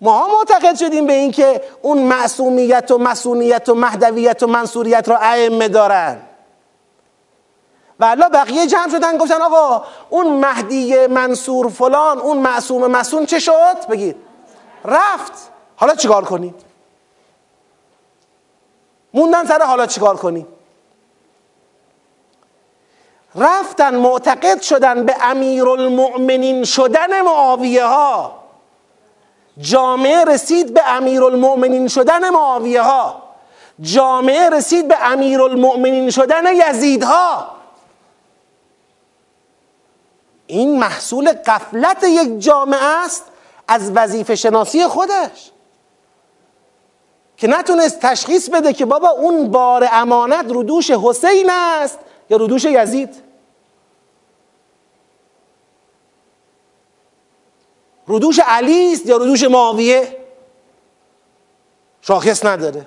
ما 0.00 0.28
معتقد 0.28 0.76
شدیم 0.76 1.06
به 1.06 1.12
اینکه 1.12 1.62
اون 1.82 1.98
معصومیت 1.98 2.90
و 2.90 2.98
مسئولیت 2.98 3.68
و 3.68 3.74
مهدویت 3.74 4.42
و 4.42 4.46
منصوریت 4.46 5.08
را 5.08 5.16
ائمه 5.16 5.68
دارن. 5.68 6.20
و 8.00 8.04
الله 8.04 8.28
بقیه 8.28 8.66
جمع 8.66 8.88
شدن 8.90 9.18
گفتن 9.18 9.42
آقا 9.42 9.84
اون 10.10 10.26
مهدی 10.26 11.06
منصور 11.06 11.68
فلان 11.68 12.18
اون 12.18 12.38
معصوم 12.38 12.86
مسون 12.86 13.26
چه 13.26 13.38
شد؟ 13.38 13.86
بگید. 13.90 14.16
رفت. 14.84 15.32
حالا 15.76 15.94
چیکار 15.94 16.24
کنید 16.24 16.54
موندن 19.14 19.44
سر 19.44 19.62
حالا 19.62 19.86
چیکار 19.86 20.16
کنیم؟ 20.16 20.46
رفتن 23.34 23.94
معتقد 23.94 24.60
شدن 24.60 25.06
به 25.06 25.16
امیرالمؤمنین 25.20 26.64
شدن 26.64 27.20
معاویه 27.20 27.84
ها 27.84 28.42
جامعه 29.58 30.24
رسید 30.24 30.74
به 30.74 30.88
امیرالمؤمنین 30.88 31.88
شدن 31.88 32.30
معاویه 32.30 32.82
ها 32.82 33.22
جامعه 33.80 34.50
رسید 34.50 34.88
به 34.88 34.96
امیرالمؤمنین 35.12 36.10
شدن 36.10 36.44
یزیدها. 36.54 37.50
این 40.46 40.78
محصول 40.78 41.32
قفلت 41.32 42.04
یک 42.04 42.38
جامعه 42.38 42.84
است 42.84 43.24
از 43.68 43.92
وظیفه 43.94 44.34
شناسی 44.34 44.86
خودش. 44.86 45.50
که 47.42 47.48
نتونست 47.48 48.00
تشخیص 48.00 48.50
بده 48.50 48.72
که 48.72 48.84
بابا 48.84 49.08
اون 49.08 49.50
بار 49.50 49.88
امانت 49.92 50.52
رو 50.52 50.62
دوش 50.62 50.90
حسین 50.90 51.50
است 51.50 51.98
یا 52.30 52.36
رو 52.36 52.46
دوش 52.46 52.64
یزید؟ 52.64 53.22
رو 58.06 58.18
دوش 58.18 58.38
علی 58.46 58.92
است 58.92 59.06
یا 59.06 59.16
رو 59.16 59.24
دوش 59.24 59.42
معاویه؟ 59.42 60.16
شاخص 62.00 62.44
نداره. 62.44 62.86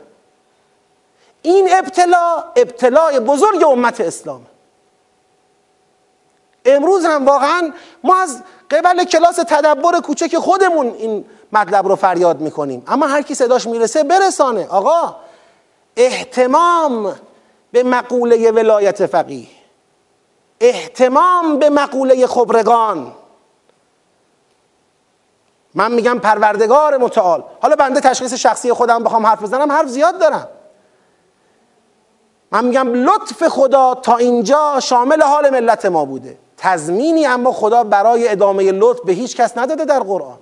این 1.41 1.69
ابتلا 1.71 2.43
ابتلای 2.55 3.19
بزرگ 3.19 3.63
امت 3.63 4.01
اسلام. 4.01 4.45
امروز 6.65 7.05
هم 7.05 7.25
واقعا 7.25 7.73
ما 8.03 8.21
از 8.21 8.43
قبل 8.71 9.03
کلاس 9.03 9.35
تدبر 9.35 9.99
کوچک 9.99 10.37
خودمون 10.37 10.87
این 10.87 11.25
مطلب 11.51 11.87
رو 11.87 11.95
فریاد 11.95 12.41
می‌کنیم. 12.41 12.83
اما 12.87 13.07
هر 13.07 13.21
کی 13.21 13.35
صداش 13.35 13.67
می‌رسه 13.67 14.03
برسانه. 14.03 14.67
آقا 14.69 15.15
احتمام 15.95 17.15
به 17.71 17.83
مقوله 17.83 18.51
ولایت 18.51 19.05
فقیه. 19.05 19.47
احتمام 20.59 21.59
به 21.59 21.69
مقوله 21.69 22.27
خبرگان. 22.27 23.11
من 25.73 25.91
میگم 25.91 26.19
پروردگار 26.19 26.97
متعال. 26.97 27.43
حالا 27.61 27.75
بنده 27.75 27.99
تشخیص 27.99 28.33
شخصی 28.33 28.73
خودم 28.73 29.03
بخوام 29.03 29.25
حرف 29.25 29.43
بزنم 29.43 29.71
حرف 29.71 29.87
زیاد 29.87 30.19
دارم. 30.19 30.47
من 32.51 32.65
میگم 32.65 32.93
لطف 32.93 33.47
خدا 33.47 33.95
تا 33.95 34.17
اینجا 34.17 34.79
شامل 34.79 35.21
حال 35.21 35.49
ملت 35.49 35.85
ما 35.85 36.05
بوده. 36.05 36.37
تضمینی 36.57 37.25
اما 37.25 37.51
خدا 37.51 37.83
برای 37.83 38.27
ادامه 38.27 38.71
لطف 38.71 39.01
به 39.05 39.13
هیچ 39.13 39.35
کس 39.35 39.57
نداده 39.57 39.85
در 39.85 39.99
قرآن. 39.99 40.37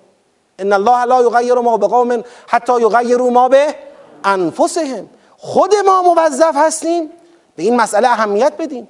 ان 0.59 0.73
الله 0.73 1.05
لا 1.05 1.21
یغیر 1.21 1.53
ما 1.53 1.77
بقوم 1.77 2.23
حتی 2.47 2.81
یغیروا 2.81 3.29
ما 3.29 3.49
به 3.49 3.75
انفسهم. 4.23 5.09
خود 5.37 5.75
ما 5.85 6.01
موظف 6.01 6.55
هستیم 6.55 7.09
به 7.55 7.63
این 7.63 7.75
مسئله 7.75 8.07
اهمیت 8.07 8.53
بدیم. 8.59 8.87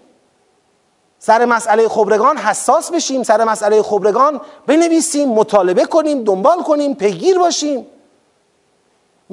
سر 1.20 1.46
مسئله 1.46 1.88
خبرگان 1.88 2.38
حساس 2.38 2.92
بشیم 2.92 3.24
سر 3.24 3.44
مسئله 3.44 3.82
خبرگان 3.82 4.42
بنویسیم 4.68 5.30
مطالبه 5.30 5.86
کنیم 5.86 6.24
دنبال 6.24 6.64
کنیم 6.64 6.94
پیگیر 6.94 7.40
باشیم. 7.40 7.88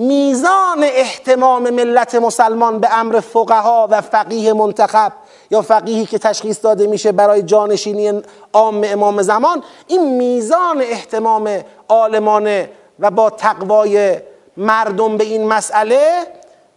میزان 0.01 0.83
احتمام 0.83 1.71
ملت 1.71 2.15
مسلمان 2.15 2.79
به 2.79 2.99
امر 2.99 3.21
فقها 3.21 3.89
و 3.91 4.01
فقیه 4.01 4.53
منتخب 4.53 5.13
یا 5.51 5.63
فقیهی 5.63 6.07
که 6.07 6.19
تشخیص 6.19 6.65
داده 6.65 6.87
میشه 6.87 7.13
برای 7.13 7.43
جانشینی 7.43 8.23
عام 8.53 8.85
امام 8.85 9.23
زمان 9.23 9.63
این 9.87 10.17
میزان 10.17 10.81
احتمام 10.81 11.65
عالمانه 11.89 12.71
و 12.99 13.11
با 13.11 13.31
تقوای 13.31 14.17
مردم 14.57 15.17
به 15.17 15.25
این 15.25 15.47
مسئله 15.47 16.27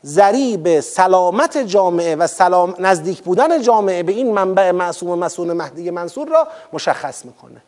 ذریب 0.06 0.80
سلامت 0.80 1.58
جامعه 1.58 2.16
و 2.16 2.28
سلام 2.28 2.76
نزدیک 2.80 3.22
بودن 3.22 3.62
جامعه 3.62 4.04
به 4.04 4.12
این 4.12 4.34
منبع 4.34 4.72
معصوم 4.72 5.20
مسئول 5.20 5.54
مهدی 5.54 5.92
منصور 5.92 6.28
را 6.28 6.48
مشخص 6.74 7.26
می‌کنه. 7.26 7.62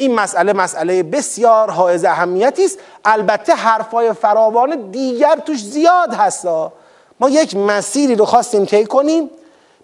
این 0.00 0.14
مسئله 0.14 0.52
مسئله 0.52 1.02
بسیار 1.02 1.70
حائز 1.70 2.04
اهمیتی 2.04 2.64
است. 2.64 2.78
البته 3.04 3.54
حرفای 3.54 4.12
فراوان 4.12 4.90
دیگر 4.90 5.36
توش 5.46 5.64
زیاد 5.64 6.14
هستا 6.14 6.72
ما 7.20 7.30
یک 7.30 7.56
مسیری 7.56 8.14
رو 8.14 8.24
خواستیم 8.24 8.64
طی 8.64 8.84
کنیم 8.84 9.30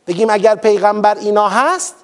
بگیم 0.06 0.30
اگر 0.30 0.54
پیغمبر 0.54 1.14
اینا 1.14 1.48
هست 1.48 1.94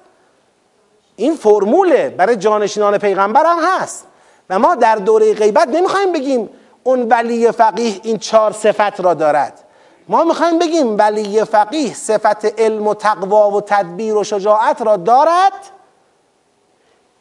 این 1.15 1.35
فرموله 1.35 2.09
برای 2.09 2.35
جانشینان 2.35 2.97
پیغمبر 2.97 3.45
هم 3.45 3.59
هست. 3.63 4.05
و 4.49 4.59
ما 4.59 4.75
در 4.75 4.95
دوره 4.95 5.33
غیبت 5.33 5.67
نمی‌خوایم 5.67 6.11
بگیم 6.11 6.49
اون 6.83 7.07
ولی 7.09 7.51
فقیه 7.51 7.99
این 8.03 8.17
چهار 8.17 8.51
صفت 8.51 8.99
را 8.99 9.13
دارد. 9.13 9.59
ما 10.07 10.23
می‌خوایم 10.23 10.59
بگیم 10.59 10.97
ولی 10.97 11.43
فقیه 11.43 11.93
صفت 11.93 12.59
علم 12.59 12.87
و 12.87 12.93
تقوا 12.93 13.51
و 13.51 13.61
تدبیر 13.61 14.15
و 14.15 14.23
شجاعت 14.23 14.81
را 14.81 14.97
دارد. 14.97 15.53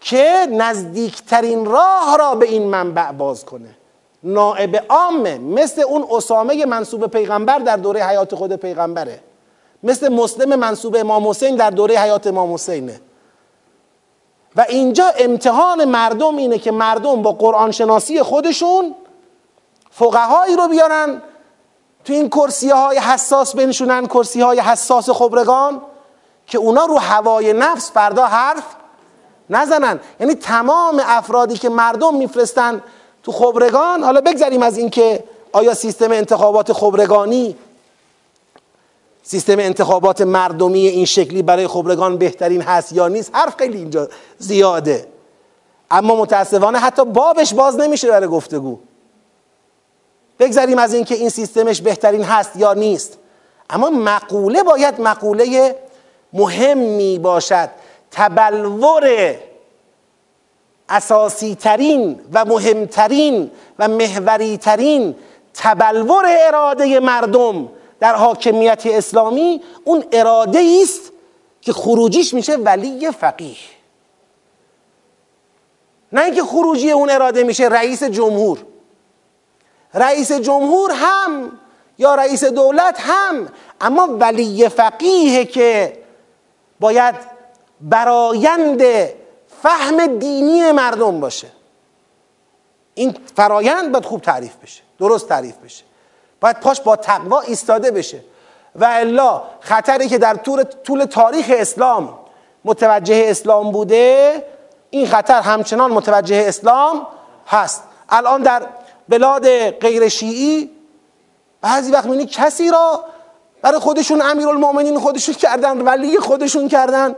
که 0.00 0.46
نزدیکترین 0.50 1.66
راه 1.66 2.16
را 2.18 2.34
به 2.34 2.46
این 2.46 2.62
منبع 2.62 3.12
باز 3.12 3.44
کنه. 3.44 3.76
نائب 4.22 4.84
عامه 4.88 5.38
مثل 5.38 5.82
اون 5.82 6.06
اسامه 6.10 6.66
منصوب 6.66 7.06
پیغمبر 7.06 7.58
در 7.58 7.76
دوره 7.76 8.06
حیات 8.06 8.34
خود 8.34 8.56
پیغمبره. 8.56 9.20
مثل 9.82 10.08
مسلم 10.08 10.58
منصوب 10.58 10.96
امام 10.96 11.28
حسین 11.28 11.56
در 11.56 11.70
دوره 11.70 11.98
حیات 11.98 12.26
امام 12.26 12.54
حسینه. 12.54 13.00
و 14.56 14.66
اینجا 14.68 15.12
امتحان 15.18 15.84
مردم 15.84 16.36
اینه 16.36 16.58
که 16.58 16.72
مردم 16.72 17.22
با 17.22 17.32
قرآن 17.32 17.70
شناسی 17.70 18.22
خودشون 18.22 18.94
فقهایی 19.90 20.56
رو 20.56 20.68
بیارن 20.68 21.22
تو 22.04 22.12
این 22.12 22.28
کرسی 22.28 22.70
های 22.70 22.98
حساس 22.98 23.56
بنشونن 23.56 24.06
کرسی 24.06 24.40
های 24.40 24.60
حساس 24.60 25.10
خبرگان 25.10 25.82
که 26.46 26.58
اونا 26.58 26.84
رو 26.84 26.98
هوای 26.98 27.52
نفس 27.52 27.90
فردا 27.90 28.26
حرف 28.26 28.64
نزنن. 29.50 30.00
یعنی 30.20 30.34
تمام 30.34 31.02
افرادی 31.04 31.58
که 31.58 31.68
مردم 31.68 32.16
میفرستن 32.16 32.82
تو 33.22 33.32
خبرگان 33.32 34.02
حالا 34.02 34.20
بگذریم 34.20 34.62
از 34.62 34.78
اینکه 34.78 35.24
آیا 35.52 35.74
سیستم 35.74 36.12
انتخابات 36.12 36.72
خبرگانی 36.72 37.56
سیستم 39.22 39.58
انتخابات 39.58 40.20
مردمی 40.20 40.86
این 40.86 41.04
شکلی 41.04 41.42
برای 41.42 41.66
خبرگان 41.66 42.16
بهترین 42.16 42.62
هست 42.62 42.92
یا 42.92 43.08
نیست؟ 43.08 43.30
حرف 43.34 43.56
خیلی 43.56 43.78
اینجا 43.78 44.08
زیاده. 44.38 45.06
اما 45.90 46.16
متاسفانه 46.16 46.78
حتی 46.78 47.04
بابش 47.04 47.54
باز 47.54 47.76
نمیشه 47.76 48.08
برای 48.08 48.28
گفتگو. 48.28 48.78
بگذریم 50.38 50.78
از 50.78 50.94
اینکه 50.94 51.14
این 51.14 51.28
سیستمش 51.28 51.80
بهترین 51.80 52.22
هست 52.22 52.56
یا 52.56 52.74
نیست. 52.74 53.18
اما 53.70 53.90
مقوله 53.90 54.62
باید 54.62 55.00
مقوله 55.00 55.76
مهمی 56.32 57.18
باشد. 57.18 57.68
تبلور 58.10 59.34
اساسی 60.88 61.54
ترین 61.54 62.20
و 62.32 62.44
مهمترین 62.44 63.50
و 63.78 63.88
محوری 63.88 64.56
ترین 64.56 65.16
تبلور 65.54 66.24
اراده 66.28 67.00
مردم 67.00 67.68
در 68.00 68.14
حاکمیت 68.14 68.82
اسلامی 68.86 69.62
اون 69.84 70.04
اراده 70.12 70.78
است 70.82 71.12
که 71.60 71.72
خروجیش 71.72 72.34
میشه 72.34 72.56
ولی 72.56 73.10
فقیه. 73.10 73.56
نه 76.12 76.24
اینکه 76.24 76.42
خروجی 76.42 76.90
اون 76.90 77.10
اراده 77.10 77.44
میشه 77.44 77.68
رئیس 77.68 78.02
جمهور. 78.02 78.64
رئیس 79.94 80.32
جمهور 80.32 80.92
هم 80.94 81.58
یا 81.98 82.14
رئیس 82.14 82.44
دولت 82.44 83.00
هم 83.00 83.48
اما 83.80 84.08
ولی 84.20 84.68
فقیه 84.68 85.44
که 85.44 85.98
باید 86.80 87.14
برایند 87.80 88.82
فهم 89.62 90.06
دینی 90.18 90.72
مردم 90.72 91.20
باشه. 91.20 91.48
این 92.94 93.16
فرایند 93.36 93.92
باید 93.92 94.04
خوب 94.04 94.20
تعریف 94.20 94.56
بشه 94.56 94.82
درست 94.98 95.28
تعریف 95.28 95.56
بشه. 95.56 95.84
باید 96.40 96.60
پاش 96.60 96.80
با 96.80 96.96
تقوا 96.96 97.40
ایستاده 97.40 97.90
بشه. 97.90 98.20
و 98.76 98.84
الا 98.84 99.42
خطری 99.60 100.08
که 100.08 100.18
در 100.18 100.34
طول, 100.34 100.62
طول 100.62 101.04
تاریخ 101.04 101.46
اسلام 101.48 102.18
متوجه 102.64 103.24
اسلام 103.28 103.72
بوده 103.72 104.44
این 104.90 105.06
خطر 105.06 105.40
همچنان 105.40 105.90
متوجه 105.90 106.44
اسلام 106.48 107.06
هست. 107.46 107.82
الان 108.08 108.42
در 108.42 108.62
بلاد 109.08 109.70
غیر 109.70 110.08
شیعی 110.08 110.70
بعضی 111.60 111.90
وقت 111.90 112.04
می‌بینی 112.04 112.26
کسی 112.26 112.70
را 112.70 113.04
برای 113.62 113.78
خودشون 113.78 114.22
امیرالمومنین 114.22 114.98
خودشون 114.98 115.34
کردن 115.34 115.80
ولی 115.80 116.18
خودشون 116.18 116.68
کردن. 116.68 117.16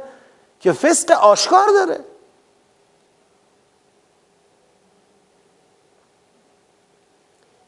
که 0.63 0.73
فسق 0.73 1.11
آشکار 1.11 1.69
داره. 1.69 2.05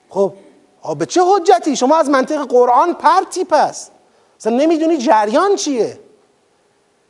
خب 0.08 0.34
به 0.98 1.06
چه 1.06 1.20
حجتی؟ 1.24 1.76
شما 1.76 1.96
از 1.96 2.10
منطق 2.10 2.46
قرآن 2.48 2.94
پرتی 2.94 3.44
پس. 3.44 3.90
اصلا 4.40 4.56
نمی‌دونی 4.56 4.98
جریان 4.98 5.56
چیه. 5.56 6.00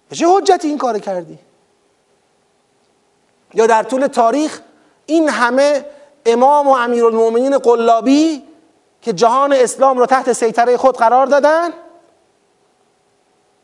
به 0.09 0.17
چه 0.17 0.27
حجتی 0.29 0.69
این 0.69 0.79
کار 0.79 0.99
کردی؟ 0.99 1.39
یا 3.55 3.67
در 3.67 3.83
طول 3.83 4.07
تاریخ 4.07 4.61
این 5.07 5.29
همه 5.29 5.87
امام 6.27 6.69
و 6.69 6.71
امیرالمومنین 6.71 7.59
قلابی 7.59 8.43
که 9.03 9.13
جهان 9.13 9.53
اسلام 9.53 9.99
رو 9.99 10.07
تحت 10.07 10.33
سیطره 10.33 10.77
خود 10.77 10.97
قرار 10.97 11.27
دادن 11.27 11.71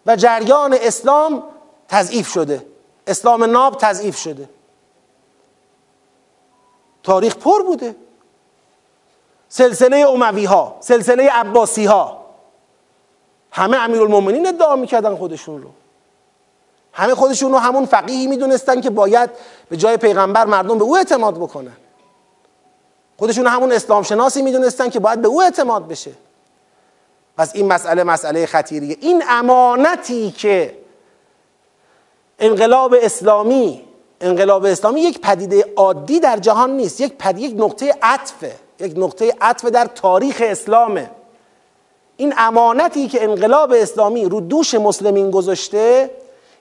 و 0.06 0.16
جریان 0.16 0.74
اسلام 0.80 1.42
تضعیف 1.90 2.28
شده. 2.28 2.66
اسلام 3.06 3.44
ناب 3.44 3.76
تضعیف 3.76 4.18
شده. 4.18 4.48
تاریخ 7.02 7.36
پر 7.36 7.62
بوده. 7.62 7.96
سلسله 9.48 9.96
اموی 9.96 10.44
ها 10.44 10.76
سلسله 10.80 11.30
عباسی 11.30 11.84
ها 11.84 12.26
همه 13.50 13.76
امیرالمومنین 13.76 14.46
ادعا 14.46 14.76
می‌کردن 14.76 15.16
خودشون 15.16 15.62
رو. 15.62 15.68
همه 16.92 17.14
خودشون 17.14 17.52
رو 17.52 17.58
همون 17.58 17.86
فقیهی 17.86 18.26
می‌دونستن 18.26 18.80
که 18.80 18.90
باید 18.90 19.30
به 19.68 19.76
جای 19.76 19.96
پیغمبر 19.96 20.44
مردم 20.44 20.78
به 20.78 20.84
او 20.84 20.96
اعتماد 20.96 21.34
بکنن. 21.34 21.76
خودشون 23.18 23.46
همون 23.46 23.72
اسلام 23.72 24.02
شناسی 24.02 24.42
می‌دونستن 24.42 24.90
که 24.90 25.00
باید 25.00 25.22
به 25.22 25.28
او 25.28 25.42
اعتماد 25.42 25.88
بشه. 25.88 26.12
پس 27.36 27.54
این 27.54 27.72
مسئله 27.72 28.04
مسئله 28.04 28.46
خطیریه. 28.46 28.96
این 29.00 29.24
امانتی 29.28 30.30
که 30.30 30.79
انقلاب 32.40 32.94
اسلامی. 33.02 33.82
انقلاب 34.20 34.64
اسلامی 34.64 35.00
یک 35.00 35.20
پدیده 35.20 35.64
عادی 35.76 36.20
در 36.20 36.36
جهان 36.36 36.70
نیست. 36.70 37.00
یک 37.00 37.12
پدیده 37.18 37.48
یک 37.48 37.54
نقطه 37.64 37.94
عطفه. 38.02 38.52
یک 38.80 38.92
نقطه 38.96 39.34
عطف 39.40 39.64
در 39.64 39.84
تاریخ 39.84 40.42
اسلامه. 40.44 41.10
این 42.16 42.34
امانتی 42.36 43.08
که 43.08 43.24
انقلاب 43.24 43.72
اسلامی 43.72 44.24
رو 44.24 44.40
دوش 44.40 44.74
مسلمین 44.74 45.30
گذاشته 45.30 46.10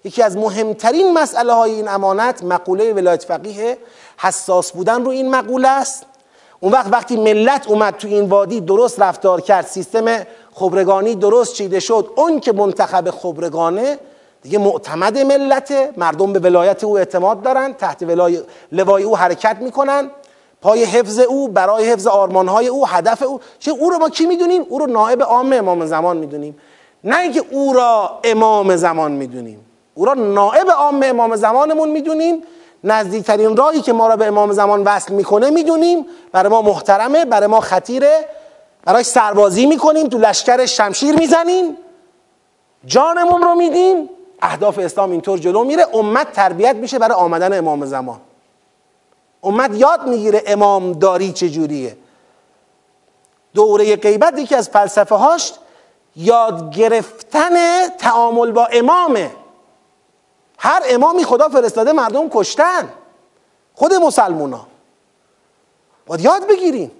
یکی 0.04 0.22
از 0.22 0.38
مهمترین 0.38 1.14
مسئله 1.14 1.54
های 1.54 1.72
این 1.72 1.88
امانت 1.88 2.44
مقوله 2.44 2.94
ولایت 2.94 3.24
فقیه 3.24 3.78
حساس 4.18 4.72
بودن 4.72 5.04
رو 5.04 5.10
این 5.10 5.30
مقوله 5.32 5.68
است. 5.68 6.06
اون 6.60 6.72
وقت 6.72 6.94
وقتی 6.94 7.18
ملت 7.18 7.68
اومد 7.68 7.98
تو 7.98 8.08
این 8.08 8.30
وادی 8.30 8.62
درست 8.62 9.02
رفتار 9.02 9.42
کرد. 9.42 9.66
سیستم 9.66 10.26
خبرگانی 10.54 11.16
درست 11.16 11.54
چیده 11.54 11.80
شد. 11.80 12.12
اون 12.16 12.40
که 12.40 12.52
منتخب 12.52 13.10
خبرگانه 13.12 14.00
دیگه 14.42 14.58
معتمد 14.58 15.18
ملته 15.18 15.92
مردم 15.98 16.34
به 16.34 16.40
ولایت 16.40 16.84
او 16.84 16.98
اعتماد 16.98 17.42
دارن 17.42 17.74
تحت 17.74 18.04
ولای 18.04 18.42
لوای 18.72 19.04
او 19.04 19.18
حرکت 19.18 19.58
می‌کنن. 19.62 20.12
پای 20.62 20.84
حفظ 20.84 21.20
او 21.20 21.48
برای 21.48 21.92
حفظ 21.92 22.08
آرمانهای 22.08 22.68
او 22.68 22.88
هدف 22.88 23.24
او. 23.24 23.40
چه 23.60 23.72
او 23.72 23.90
رو 23.90 23.98
ما 23.98 24.10
کی 24.10 24.26
می‌دونیم؟ 24.26 24.66
او 24.70 24.80
رو 24.80 24.86
نائب 24.86 25.24
عام 25.24 25.54
امام 25.54 25.86
زمان 25.86 26.18
می‌دونیم. 26.18 26.58
نه 27.04 27.20
اینکه 27.20 27.44
او 27.52 27.74
را 27.74 28.20
امام 28.24 28.76
زمان 28.76 29.12
می‌دونیم. 29.12 29.66
او 29.94 30.06
را 30.06 30.14
نائب 30.14 30.70
عام 30.72 31.04
امام 31.04 31.36
زمانمون 31.36 31.90
می‌دونیم. 31.90 32.44
نزدیکترین 32.84 33.58
راهی 33.58 33.82
که 33.82 33.94
ما 33.94 34.08
را 34.08 34.16
به 34.16 34.28
امام 34.28 34.52
زمان 34.52 34.84
وصل 34.84 35.14
می‌کنه 35.14 35.50
می‌دونیم. 35.50 36.06
برای 36.32 36.50
ما 36.50 36.62
محترمه 36.62 37.26
برای 37.26 37.48
ما 37.48 37.60
خطیره. 37.60 38.26
برای 38.86 39.04
سربازی 39.04 39.66
می‌کنیم 39.66 40.08
تو 40.08 40.18
لشکر 40.18 40.66
شمشیر 40.66 41.16
می‌زنیم. 41.16 41.78
جانمون 42.86 43.42
رو 43.42 43.56
میدیم. 43.56 44.10
اهداف 44.42 44.80
اسلام 44.80 45.12
اینطور 45.12 45.40
جلو 45.40 45.64
میره 45.64 45.86
امت 45.94 46.34
تربیت 46.34 46.76
میشه 46.76 47.00
برای 47.00 47.18
آمدن 47.18 47.58
امام 47.58 47.86
زمان. 47.86 48.22
امت 49.44 49.76
یاد 49.76 50.08
می‌گیره 50.08 50.44
امام 50.48 50.94
داری 50.94 51.32
چجوریه. 51.32 51.98
دوره 53.54 53.96
غیبت 53.96 54.40
یکی 54.40 54.56
از 54.56 54.70
فلسفه 54.70 55.16
هاش 55.16 55.54
یاد 56.16 56.76
گرفتن 56.76 57.88
تعامل 57.88 58.52
با 58.52 58.66
امامه. 58.66 59.32
هر 60.58 60.84
امامی 60.90 61.24
خدا 61.24 61.50
فرستاده 61.50 61.92
مردم 61.92 62.30
کشتن. 62.30 62.90
خود 63.76 63.94
مسلمونا. 63.94 64.68
باید 66.06 66.22
یاد 66.22 66.48
بگیریم. 66.48 66.92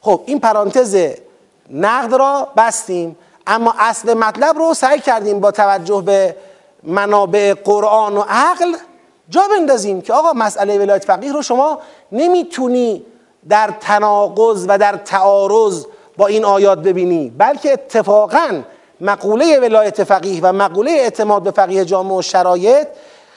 خب 0.00 0.22
این 0.26 0.40
پرانتز 0.40 1.14
نقد 1.70 2.14
را 2.14 2.48
بستیم. 2.56 3.16
اما 3.50 3.74
اصل 3.78 4.14
مطلب 4.14 4.58
رو 4.58 4.74
سعی 4.74 5.00
کردیم 5.00 5.40
با 5.40 5.50
توجه 5.50 6.02
به 6.02 6.36
منابع 6.82 7.54
قرآن 7.54 8.16
و 8.16 8.24
عقل 8.28 8.74
جا 9.28 9.42
بندازیم 9.50 10.00
که 10.00 10.12
آقا 10.12 10.32
مسئله 10.32 10.78
ولایت 10.78 11.04
فقیه 11.04 11.32
رو 11.32 11.42
شما 11.42 11.78
نمی‌تونی 12.12 13.02
در 13.48 13.74
تناقض 13.80 14.66
و 14.68 14.78
در 14.78 14.96
تعارض 14.96 15.84
با 16.16 16.26
این 16.26 16.44
آیات 16.44 16.78
ببینی 16.78 17.32
بلکه 17.38 17.72
اتفاقا 17.72 18.62
مقوله 19.00 19.60
ولایت 19.60 20.04
فقیه 20.04 20.40
و 20.42 20.52
مقوله 20.52 20.90
اعتماد 20.90 21.42
به 21.42 21.50
فقیه 21.50 21.84
جامع 21.84 22.14
و 22.14 22.22
شرایط 22.22 22.88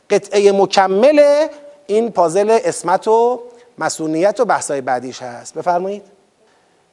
قطعه 0.10 0.52
مکمل 0.52 1.48
این 1.88 2.12
پازل 2.12 2.60
اسمت 2.64 3.08
و 3.08 3.40
مسئولیت 3.78 4.40
و 4.40 4.46
بحثای 4.46 4.82
بعدیش 4.82 5.22
هست. 5.22 5.54
بفرمایید. 5.54 6.04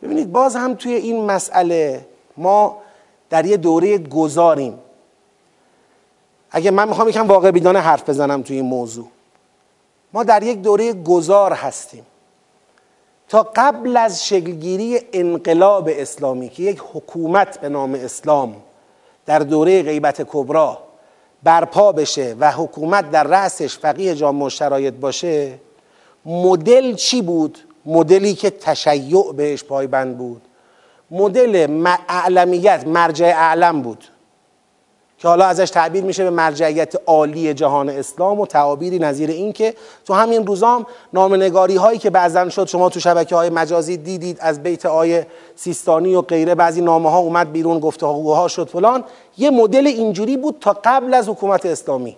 ببینید 0.02 0.32
باز 0.32 0.56
هم 0.56 0.74
توی 0.74 0.94
این 0.94 1.24
مسئله 1.24 2.06
ما 2.36 2.76
در 3.30 3.46
یه 3.46 3.56
دوره 3.56 3.98
گذاریم. 3.98 4.78
اگه 6.50 6.70
من 6.70 6.88
می‌خوام 6.88 7.08
یکم 7.08 7.26
واقع 7.26 7.50
بیدانه 7.50 7.78
حرف 7.78 8.08
بزنم 8.08 8.42
توی 8.42 8.56
این 8.56 8.64
موضوع. 8.64 9.08
ما 10.12 10.24
در 10.24 10.42
یک 10.42 10.62
دوره 10.62 10.92
گذار 10.92 11.52
هستیم. 11.52 12.06
تا 13.28 13.50
قبل 13.56 13.96
از 13.96 14.26
شکلگیری 14.26 15.00
انقلاب 15.12 15.88
اسلامی 15.92 16.48
که 16.48 16.62
یک 16.62 16.82
حکومت 16.92 17.60
به 17.60 17.68
نام 17.68 17.94
اسلام 17.94 18.56
در 19.26 19.38
دوره 19.38 19.82
غیبت 19.82 20.22
کبرا 20.22 20.78
برپا 21.42 21.92
بشه 21.92 22.36
و 22.40 22.52
حکومت 22.52 23.10
در 23.10 23.24
رأسش 23.24 23.78
فقیه 23.78 24.14
جامع 24.14 24.48
شرایط 24.48 24.94
باشه 24.94 25.58
مدل 26.26 26.94
چی 26.94 27.22
بود؟ 27.22 27.58
مدلی 27.86 28.34
که 28.34 28.50
تشیع 28.50 29.32
بهش 29.32 29.64
پایبند 29.64 30.18
بود. 30.18 30.42
مدل 31.11 31.84
اعلمیت 32.08 32.86
مرجع 32.86 33.26
اعلم 33.26 33.82
بود 33.82 34.04
که 35.20 35.28
حالا 35.28 35.44
ازش 35.44 35.70
تعبیر 35.70 36.04
میشه 36.04 36.24
به 36.24 36.30
مرجعیت 36.30 36.94
عالی 37.06 37.54
جهان 37.54 37.88
اسلام 37.88 38.40
و 38.40 38.46
تعابیری 38.46 38.98
نظیر 38.98 39.30
این 39.30 39.52
که 39.52 39.74
تو 40.04 40.14
همین 40.14 40.46
روزام 40.46 40.86
نامنگاری 41.12 41.76
هایی 41.76 41.98
که 41.98 42.11
بعضا 42.11 42.48
شد 42.48 42.66
شما 42.66 42.88
تو 42.88 43.00
شبکه 43.00 43.36
های 43.36 43.50
مجازی 43.50 43.96
دیدید 43.96 44.38
از 44.40 44.62
بیت 44.62 44.86
آیه 44.86 45.26
سیستانی 45.56 46.14
و 46.14 46.22
غیره 46.22 46.54
بعضی 46.54 46.80
نامه 46.80 47.11
ها 47.11 47.18
اومد 47.18 47.52
بیرون 47.52 47.78
گفته 47.78 48.06
ها 48.06 48.48
شد 48.48 48.68
فلان. 48.68 49.04
یه 49.38 49.50
مدل 49.50 49.86
اینجوری 49.86 50.36
بود 50.36 50.56
تا 50.61 50.76
قبل 50.84 51.14
از 51.14 51.28
حکومت 51.28 51.66
اسلامی. 51.66 52.16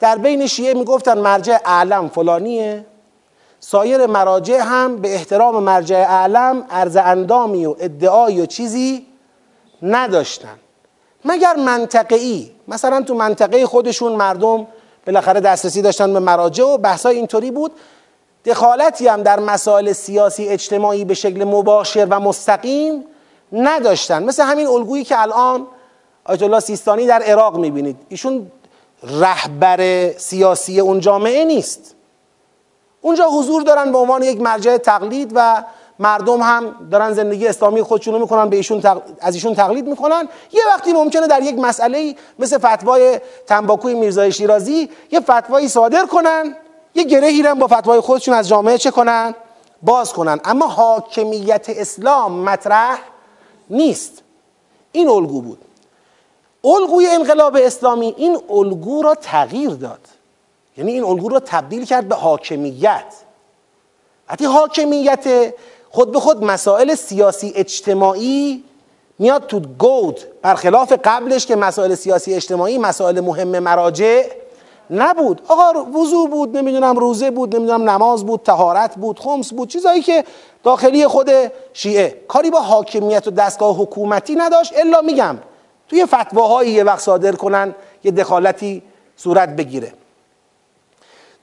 در 0.00 0.18
بین 0.18 0.46
شیعه 0.46 0.74
می‌گفتن 0.74 1.18
مرجع 1.18 1.58
اعلم 1.64 2.08
فلانیه. 2.08 2.84
سایر 3.60 4.06
مراجع 4.06 4.60
هم 4.60 4.96
به 4.96 5.14
احترام 5.14 5.62
مرجع 5.62 5.96
اعلم 5.96 6.64
عرض 6.70 6.96
اندامی 6.96 7.66
و 7.66 7.74
ادعایی 7.78 8.40
و 8.40 8.46
چیزی 8.46 9.06
نداشتن. 9.82 10.58
مگر 11.24 11.56
منطقه 11.56 12.50
مثلا 12.68 13.02
تو 13.02 13.14
منطقه 13.14 13.66
خودشون 13.66 14.12
مردم 14.12 14.66
بالاخره 15.06 15.40
دسترسی 15.40 15.82
داشتن 15.82 16.12
به 16.12 16.18
مراجع 16.18 16.64
و 16.64 16.76
بحثای 16.76 17.16
اینطوری 17.16 17.50
بود. 17.50 17.72
دخالتی 18.44 19.08
هم 19.08 19.22
در 19.22 19.40
مسائل 19.40 19.92
سیاسی 19.92 20.48
اجتماعی 20.48 21.04
به 21.04 21.14
شکل 21.14 21.44
مباشر 21.44 22.06
و 22.10 22.20
مستقیم 22.20 23.04
نداشتن. 23.52 24.22
مثل 24.22 24.42
همین 24.42 24.66
الگویی 24.66 25.04
که 25.04 25.20
الان 25.20 25.66
آیت 26.24 26.42
الله 26.42 26.60
سیستانی 26.60 27.06
در 27.06 27.22
عراق 27.22 27.56
می‌بینید. 27.56 27.96
ایشون 28.08 28.50
رهبر 29.02 30.10
سیاسی 30.18 30.80
اون 30.80 31.00
جامعه 31.00 31.44
نیست. 31.44 31.94
اونجا 33.00 33.28
حضور 33.28 33.62
دارن 33.62 33.92
به 33.92 33.98
عنوان 33.98 34.22
یک 34.22 34.40
مرجع 34.40 34.76
تقلید 34.76 35.32
و 35.34 35.64
مردم 35.98 36.40
هم 36.40 36.74
دارن 36.90 37.12
زندگی 37.12 37.48
اسلامی 37.48 37.82
خودشونو 37.82 38.18
می‌کنن 38.18 38.48
به 38.48 38.56
ایشون 38.56 38.82
از 39.20 39.34
ایشون 39.34 39.54
تقلید 39.54 39.86
می‌کنن. 39.86 40.28
یه 40.52 40.62
وقتی 40.74 40.92
ممکنه 40.92 41.26
در 41.26 41.42
یک 41.42 41.58
مسئله 41.58 42.14
مثل 42.38 42.58
فتوای 42.58 43.20
تنباکوی 43.46 43.94
میرزای 43.94 44.32
شیرازی 44.32 44.90
یه 45.10 45.20
فتوایی 45.20 45.68
صادر 45.68 46.06
کنن 46.06 46.56
یه 46.94 47.02
گرهی 47.02 47.42
هم 47.42 47.58
با 47.58 47.66
فتوای 47.66 48.00
خودشون 48.00 48.34
از 48.34 48.48
جامعه 48.48 48.78
چه 48.78 48.90
کنن؟ 48.90 49.34
باز 49.82 50.12
کنن. 50.12 50.40
اما 50.44 50.66
حاکمیت 50.66 51.66
اسلام 51.68 52.32
مطرح 52.32 52.98
نیست. 53.70 54.22
این 54.92 55.08
الگو 55.08 55.42
بود. 55.42 55.58
الگوی 56.64 57.06
انقلاب 57.06 57.56
اسلامی 57.60 58.14
این 58.16 58.38
الگو 58.50 59.02
را 59.02 59.14
تغییر 59.14 59.70
داد. 59.70 60.00
یعنی 60.80 60.92
این 60.92 61.04
الگو 61.04 61.28
را 61.28 61.40
تبدیل 61.40 61.84
کرد 61.84 62.08
به 62.08 62.14
حاکمیت. 62.14 63.14
وقتی 64.28 64.44
حاکمیت 64.44 65.54
خود 65.90 66.12
به 66.12 66.20
خود 66.20 66.44
مسائل 66.44 66.94
سیاسی 66.94 67.52
اجتماعی 67.56 68.64
میاد 69.18 69.46
تو 69.46 69.60
گود 69.60 70.20
برخلاف 70.42 70.92
قبلش 71.04 71.46
که 71.46 71.56
مسائل 71.56 71.94
سیاسی 71.94 72.34
اجتماعی 72.34 72.78
مسائل 72.78 73.20
مهم 73.20 73.58
مراجع 73.58 74.22
نبود. 74.90 75.42
آقا 75.48 75.84
وضوع 76.00 76.28
بود 76.28 76.56
نمی‌دونم 76.56 76.96
روزه 76.96 77.30
بود 77.30 77.56
نمی‌دونم 77.56 77.90
نماز 77.90 78.26
بود 78.26 78.40
تهارت 78.40 78.94
بود 78.94 79.20
خمس 79.20 79.52
بود 79.52 79.68
چیزایی 79.68 80.02
که 80.02 80.24
داخلی 80.64 81.06
خود 81.06 81.30
شیعه. 81.72 82.20
کاری 82.28 82.50
با 82.50 82.60
حاکمیت 82.60 83.28
و 83.28 83.30
دستگاه 83.30 83.76
حکومتی 83.76 84.34
نداشت. 84.34 84.72
الا 84.76 85.00
میگم 85.00 85.38
توی 85.88 86.06
فتواهایی 86.06 86.72
یه 86.72 86.84
وقت 86.84 87.00
صادر 87.00 87.32
کنن 87.32 87.74
یه 88.04 88.10
دخالتی 88.10 88.82
صورت 89.16 89.48
بگیره. 89.48 89.92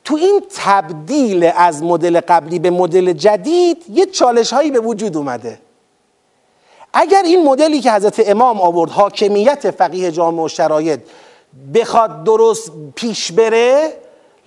تو 0.07 0.15
این 0.15 0.41
تبدیل 0.55 1.51
از 1.55 1.83
مدل 1.83 2.19
قبلی 2.19 2.59
به 2.59 2.69
مدل 2.69 3.13
جدید 3.13 3.85
یه 3.89 4.05
چالش 4.05 4.53
هایی 4.53 4.71
به 4.71 4.79
وجود 4.79 5.17
اومده. 5.17 5.59
اگر 6.93 7.21
این 7.25 7.43
مدلی 7.43 7.81
که 7.81 7.91
حضرت 7.91 8.29
امام 8.29 8.61
آورد 8.61 8.91
حاکمیت 8.91 9.71
فقیه 9.71 10.11
جامع 10.11 10.43
و 10.43 10.47
شرایط 10.47 10.99
بخواد 11.73 12.23
درست 12.23 12.71
پیش 12.95 13.31
بره 13.31 13.93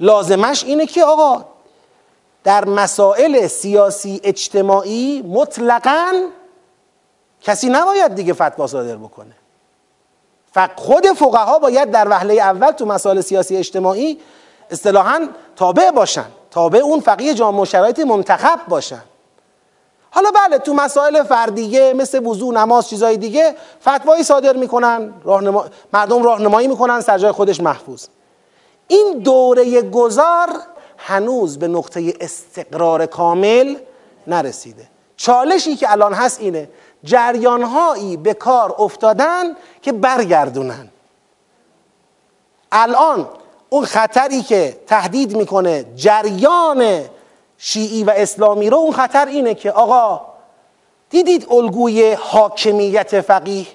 لازمش 0.00 0.64
اینه 0.64 0.86
که 0.86 1.04
آقا 1.04 1.44
در 2.44 2.64
مسائل 2.64 3.46
سیاسی 3.46 4.20
اجتماعی 4.24 5.22
مطلقا 5.22 6.12
کسی 7.42 7.68
نباید 7.68 8.14
دیگه 8.14 8.32
فتوا 8.32 8.66
صادر 8.66 8.96
بکنه. 8.96 9.34
خود 10.76 11.06
فقها 11.06 11.58
باید 11.58 11.90
در 11.90 12.08
وهله 12.08 12.34
اول 12.34 12.70
تو 12.70 12.86
مسائل 12.86 13.20
سیاسی 13.20 13.56
اجتماعی 13.56 14.20
اصطلاحا 14.70 15.28
تابع 15.56 15.90
باشن 15.90 16.26
تابع 16.50 16.78
اون 16.78 17.00
فقیه 17.00 17.34
جامع 17.34 17.64
شرایط 17.64 18.00
منتخب 18.00 18.60
باشن. 18.68 19.02
حالا 20.10 20.30
بله 20.30 20.58
تو 20.58 20.74
مسائل 20.74 21.22
فردیه 21.22 21.92
مثل 21.92 22.26
وضوع 22.26 22.54
نماز 22.54 22.88
چیزای 22.88 23.16
دیگه 23.16 23.54
فتوایی 23.80 24.24
صادر 24.24 24.56
می‌کنن 24.56 25.12
راهنما... 25.24 25.64
مردم 25.92 26.22
راهنمایی 26.22 26.68
می‌کنن 26.68 27.00
سر 27.00 27.32
خودش 27.32 27.60
محفوظ. 27.60 28.06
این 28.88 29.18
دوره 29.18 29.82
گذار 29.82 30.48
هنوز 30.96 31.58
به 31.58 31.68
نقطه 31.68 32.14
استقرار 32.20 33.06
کامل 33.06 33.76
نرسیده. 34.26 34.88
چالشی 35.16 35.76
که 35.76 35.92
الان 35.92 36.14
هست 36.14 36.40
اینه 36.40 36.68
جریانهایی 37.04 38.16
به 38.16 38.34
کار 38.34 38.74
افتادن 38.78 39.44
که 39.82 39.92
برگردونن. 39.92 40.88
الان 42.72 43.28
اون 43.70 43.84
خطری 43.84 44.42
که 44.42 44.76
تهدید 44.86 45.36
می‌کنه 45.36 45.84
جریان 45.96 47.00
شیعی 47.58 48.04
و 48.04 48.12
اسلامی 48.16 48.70
رو 48.70 48.76
اون 48.76 48.92
خطر 48.92 49.26
اینه 49.26 49.54
که 49.54 49.72
آقا 49.72 50.20
دیدید 51.10 51.46
الگوی 51.50 52.12
حاکمیت 52.12 53.20
فقیه؟ 53.20 53.66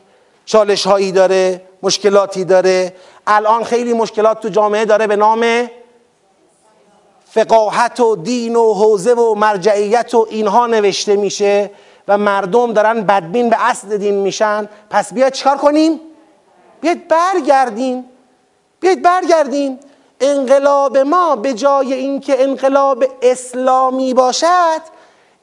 چالش 0.45 0.87
هایی 0.87 1.11
داره 1.11 1.61
مشکلاتی 1.83 2.45
داره. 2.45 2.93
الان 3.27 3.63
خیلی 3.63 3.93
مشکلات 3.93 4.39
تو 4.39 4.49
جامعه 4.49 4.85
داره 4.85 5.07
به 5.07 5.15
نام 5.15 5.69
فقاهت 7.29 7.99
و 7.99 8.15
دین 8.15 8.55
و 8.55 8.73
حوزه 8.73 9.13
و 9.13 9.35
مرجعیت 9.35 10.13
و 10.13 10.27
اینها 10.29 10.67
نوشته 10.67 11.15
میشه 11.15 11.71
و 12.07 12.17
مردم 12.17 12.73
دارن 12.73 13.01
بدبین 13.01 13.49
به 13.49 13.55
اصل 13.59 13.97
دین 13.97 14.15
میشن. 14.15 14.69
پس 14.89 15.13
بیاید 15.13 15.33
چیکار 15.33 15.57
کنیم؟ 15.57 15.99
بیاید 16.81 17.07
برگردیم. 17.07 18.05
بیاید 18.85 19.01
برگردیم. 19.01 19.79
انقلاب 20.19 20.97
ما 20.97 21.35
به 21.35 21.53
جای 21.53 21.93
اینکه 21.93 22.43
انقلاب 22.43 23.05
اسلامی 23.21 24.13
باشد 24.13 24.81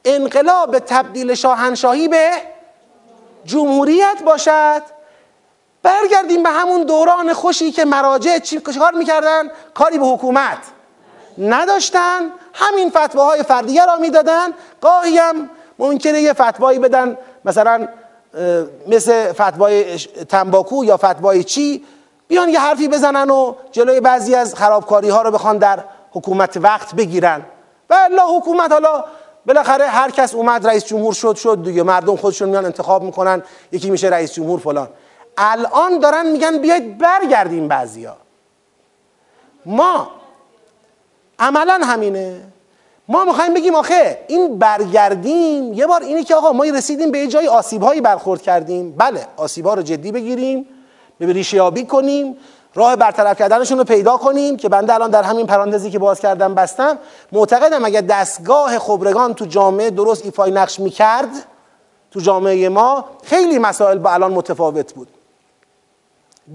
انقلاب 0.04 0.78
تبدیل 0.78 1.34
شاهنشاهی 1.34 2.08
به 2.08 2.30
جمهوریت 3.44 4.22
باشد. 4.26 4.82
برگردیم 5.82 6.42
به 6.42 6.50
همون 6.50 6.82
دوران 6.82 7.32
خوشی 7.32 7.72
که 7.72 7.84
مراجع 7.84 8.38
چی 8.38 8.60
کار 8.60 8.92
می‌کردن؟ 8.94 9.48
کاری 9.74 9.98
به 9.98 10.06
حکومت 10.06 10.58
نداشتن. 11.38 12.20
همین 12.54 12.90
فتواهای 12.90 13.42
فردیه 13.42 13.84
را 13.86 13.96
می‌دادن. 13.96 14.48
گاهی 14.80 15.18
هم 15.18 15.50
ممکنه 15.78 16.20
یه 16.20 16.32
فتوایی 16.32 16.78
بدن 16.78 17.18
مثلا 17.44 17.88
مثل 18.86 19.32
فتوای 19.32 19.98
تنباکو 20.28 20.84
یا 20.84 20.96
فتوای 20.96 21.44
چی؟ 21.44 21.84
بیان 22.32 22.48
یه 22.48 22.60
حرفی 22.60 22.88
بزنن 22.88 23.30
و 23.30 23.54
جلوی 23.72 24.00
بعضی 24.00 24.34
از 24.34 24.54
خرابکاری 24.54 25.08
ها 25.08 25.22
رو 25.22 25.30
بخوان 25.30 25.58
در 25.58 25.84
حکومت 26.12 26.56
وقت 26.56 26.94
بگیرن. 26.94 27.42
و 27.90 27.94
الله 27.94 28.36
حکومت 28.36 28.72
حالا 28.72 29.04
بالاخره 29.46 29.86
هر 29.86 30.10
کس 30.10 30.34
اومد 30.34 30.66
رئیس 30.66 30.84
جمهور 30.84 31.14
شد 31.14 31.36
شد 31.36 31.62
دیگه. 31.64 31.82
مردم 31.82 32.16
خودشون 32.16 32.48
میان 32.48 32.64
انتخاب 32.64 33.02
می‌کنن 33.02 33.42
یکی 33.72 33.90
میشه 33.90 34.08
رئیس 34.08 34.32
جمهور 34.32 34.60
فلان. 34.60 34.88
الان 35.36 35.98
دارن 35.98 36.26
میگن 36.26 36.58
بیاید 36.58 36.98
برگردیم 36.98 37.68
بعضیا 37.68 38.16
ما 39.66 40.10
عملا 41.38 41.80
همینه. 41.84 42.40
ما 43.08 43.24
می‌خوایم 43.24 43.54
بگیم 43.54 43.74
آخه 43.74 44.24
این 44.28 44.58
برگردیم. 44.58 45.72
یه 45.72 45.86
بار 45.86 46.02
اینه 46.02 46.24
که 46.24 46.34
آقا 46.34 46.52
ما 46.52 46.64
رسیدیم 46.64 47.10
به 47.10 47.18
یه 47.18 47.26
جای 47.26 47.48
آسیب 47.48 47.82
هایی 47.82 48.00
برخورد 48.00 48.42
کردیم. 48.42 48.94
بله 48.98 49.26
آسیب 49.36 49.66
ها 49.66 49.74
رو 49.74 49.82
جدی 49.82 50.12
بگیریم. 50.12 50.68
به 51.26 51.32
ریشه 51.32 51.56
یابی 51.56 51.86
کنیم 51.86 52.36
راه 52.74 52.96
برطرف 52.96 53.38
کردنشون 53.38 53.78
رو 53.78 53.84
پیدا 53.84 54.16
کنیم 54.16 54.56
که 54.56 54.68
بنده 54.68 54.94
الان 54.94 55.10
در 55.10 55.22
همین 55.22 55.46
پراندزی 55.46 55.90
که 55.90 55.98
باز 55.98 56.20
کردم 56.20 56.54
بستم 56.54 56.98
معتقدم 57.32 57.84
اگر 57.84 58.00
دستگاه 58.00 58.78
خبرگان 58.78 59.34
تو 59.34 59.44
جامعه 59.44 59.90
درست 59.90 60.24
ایفای 60.24 60.50
نقش 60.50 60.80
می‌کرد 60.80 61.28
تو 62.10 62.20
جامعه 62.20 62.68
ما 62.68 63.04
خیلی 63.24 63.58
مسائل 63.58 63.98
با 63.98 64.10
الان 64.10 64.32
متفاوت 64.32 64.94
بود. 64.94 65.08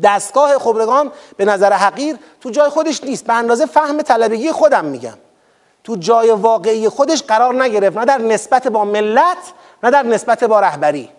دستگاه 0.04 0.58
خبرگان 0.60 1.12
به 1.38 1.46
نظر 1.46 1.74
حقیر 1.74 2.18
تو 2.42 2.50
جای 2.50 2.70
خودش 2.70 3.04
نیست. 3.04 3.26
به 3.26 3.34
اندازه 3.34 3.66
فهم 3.66 4.02
طلبگی 4.02 4.52
خودم 4.52 4.86
میگم. 4.86 5.18
تو 5.84 5.96
جای 5.96 6.32
واقعی 6.32 6.90
خودش 6.90 7.24
قرار 7.24 7.64
نگرفت. 7.64 7.98
نه 7.98 8.06
در 8.06 8.18
نسبت 8.18 8.68
با 8.68 8.86
ملت 8.86 9.38
نه 9.84 9.92
در 9.92 10.04
نسبت 10.04 10.44
با 10.44 10.60
رهبری. 10.60 11.10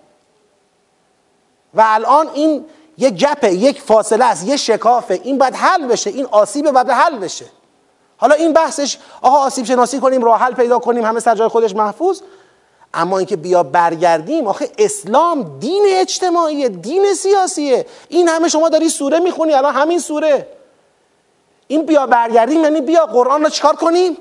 و 1.74 1.84
الان 1.86 2.28
این 2.34 2.64
یک 2.98 3.14
گپه 3.14 3.54
یک 3.54 3.80
فاصله 3.80 4.24
است 4.24 4.46
یه 4.46 4.56
شکافه. 4.56 5.20
این 5.24 5.38
باید 5.38 5.54
حل 5.54 5.86
بشه 5.86 6.10
این 6.10 6.26
آسیبه 6.30 6.72
باید 6.72 6.90
حل 6.90 7.18
بشه. 7.18 7.44
حالا 8.16 8.34
این 8.34 8.52
بحثش 8.52 8.98
آقا 9.22 9.36
آسیب 9.36 9.64
شناسی 9.64 10.00
کنیم 10.00 10.24
راه 10.24 10.40
حل 10.40 10.54
پیدا 10.54 10.78
کنیم 10.78 11.04
همه 11.04 11.20
سر 11.20 11.34
جای 11.34 11.48
خودش 11.48 11.74
محفوظ. 11.74 12.20
اما 12.94 13.18
اینکه 13.18 13.36
بیا 13.36 13.62
برگردیم 13.62 14.46
آخه 14.46 14.70
اسلام 14.78 15.58
دین 15.58 15.84
اجتماعیه 15.88 16.68
دین 16.68 17.14
سیاسیه. 17.14 17.86
این 18.08 18.28
همه 18.28 18.48
شما 18.48 18.68
داری 18.68 18.88
سوره 18.88 19.18
می‌خونی 19.18 19.52
الان 19.52 19.74
همین 19.74 19.98
سوره. 19.98 20.48
این 21.66 21.86
بیا 21.86 22.06
برگردیم 22.06 22.64
یعنی 22.64 22.80
بیا 22.80 23.06
قرآن 23.06 23.44
رو 23.44 23.50
چکار 23.50 23.76
کنیم؟ 23.76 24.16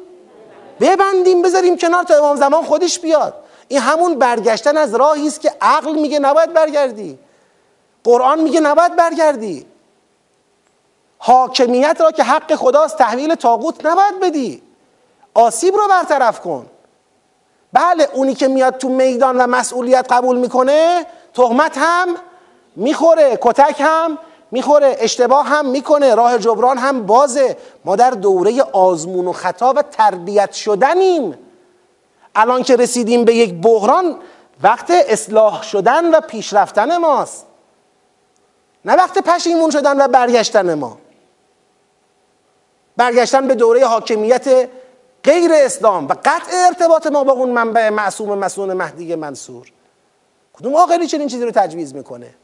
ببندیم 0.80 1.42
بذاریم 1.42 1.78
کنار 1.78 2.04
تا 2.04 2.18
امام 2.18 2.36
زمان 2.36 2.64
خودش 2.64 3.00
بیاد. 3.00 3.34
این 3.68 3.80
همون 3.80 4.20
برگشتن 4.20 4.78
از 4.78 4.96
راهی 4.96 5.28
است 5.28 5.42
که 5.42 5.54
عقل 5.62 5.94
میگه 5.94 6.20
نباید 6.20 6.54
برگردی. 6.54 7.20
قرآن 8.08 8.42
میگه 8.42 8.60
نباید 8.60 8.96
برگردی. 8.96 9.66
حاکمیت 11.18 11.98
را 12.02 12.12
که 12.12 12.24
حق 12.24 12.56
خداست 12.56 12.98
تحویل 12.98 13.36
تاغوت 13.36 13.86
نباید 13.86 14.20
بدی. 14.20 14.62
آسیب 15.34 15.76
رو 15.76 15.88
برطرف 15.90 16.42
کن. 16.42 16.66
بله 17.74 18.10
اونی 18.14 18.36
که 18.36 18.48
میاد 18.48 18.78
تو 18.78 18.90
میدان 18.90 19.38
و 19.38 19.48
مسئولیت 19.48 20.12
قبول 20.12 20.38
می‌کنه 20.38 21.06
تهمت 21.34 21.78
هم 21.78 22.08
می‌خوره 22.76 23.40
کتک 23.42 23.76
هم 23.80 24.18
می‌خوره 24.52 24.96
اشتباه 25.00 25.46
هم 25.46 25.66
می‌کنه 25.66 26.16
راه 26.16 26.38
جبران 26.38 26.78
هم 26.78 27.06
بازه. 27.06 27.58
ما 27.86 27.96
در 27.96 28.12
دوره 28.12 28.62
آزمون 28.62 29.28
و 29.28 29.34
خطا 29.34 29.74
و 29.74 29.82
تربیت 29.82 30.54
شدنیم. 30.54 31.38
الان 32.36 32.64
که 32.64 32.76
رسیدیم 32.76 33.26
به 33.26 33.36
یک 33.36 33.54
بحران 33.54 34.20
وقت 34.64 34.92
اصلاح 34.92 35.64
شدن 35.64 36.16
و 36.16 36.20
پیشرفتن 36.20 36.98
ماست. 36.98 37.47
نه 38.88 38.96
وقت 38.96 39.18
پشیمون 39.18 39.70
شدن 39.70 40.02
و 40.02 40.08
برگشتن 40.08 40.74
ما. 40.74 40.98
برگشتن 42.98 43.48
به 43.48 43.56
دوره 43.56 43.86
حاکمیت 43.86 44.70
غیر 45.24 45.52
اسلام 45.54 46.08
و 46.08 46.14
قطع 46.14 46.52
ارتباط 46.54 47.08
ما 47.08 47.24
با 47.24 47.34
اون 47.34 47.50
منبع 47.50 47.90
معصوم 47.90 48.38
مسون 48.38 48.74
مهدی 48.74 49.16
منصور. 49.16 49.72
کدوم 50.54 50.76
عاقلی 50.76 51.08
چنین 51.08 51.28
چیزی 51.28 51.46
رو 51.46 51.52
تجویز 51.52 51.96
می‌کنه؟ 51.96 52.36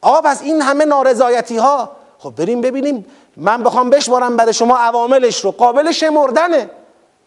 آقا 0.00 0.20
پس 0.20 0.42
این 0.42 0.62
همه 0.62 0.84
نارضایتی 0.84 1.56
ها 1.56 1.96
خب 2.18 2.34
بریم 2.36 2.60
ببینیم. 2.60 3.06
من 3.36 3.62
بخوام 3.62 3.90
بشمارم 3.90 4.36
برای 4.36 4.52
شما 4.52 4.76
عواملش 4.76 5.44
رو. 5.44 5.50
قابل 5.50 5.92
شمردنه. 5.92 6.70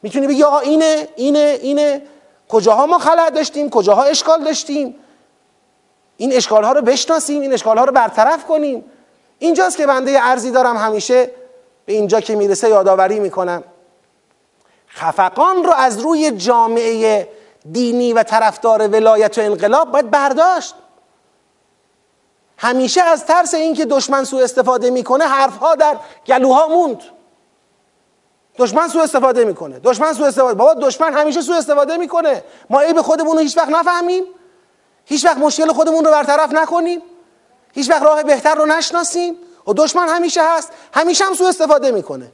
می‌تونی 0.02 0.28
بگی 0.28 0.44
آقا 0.44 0.60
اینه 0.60 1.08
اینه 1.16 1.60
اینه. 1.62 2.02
کجاها 2.50 2.86
ما 2.86 3.00
خلع 3.00 3.30
داشتیم؟ 3.30 3.70
کجاها 3.70 4.04
اشکال 4.04 4.44
داشتیم؟ 4.44 4.96
این 6.22 6.34
اشکال 6.34 6.64
ها 6.64 6.72
رو 6.72 6.82
بشناسیم 6.82 7.42
این 7.42 7.54
اشکال 7.54 7.78
ها 7.78 7.84
رو 7.86 7.92
برطرف 7.92 8.46
کنیم. 8.46 8.86
اینجاست 9.40 9.78
که 9.78 9.88
بنده 9.88 10.24
ارزی 10.24 10.52
دارم 10.52 10.78
همیشه 10.78 11.32
به 11.86 11.94
اینجا 11.94 12.20
که 12.20 12.36
می‌رسه 12.36 12.70
یادآوری 12.70 13.20
می‌کنم. 13.20 13.64
خفقان 14.90 15.64
رو 15.64 15.74
از 15.74 16.00
روی 16.00 16.32
جامعه 16.32 17.30
دینی 17.72 18.14
و 18.14 18.24
طرفدار 18.24 18.88
ولایت 18.88 19.38
و 19.38 19.42
انقلاب 19.42 19.92
باید 19.92 20.12
برداشت. 20.12 20.76
همیشه 22.58 23.02
از 23.02 23.26
ترس 23.26 23.54
اینکه 23.54 23.86
دشمن 23.86 24.24
سوء 24.24 24.44
استفاده 24.44 24.90
می‌کنه 24.90 25.26
حرفها 25.26 25.76
در 25.76 25.98
گلوها 26.28 26.68
موند. 26.68 27.02
دشمن 28.58 28.88
سوء 28.88 29.04
استفاده 29.04 29.46
می‌کنه. 29.46 29.80
دشمن 29.80 30.14
سوء 30.14 30.28
استفاده 30.28 30.54
بابا 30.54 30.74
دشمن 30.74 31.14
همیشه 31.14 31.42
سوء 31.42 31.58
استفاده 31.58 31.98
می‌کنه. 31.98 32.44
ما 32.70 32.80
عیب 32.80 33.02
خودمون 33.02 33.38
رو 33.38 33.40
هیچ 33.40 33.58
وقت 33.58 33.70
نفهمیم. 33.70 34.24
هیچ 35.06 35.26
وقت 35.26 35.38
مشکل 35.38 35.74
خودمون 35.74 36.06
رو 36.06 36.12
برطرف 36.12 36.54
نکنیم. 36.54 37.02
هیچ 37.74 37.90
وقت 37.90 38.02
راه 38.02 38.24
بهتر 38.24 38.56
رو 38.56 38.66
نشناسیم. 38.66 39.36
و 39.68 39.74
دشمن 39.74 40.10
همیشه 40.10 40.42
هست. 40.44 40.72
همیشه 40.94 41.26
هم 41.26 41.34
سوء 41.34 41.50
استفاده 41.50 41.92
می‌کنه. 41.92 42.32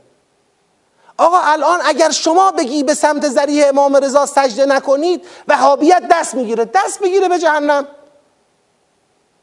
آقا 1.18 1.40
الان 1.40 1.80
اگر 1.86 2.10
شما 2.10 2.52
بگی 2.52 2.84
به 2.84 2.94
سمت 2.94 3.30
ذریع 3.30 3.70
امام 3.70 3.96
رضا 3.96 4.26
سجده 4.26 4.66
نکنید 4.66 5.26
وهابیت 5.48 6.04
دست 6.12 6.36
می‌گیره 6.36 6.66
دست 6.66 7.00
بگیره 7.00 7.30
به 7.30 7.40
جهنم. 7.40 7.88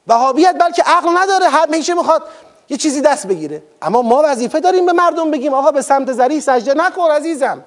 وهابیت 0.07 0.57
بلکه 0.61 0.83
عقل 0.83 1.19
نداره 1.19 1.49
همیشه 1.49 1.95
می‌خواد 1.95 2.23
یه 2.69 2.77
چیزی 2.77 3.01
دست 3.01 3.27
بگیره. 3.27 3.63
اما 3.83 4.03
ما 4.03 4.23
وظیفه 4.25 4.61
داریم 4.61 4.87
به 4.87 4.93
مردم 4.93 5.31
بگیم 5.31 5.55
آقا 5.55 5.71
به 5.73 5.83
سمت 5.83 6.13
ذریع 6.13 6.41
سجده 6.41 6.75
نکن 6.75 7.11
عزیزم. 7.11 7.65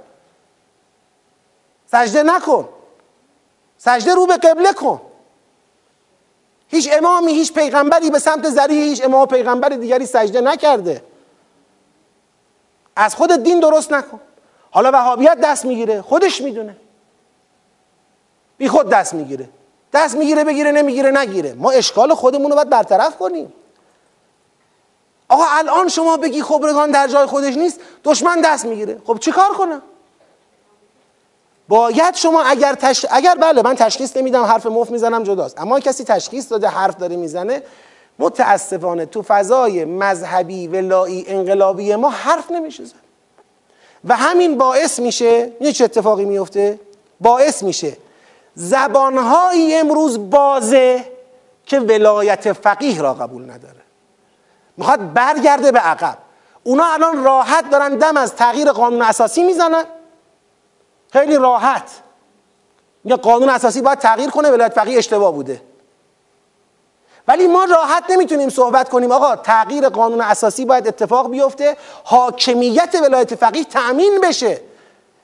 سجده 1.91 2.23
نکن. 2.23 2.69
سجده 3.77 4.15
رو 4.15 4.25
به 4.25 4.37
قبله 4.37 4.73
کن. 4.73 5.01
هیچ 6.67 6.89
امامی 6.93 7.31
هیچ 7.31 7.53
پیغمبری 7.53 8.09
به 8.09 8.19
سمت 8.19 8.49
ذریع 8.49 8.83
هیچ 8.83 9.03
امام 9.03 9.21
و 9.21 9.25
پیغمبر 9.25 9.69
دیگری 9.69 10.05
سجده 10.05 10.41
نکرده. 10.41 11.03
از 12.95 13.15
خود 13.15 13.43
دین 13.43 13.59
درست 13.59 13.93
نکن. 13.93 14.19
حالا 14.71 14.91
وهابیت 14.93 15.37
دست 15.43 15.65
می‌گیره. 15.65 16.01
خودش 16.01 16.41
می‌دونه. 16.41 16.77
بی 18.57 18.67
خود 18.67 18.89
دست 18.89 19.13
می‌گیره. 19.13 19.49
دست 19.93 20.15
می‌گیره 20.15 20.43
بگیره 20.43 20.71
نمی‌گیره 20.71 21.11
نگیره. 21.11 21.53
ما 21.53 21.71
اشکال 21.71 22.13
خودمون 22.13 22.49
رو 22.49 22.55
باید 22.55 22.69
برطرف 22.69 23.17
کنیم. 23.17 23.53
آقا 25.29 25.43
الان 25.49 25.87
شما 25.87 26.17
بگی 26.17 26.41
خبرگان 26.41 26.91
در 26.91 27.07
جای 27.07 27.25
خودش 27.25 27.57
نیست 27.57 27.79
دشمن 28.03 28.41
دست 28.41 28.65
می‌گیره. 28.65 29.01
خب 29.05 29.19
چی 29.19 29.31
کار 29.31 29.49
کنم؟ 29.49 29.81
باید 31.67 32.15
شما 32.15 32.41
اگر 32.41 32.73
تش... 32.73 33.05
اگر 33.09 33.35
بله 33.35 33.61
من 33.61 33.75
تشخیص 33.75 34.17
نمیدم 34.17 34.43
حرف 34.43 34.65
مفت 34.65 34.91
می‌زنم 34.91 35.23
جداست. 35.23 35.61
اما 35.61 35.79
کسی 35.79 36.03
تشخیص 36.03 36.51
داده 36.51 36.67
حرف 36.67 36.95
داره 36.97 37.15
می‌زنه 37.15 37.63
متاسفانه 38.19 39.05
تو 39.05 39.21
فضای 39.21 39.85
مذهبی 39.85 40.67
ولایی 40.67 41.25
انقلابی 41.27 41.95
ما 41.95 42.09
حرف 42.09 42.51
نمیشه 42.51 42.85
زن 42.85 42.95
و 44.05 44.15
همین 44.15 44.57
باعث 44.57 44.99
میشه 44.99 45.51
یه 45.61 45.71
چه 45.71 45.83
اتفاقی 45.83 46.25
میفته 46.25 46.79
باعث 47.21 47.63
میشه. 47.63 47.97
زبانهایی 48.55 49.75
امروز 49.75 50.29
بازه 50.29 51.05
که 51.65 51.79
ولایت 51.79 52.53
فقیه 52.53 53.01
را 53.01 53.13
قبول 53.13 53.43
نداره. 53.43 53.81
می‌خواد 54.77 55.13
برگرده 55.13 55.71
به 55.71 55.79
عقب. 55.79 56.17
اونا 56.63 56.85
الان 56.93 57.23
راحت 57.23 57.69
دارن 57.69 57.95
دم 57.95 58.17
از 58.17 58.35
تغییر 58.35 58.71
قانون 58.71 59.01
اساسی 59.01 59.43
می‌زنن. 59.43 59.83
خیلی 61.13 61.35
راحت. 61.35 61.91
میگه 63.03 63.17
قانون 63.17 63.49
اساسی 63.49 63.81
باید 63.81 63.99
تغییر 63.99 64.29
کنه 64.29 64.51
ولایت 64.51 64.73
فقیه 64.73 64.97
اشتباه 64.97 65.33
بوده. 65.33 65.61
ولی 67.27 67.47
ما 67.47 67.65
راحت 67.65 68.03
نمی‌تونیم 68.09 68.49
صحبت 68.49 68.89
کنیم. 68.89 69.11
آقا 69.11 69.35
تغییر 69.35 69.89
قانون 69.89 70.21
اساسی 70.21 70.65
باید 70.65 70.87
اتفاق 70.87 71.29
بیفته 71.29 71.77
حاکمیت 72.03 72.95
ولایت 73.03 73.35
فقیه 73.35 73.63
تأمین 73.63 74.21
بشه. 74.23 74.61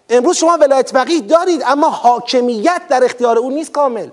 امروز 0.09 0.37
شما 0.37 0.57
ولایت 0.57 0.91
فقیه 0.91 1.21
دارید 1.21 1.63
اما 1.65 1.89
حاکمیت 1.89 2.81
در 2.89 3.03
اختیار 3.03 3.37
او 3.37 3.49
نیست 3.49 3.71
کامل. 3.71 4.09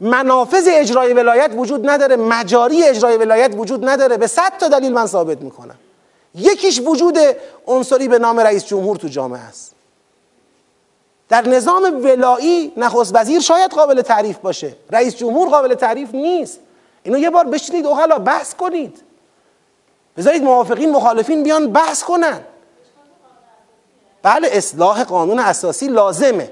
منافذ 0.00 0.68
اجرای 0.70 1.12
ولایت 1.12 1.50
وجود 1.56 1.90
نداره 1.90 2.16
مجاری 2.16 2.84
اجرای 2.84 3.16
ولایت 3.16 3.54
وجود 3.56 3.88
نداره. 3.88 4.16
به 4.16 4.26
صد 4.26 4.58
تا 4.58 4.68
دلیل 4.68 4.92
من 4.92 5.06
ثابت 5.06 5.40
می‌کنم. 5.40 5.78
یکیش 6.34 6.80
وجود 6.80 7.18
عنصری 7.66 8.08
به 8.08 8.18
نام 8.18 8.40
رئیس 8.40 8.64
جمهور 8.64 8.96
تو 8.96 9.08
جامعه 9.08 9.40
است. 9.40 9.74
در 11.30 11.48
نظام 11.48 12.00
ولایی 12.04 12.72
نخست 12.76 13.12
وزیر 13.14 13.40
شاید 13.40 13.70
قابل 13.70 14.02
تعریف 14.02 14.38
باشه. 14.38 14.76
رئیس 14.90 15.16
جمهور 15.16 15.48
قابل 15.48 15.74
تعریف 15.74 16.14
نیست. 16.14 16.60
اینو 17.02 17.18
یه 17.18 17.30
بار 17.30 17.44
بشینید 17.44 17.86
اوغلا 17.86 18.18
بحث 18.18 18.54
کنید. 18.54 19.02
بذارید 20.16 20.42
موافقین 20.42 20.90
مخالفین 20.90 21.42
بیان 21.42 21.72
بحث 21.72 22.02
کنن. 22.02 22.40
بله 24.22 24.48
اصلاح 24.52 25.04
قانون 25.04 25.38
اساسی 25.38 25.88
لازمه. 25.88 26.50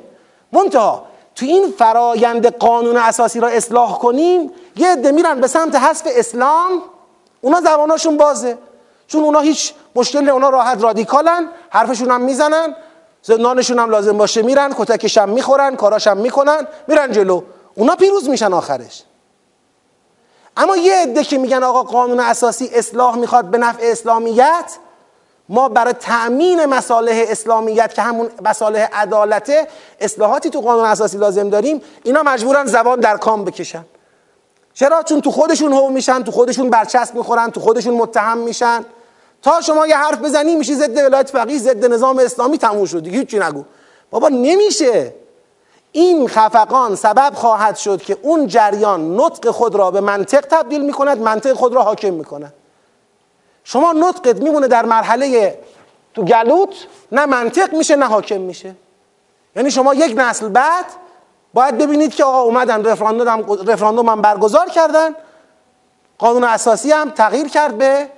منتها 0.53 1.07
تو 1.35 1.47
این 1.47 1.73
فرایند 1.79 2.57
قانون 2.57 2.97
اساسی 2.97 3.41
را 3.41 3.49
اصلاح 3.49 3.99
کنیم 3.99 4.51
یه 4.77 4.93
عده 4.93 5.11
میرن 5.11 5.41
به 5.41 5.47
سمت 5.47 5.75
حذف 5.75 6.07
اسلام 6.11 6.83
اونا 7.41 7.61
زباناشون 7.61 8.17
بازه. 8.17 8.59
چون 9.07 9.25
اونا 9.25 9.41
هیچ 9.41 9.75
مشکل 9.97 10.29
اونا 10.29 10.49
راحت 10.49 10.83
رادیکالن 10.83 11.49
حرفشون 11.71 12.11
هم 12.11 12.21
می‌زنن. 12.21 12.75
زندانشون 13.23 13.79
هم 13.79 13.91
لازم 13.91 14.19
باشه 14.19 14.43
میرن 14.43 14.73
کتکش 14.79 15.19
هم 15.19 15.29
می‌خورن 15.29 15.77
کاراش 15.77 16.07
هم 16.07 16.17
می‌کنن 16.17 16.67
میرن 16.89 17.13
جلو. 17.13 17.43
اونا 17.75 17.97
پیروز 17.97 18.29
میشن 18.29 18.53
آخرش. 18.53 19.03
اما 20.57 20.77
یه 20.77 20.95
عده 20.95 21.25
که 21.25 21.39
میگن 21.39 21.63
آقا 21.63 21.83
قانون 21.83 22.21
اساسی 22.21 22.71
اصلاح 22.75 23.17
می‌خواد 23.17 23.45
به 23.45 23.59
نفع 23.59 23.81
اسلامیت 23.83 24.73
ما 25.49 25.69
برای 25.69 25.93
تأمین 25.93 26.67
مصالح 26.67 27.25
اسلامیت 27.29 27.95
که 27.95 28.03
همون 28.03 28.29
مصالح 28.45 28.89
عدالته 28.93 29.69
اصلاحاتی 30.01 30.51
تو 30.51 30.61
قانون 30.61 30.85
اساسی 30.85 31.19
لازم 31.19 31.51
داریم 31.51 31.83
اینا 32.05 32.23
مجبورن 32.23 32.67
زبان 32.67 33.01
در 33.01 33.17
کام 33.17 33.45
بکشن. 33.45 33.85
چرا؟ 34.75 35.03
چون 35.03 35.21
تو 35.21 35.31
خودشون 35.31 35.73
هو 35.73 35.89
میشن 35.89 36.23
تو 36.23 36.31
خودشون 36.31 36.71
برچسب 36.71 37.15
می‌خورن 37.15 37.51
تو 37.51 37.61
خودشون 37.61 37.95
متهم 37.95 38.39
میشن. 38.39 38.85
تا 39.43 39.61
شما 39.61 39.87
یه 39.87 39.97
حرف 39.97 40.19
بزنی 40.19 40.55
میشی 40.55 40.75
ضد 40.75 40.97
ولایت 40.97 41.31
فقیه 41.31 41.59
ضد 41.59 41.85
نظام 41.93 42.19
اسلامی 42.19 42.59
تموم 42.59 42.85
شد. 42.85 43.03
دیگه 43.03 43.19
هیچی 43.19 43.39
نگو. 43.39 43.65
بابا 44.11 44.29
نمیشه. 44.29 45.15
این 45.93 46.29
خفقان 46.29 46.97
سبب 46.97 47.35
خواهد 47.35 47.77
شد 47.77 48.03
که 48.03 48.19
اون 48.23 48.47
جریان 48.47 49.21
نطق 49.21 49.51
خود 49.51 49.75
را 49.75 49.91
به 49.91 50.01
منطق 50.01 50.41
تبدیل 50.41 50.85
می‌کند 50.85 51.21
منطق 51.21 51.53
خود 51.53 51.75
را 51.75 51.83
حاکم 51.83 52.15
می‌کند. 52.15 52.55
شما 53.65 53.93
نطقت 53.93 54.37
میمونه 54.37 54.69
در 54.69 54.85
مرحله 54.85 55.59
تو 56.15 56.23
گلوت 56.23 56.75
نه 57.13 57.27
منطق 57.27 57.75
میشه 57.75 57.97
نه 57.97 58.07
حاکم 58.07 58.41
میشه. 58.41 58.75
یعنی 59.57 59.71
شما 59.71 59.95
یک 59.95 60.15
نسل 60.17 60.49
بعد 60.49 60.85
باید 61.55 61.79
ببینید 61.79 62.15
که 62.15 62.25
آقا 62.25 62.41
اومدن 62.41 62.85
رفراندوم 63.67 64.09
هم 64.09 64.23
برگزار 64.23 64.69
کردن 64.69 65.15
قانون 66.19 66.45
اساسی 66.45 66.93
هم 66.93 67.11
تغییر 67.11 67.49
کرد 67.49 67.79
به 67.79 68.09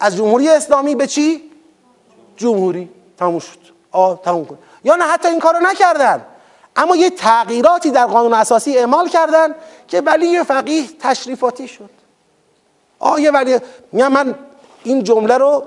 از 0.00 0.16
جمهوری 0.16 0.48
اسلامی 0.48 0.94
به 0.94 1.06
چی؟ 1.06 1.50
جمهوری. 2.36 2.90
تموم 3.18 3.38
شد. 3.38 3.58
آه 3.92 4.22
تموم 4.22 4.46
کن. 4.46 4.58
یا 4.84 4.96
نه 4.96 5.04
حتی 5.04 5.28
این 5.28 5.40
کارو 5.40 5.58
نکردن. 5.60 6.24
اما 6.76 6.96
یه 6.96 7.10
تغییراتی 7.10 7.90
در 7.90 8.06
قانون 8.06 8.34
اساسی 8.34 8.78
اعمال 8.78 9.08
کردن 9.08 9.54
که 9.88 10.00
ولی 10.00 10.44
فقیه 10.44 10.84
تشریفاتی 11.00 11.68
شد. 11.68 11.90
آه 12.98 13.20
یه 13.20 13.30
ولی 13.30 13.58
من 13.92 14.34
این 14.84 15.04
جمله 15.04 15.38
رو 15.38 15.64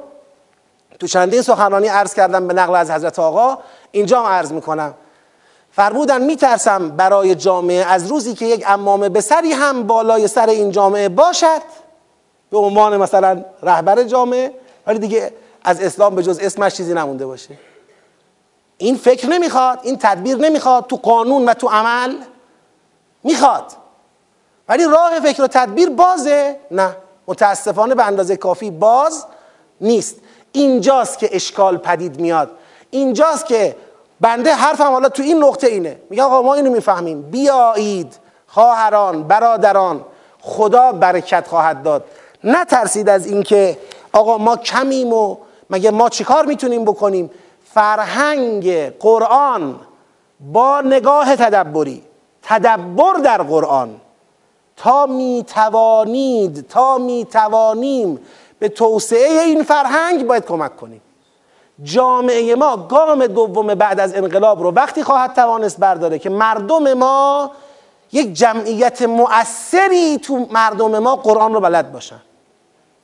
تو 0.99 1.07
چندین 1.07 1.41
سخنرانی 1.41 1.87
عرض 1.87 2.13
کردم 2.13 2.47
به 2.47 2.53
نقل 2.53 2.75
از 2.75 2.91
حضرت 2.91 3.19
آقا. 3.19 3.57
اینجا 3.91 4.19
هم 4.19 4.25
عرض 4.25 4.51
می‌کنم. 4.51 4.93
فرمودن 5.71 6.21
میترسم 6.21 6.89
برای 6.89 7.35
جامعه 7.35 7.85
از 7.85 8.07
روزی 8.07 8.33
که 8.33 8.45
یک 8.45 8.63
امامه 8.67 9.09
به 9.09 9.21
سری 9.21 9.51
هم 9.51 9.83
بالای 9.83 10.27
سر 10.27 10.49
این 10.49 10.71
جامعه 10.71 11.09
باشد 11.09 11.61
به 12.51 12.57
عنوان 12.57 12.97
مثلا 12.97 13.45
رهبر 13.63 14.03
جامعه 14.03 14.53
ولی 14.87 14.99
دیگه 14.99 15.33
از 15.63 15.81
اسلام 15.81 16.15
به 16.15 16.23
جز 16.23 16.39
اسمش 16.39 16.75
چیزی 16.75 16.93
نمونده 16.93 17.25
باشه. 17.25 17.57
این 18.77 18.95
فکر 18.95 19.27
نمی‌خواد 19.27 19.79
این 19.83 19.97
تدبیر 19.97 20.37
نمی‌خواد 20.37 20.87
تو 20.87 20.95
قانون 20.95 21.45
و 21.45 21.53
تو 21.53 21.67
عمل 21.67 22.15
می‌خواد. 23.23 23.65
ولی 24.69 24.85
راه 24.85 25.19
فکر 25.19 25.43
و 25.43 25.47
تدبیر 25.47 25.89
بازه؟ 25.89 26.57
نه. 26.71 26.95
متاسفانه 27.27 27.95
به 27.95 28.05
اندازه 28.05 28.37
کافی 28.37 28.71
باز 28.71 29.25
نیست. 29.81 30.15
اینجاست 30.51 31.19
که 31.19 31.29
اشکال 31.31 31.77
پدید 31.77 32.19
میاد. 32.19 32.51
اینجاست 32.89 33.45
که 33.45 33.75
بنده 34.21 34.53
حرفم 34.53 34.91
حالا 34.91 35.09
تو 35.09 35.23
این 35.23 35.43
نقطه 35.43 35.67
اینه. 35.67 35.99
میگه 36.09 36.23
آقا 36.23 36.41
ما 36.41 36.53
اینو 36.53 36.71
می‌فهمیم. 36.71 37.21
بیایید 37.21 38.17
خواهران 38.47 39.23
برادران 39.23 40.05
خدا 40.41 40.91
برکت 40.91 41.47
خواهد 41.47 41.83
داد. 41.83 42.05
نترسید 42.43 43.09
از 43.09 43.25
اینکه 43.25 43.77
آقا 44.13 44.37
ما 44.37 44.57
کمیم 44.57 45.13
و 45.13 45.37
مگه 45.69 45.91
ما 45.91 46.09
چیکار 46.09 46.45
می‌تونیم 46.45 46.85
بکنیم؟ 46.85 47.31
فرهنگ 47.73 48.89
قرآن 48.89 49.79
با 50.39 50.81
نگاه 50.81 51.35
تدبری 51.35 52.03
تدبر 52.41 53.13
در 53.13 53.41
قرآن. 53.41 54.01
تا 54.77 55.05
می 55.05 55.45
توانید 55.47 56.67
تا 56.67 56.97
می 56.97 57.25
توانیم 57.25 58.19
به 58.59 58.69
توسعه 58.69 59.41
این 59.41 59.63
فرهنگ 59.63 60.27
باید 60.27 60.45
کمک 60.45 60.77
کنیم. 60.77 61.01
جامعه 61.83 62.55
ما 62.55 62.77
گام 62.77 63.27
دوم 63.27 63.67
بعد 63.67 63.99
از 63.99 64.15
انقلاب 64.15 64.63
رو 64.63 64.71
وقتی 64.71 65.03
خواهد 65.03 65.33
توانست 65.33 65.79
برداره 65.79 66.19
که 66.19 66.29
مردم 66.29 66.93
ما 66.93 67.51
یک 68.11 68.33
جمعیت 68.33 69.01
مؤثری 69.01 70.17
تو 70.17 70.47
مردم 70.51 70.99
ما 70.99 71.15
قرآن 71.15 71.53
رو 71.53 71.59
بلد 71.59 71.91
باشن. 71.91 72.21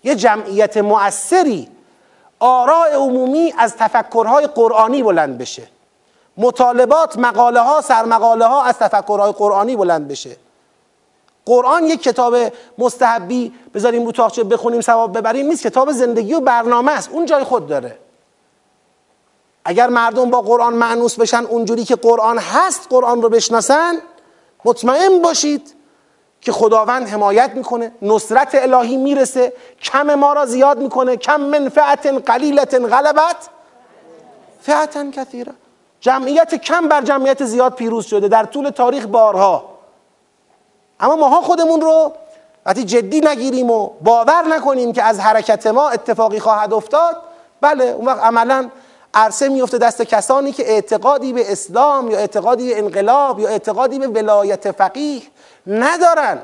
یه 0.08 0.16
جمعیت 0.16 0.78
مؤثری 0.78 1.68
آراء 2.40 2.96
عمومی 2.96 3.54
از 3.58 3.76
تفکرهای 3.76 4.48
قرآنی 4.48 5.04
بلند 5.04 5.38
بشه. 5.38 5.68
مطالبات 6.38 7.18
مقاله 7.18 7.60
ها 7.60 7.82
سرمقاله 7.82 8.46
ها 8.46 8.64
از 8.64 8.80
تفکرهای 8.80 9.32
قرآنی 9.32 9.76
بلند 9.76 10.08
بشه. 10.08 10.38
قرآن 11.46 11.84
یک 11.84 12.04
کتاب 12.04 12.36
مستحبی 12.78 13.54
بذاریم 13.74 14.06
رو 14.06 14.12
تاخچه 14.12 14.44
بخونیم 14.44 14.82
ثواب 14.82 15.18
ببریم 15.18 15.48
نیست. 15.48 15.64
کتاب 15.64 15.92
زندگی 15.92 16.34
و 16.34 16.40
برنامه 16.40 16.92
است. 16.92 17.10
اون 17.12 17.26
جای 17.26 17.44
خود 17.44 17.68
داره. 17.68 17.98
اگر 19.66 19.90
مردم 19.90 20.30
با 20.30 20.42
قرآن 20.42 20.74
معنوس 20.74 21.20
بشن 21.20 21.44
اونجوری 21.44 21.86
که 21.86 21.96
قرآن 21.96 22.38
هست 22.38 22.88
قرآن 22.90 23.22
رو 23.22 23.30
بشناسن 23.30 23.94
مطمئن 24.66 25.22
باشید 25.22 25.77
که 26.42 26.52
خداوند 26.52 27.08
حمایت 27.08 27.52
می‌کنه 27.56 27.92
نصرت 28.02 28.50
الهی 28.54 28.98
می‌رسه 28.98 29.54
کم 29.82 30.16
ما 30.16 30.34
را 30.34 30.46
زیاد 30.46 30.80
می‌کنه 30.80 31.18
کم 31.18 31.42
منفعت 31.42 32.08
قلیلت 32.08 32.74
غلبت 32.74 33.50
فعتا 34.62 35.12
کثیره 35.12 35.54
جمعیت 36.00 36.56
کم 36.56 36.88
بر 36.88 37.02
جمعیت 37.02 37.44
زیاد 37.46 37.74
پیروز 37.74 38.06
شده 38.06 38.28
در 38.28 38.44
طول 38.44 38.70
تاریخ 38.70 39.06
بارها. 39.06 39.66
اما 41.00 41.16
ماها 41.16 41.42
خودمون 41.42 41.82
رو 41.82 42.14
وقتی 42.66 42.84
جدی 42.84 43.22
نگیریم 43.22 43.72
و 43.72 43.90
باور 44.02 44.44
نکنیم 44.48 44.94
که 44.94 45.04
از 45.04 45.20
حرکت 45.20 45.68
ما 45.68 45.90
اتفاقی 45.90 46.40
خواهد 46.40 46.74
افتاد 46.74 47.16
بله 47.62 47.84
اون 47.84 48.06
وقت 48.06 48.24
عملا 48.24 48.70
عرصه 49.14 49.50
میفته 49.50 49.78
دست 49.78 50.02
کسانی 50.02 50.52
که 50.52 50.72
اعتقادی 50.72 51.34
به 51.34 51.52
اسلام 51.52 52.12
یا 52.12 52.18
اعتقادی 52.18 52.74
به 52.74 52.80
انقلاب 52.80 53.40
یا 53.40 53.50
اعتقادی 53.50 54.00
به 54.00 54.08
ولایت 54.08 54.72
فقیه 54.72 55.22
ندارن. 55.68 56.42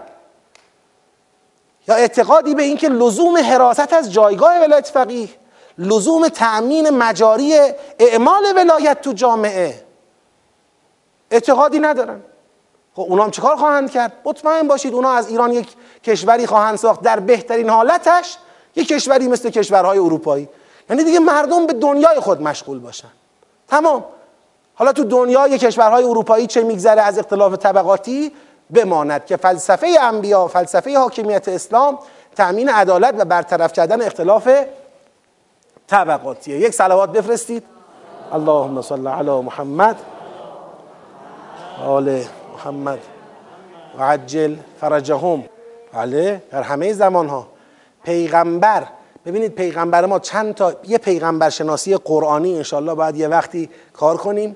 یا 1.88 1.96
اعتقادی 1.96 2.56
به 2.56 2.64
اینکه 2.64 2.90
لزوم 2.90 3.38
حراست 3.38 3.94
از 3.94 4.14
جایگاه 4.14 4.60
ولایت 4.60 4.88
فقیه 4.88 5.30
لزوم 5.78 6.28
تأمین 6.28 6.90
مجاری 6.90 7.60
اعمال 8.00 8.44
ولایت 8.56 9.02
تو 9.02 9.14
جامعه. 9.14 9.84
اعتقادی 11.32 11.80
ندارن. 11.80 12.22
خب 12.96 13.02
اونا 13.02 13.24
هم 13.24 13.32
چیکار 13.32 13.56
خواهند 13.56 13.92
کرد؟ 13.92 14.14
مطمئن 14.26 14.68
باشید 14.68 14.94
اونا 14.94 15.12
از 15.12 15.30
ایران 15.30 15.54
یک 15.54 15.68
کشوری 16.04 16.48
خواهند 16.48 16.78
ساخت. 16.78 17.02
در 17.02 17.20
بهترین 17.20 17.70
حالتش 17.70 18.38
یک 18.76 18.88
کشوری 18.88 19.28
مثل 19.28 19.50
کشورهای 19.50 19.98
اروپایی. 19.98 20.50
یعنی 20.90 21.04
دیگه 21.04 21.20
مردم 21.20 21.66
به 21.66 21.74
دنیای 21.74 22.20
خود 22.20 22.42
مشغول 22.42 22.80
باشن. 22.80 23.12
تمام. 23.68 24.06
حالا 24.76 24.94
تو 24.94 25.04
دنیای 25.04 25.58
کشورهای 25.58 26.04
اروپایی 26.04 26.48
چه 26.48 26.64
میگذره 26.64 27.02
از 27.02 27.20
اختلاف 27.20 27.54
طبقاتی؟ 27.54 28.32
بماند 28.74 29.26
که 29.26 29.38
فلسفه 29.38 29.88
انبیا 30.02 30.48
فلسفه 30.48 30.98
حاکمیت 30.98 31.48
اسلام 31.48 32.00
تأمین 32.36 32.70
عدالت 32.70 33.16
و 33.18 33.26
برطرف 33.26 33.74
کردن 33.74 34.02
اختلاف 34.02 34.50
طبقاتیه 35.88 36.60
یک 36.60 36.74
صلوات 36.74 37.12
بفرستید. 37.12 37.64
اللهم 38.32 38.82
صل 38.82 39.08
علی 39.08 39.42
محمد 39.42 39.96
آل 41.86 42.24
محمد. 42.54 43.00
و 44.00 44.04
عجل 44.04 44.56
فرجهم. 44.82 45.44
بله 45.94 46.42
در 46.52 46.62
همه 46.62 46.94
زمان 46.94 47.30
ها 47.30 47.48
پیغمبر 48.04 48.84
ببینید 49.26 49.56
پیغمبر 49.56 50.06
ما 50.06 50.20
چند 50.20 50.56
تا 50.56 50.74
یه 50.88 50.98
پیغمبر 50.98 51.50
شناسی 51.50 51.96
قرآنی 51.96 52.58
انشالله 52.58 52.94
باید 52.94 53.16
یه 53.16 53.28
وقتی 53.28 53.70
کار 53.94 54.18
کنیم. 54.18 54.56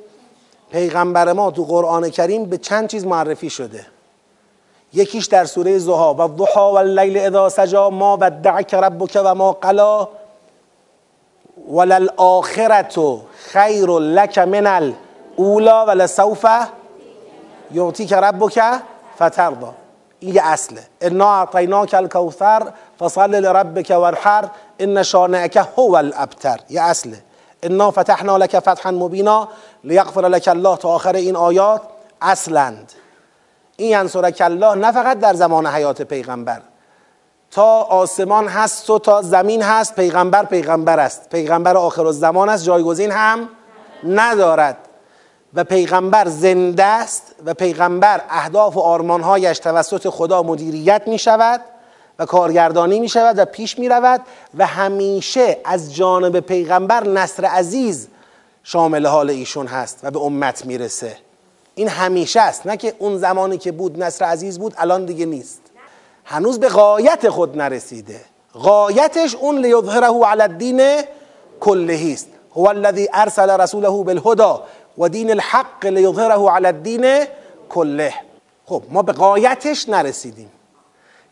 پیغمبر 0.72 1.34
ما 1.34 1.52
تو 1.52 1.64
قرآن 1.64 2.10
کریم 2.10 2.46
به 2.46 2.58
چند 2.58 2.88
چیز 2.88 3.06
معرفی 3.06 3.50
شده. 3.50 3.86
یکیش 4.94 5.26
در 5.26 5.46
سوره 5.46 5.78
زها 5.78 6.14
و 6.14 6.38
ضحا 6.38 6.74
و 6.74 6.78
اللیل 6.78 7.18
اذا 7.18 7.50
سجا 7.50 7.90
ما 7.90 8.18
ودعک 8.22 8.74
ربک 8.74 9.22
و 9.24 9.36
ما 9.36 9.52
قلا 9.52 10.08
وللآخرت 11.72 13.00
خیر 13.52 13.90
لک 13.90 14.38
من 14.40 14.68
الاولا 14.68 15.86
ولسوف 15.86 16.46
یعطیک 17.72 18.14
ربک 18.14 18.62
فترضا. 19.20 19.74
این 20.20 20.36
یه 20.36 20.42
اصله. 20.46 20.82
انا 21.02 21.28
اعطیناک 21.28 21.94
الکوثر 21.94 22.72
فصل 23.00 23.36
لربک 23.36 23.90
وارحر 23.90 24.50
ان 24.80 25.04
شانعک 25.04 25.68
هو 25.78 25.96
الابتر. 25.96 26.60
یه 26.70 26.82
اصله. 26.82 27.18
انا 27.64 27.92
فتحنا 27.92 28.38
لك 28.38 28.60
فتحا 28.60 28.92
مبینا 28.92 29.48
لیغفر 29.84 30.28
لك 30.28 30.48
الله 30.48 30.78
تا 30.78 30.90
آخر 30.90 31.16
این 31.16 31.36
آیات. 31.36 31.82
اصلند 32.22 32.92
این 33.78 33.92
ینصرک 33.92 34.42
الله 34.42 34.76
نه 34.76 34.92
فقط 34.92 35.20
در 35.20 35.34
زمان 35.34 35.68
حیات 35.68 36.02
پیغمبر. 36.02 36.62
تا 37.52 37.82
آسمان 37.82 38.48
هست 38.48 38.90
و 38.90 39.00
تا 39.00 39.22
زمین 39.22 39.62
هست 39.62 39.96
پیغمبر 39.96 40.46
پیغمبر 40.46 41.00
است. 41.00 41.30
پیغمبر 41.30 41.78
آخر 41.78 42.06
الزمان 42.06 42.50
است 42.50 42.64
جایگزین 42.64 43.12
هم 43.12 43.50
ندارد. 44.04 44.78
و 45.54 45.64
پیغمبر 45.64 46.28
زنده 46.28 46.84
است 46.84 47.36
و 47.46 47.54
پیغمبر 47.54 48.22
اهداف 48.30 48.78
و 48.78 48.80
آرمانهایش 48.80 49.60
توسط 49.60 50.10
خدا 50.10 50.44
مدیریت 50.44 51.02
می 51.08 51.20
شود 51.20 51.62
و 52.20 52.26
کارگردانی 52.26 53.00
می 53.00 53.10
شود 53.10 53.40
و 53.40 53.46
پیش 53.46 53.80
می 53.80 53.90
رود 53.90 54.22
و 54.58 54.66
همیشه 54.66 55.58
از 55.66 55.96
جانب 55.96 56.40
پیغمبر 56.40 57.08
نصر 57.08 57.46
عزیز 57.46 58.08
شامل 58.64 59.06
حال 59.06 59.30
ایشون 59.30 59.68
هست 59.68 60.00
و 60.04 60.12
به 60.12 60.20
امت 60.20 60.66
می‌رسه. 60.66 61.27
این 61.78 61.88
همیشه 61.88 62.42
است. 62.42 62.68
نه 62.68 62.78
که 62.78 62.94
اون 63.00 63.18
زمانی 63.18 63.58
که 63.58 63.72
بود 63.72 64.04
نصر 64.04 64.26
عزیز 64.26 64.60
بود 64.60 64.74
الان 64.78 65.06
دیگه 65.06 65.26
نیست. 65.26 65.62
هنوز 66.26 66.60
به 66.60 66.70
غایت 66.70 67.30
خود 67.30 67.58
نرسیده. 67.58 68.22
غایتش 68.54 69.36
اون 69.36 69.58
لیظهره 69.58 70.26
علی 70.26 70.42
الدین 70.42 71.02
کلهی 71.60 72.14
است. 72.14 72.28
هو 72.56 72.68
الذی 72.68 73.10
ارسل 73.14 73.50
رسوله 73.50 73.90
بالهدى 73.90 74.54
و 74.98 75.10
دین 75.10 75.32
الحق 75.32 75.86
لیظهره 75.86 76.50
علی 76.50 76.68
الدین 76.68 77.26
کله 77.70 78.14
خب 78.66 78.84
ما 78.90 79.02
به 79.02 79.12
قایتش 79.12 79.90
نرسیدیم. 79.90 80.52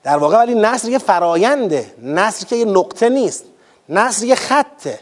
در 0.03 0.17
واقع 0.17 0.37
ولی 0.37 0.55
نصر 0.55 0.89
یه 0.89 0.97
فراینده 0.97 1.93
نصر 2.01 2.45
که 2.45 2.55
یه 2.55 2.65
نقطه 2.65 3.09
نیست. 3.09 3.45
نصر 3.89 4.25
یه 4.25 4.35
خطه. 4.35 4.99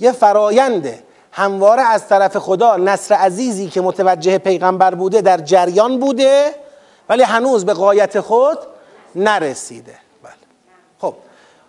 یه 0.00 0.12
فراینده 0.12 1.02
همواره 1.38 1.82
از 1.82 2.08
طرف 2.08 2.36
خدا 2.36 2.76
نصر 2.76 3.14
عزیزی 3.14 3.68
که 3.68 3.80
متوجه 3.80 4.38
پیغمبر 4.38 4.94
بوده 4.94 5.20
در 5.20 5.38
جریان 5.38 6.00
بوده 6.00 6.54
ولی 7.08 7.22
هنوز 7.22 7.64
به 7.64 7.72
قایت 7.72 8.20
خود 8.20 8.58
نرسیده. 9.14 9.94
بله. 10.22 10.32
خب. 11.00 11.14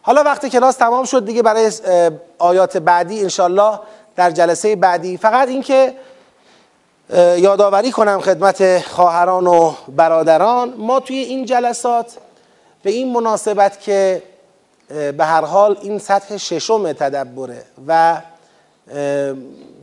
حالا 0.02 0.24
وقتی 0.24 0.50
کلاس 0.50 0.76
تمام 0.76 1.06
شد 1.06 1.26
دیگه 1.26 1.42
برای 1.42 1.72
آیات 2.38 2.78
بعدی 2.78 3.22
انشالله 3.22 3.80
در 4.16 4.32
جلسه 4.32 4.76
بعدی. 4.76 5.18
فقط 5.18 5.48
اینکه 5.48 5.94
یادآوری 7.38 7.92
کنم 7.92 8.20
خدمت 8.20 8.82
خواهران 8.82 9.48
و 9.48 9.74
برادران 9.88 10.74
ما 10.78 11.00
توی 11.00 11.18
این 11.18 11.46
جلسات 11.46 12.18
به 12.84 12.92
این 12.92 13.14
مناسبت 13.14 13.80
که 13.80 14.24
به 14.90 15.26
هر 15.26 15.46
حال 15.46 15.78
این 15.82 16.00
سطح 16.00 16.38
ششم 16.38 16.94
تدبره 16.94 17.64
و 17.88 18.22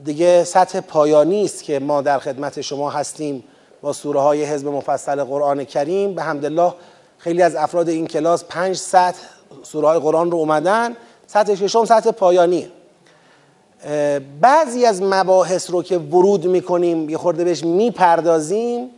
دیگه 0.04 0.44
سطح 0.44 0.80
پایانی 0.80 1.44
است 1.44 1.62
که 1.62 1.78
ما 1.78 2.02
در 2.02 2.18
خدمت 2.18 2.60
شما 2.60 2.90
هستیم 2.90 3.44
با 3.82 3.92
سوره 3.92 4.20
های 4.20 4.44
حزب 4.44 4.68
مفصل 4.68 5.24
قرآن 5.24 5.64
کریم. 5.64 6.14
به 6.14 6.22
حمدالله 6.22 6.74
خیلی 7.18 7.42
از 7.42 7.54
افراد 7.54 7.88
این 7.88 8.06
کلاس 8.06 8.44
پنج 8.44 8.76
سطح 8.76 9.18
سوره 9.62 9.88
های 9.88 9.98
قرآن 9.98 10.30
رو 10.30 10.38
اومدن. 10.38 10.96
سطح 11.26 11.54
ششم 11.54 11.84
سطح 11.84 12.10
پایانی. 12.10 12.68
بعضی 14.40 14.86
از 14.86 15.02
مباحث 15.02 15.70
رو 15.70 15.82
که 15.82 15.98
ورود 15.98 16.46
می‌کنیم 16.46 17.10
یه 17.10 17.16
خورده 17.16 17.44
بهش 17.44 17.64
می‌پردازیم 17.64 18.90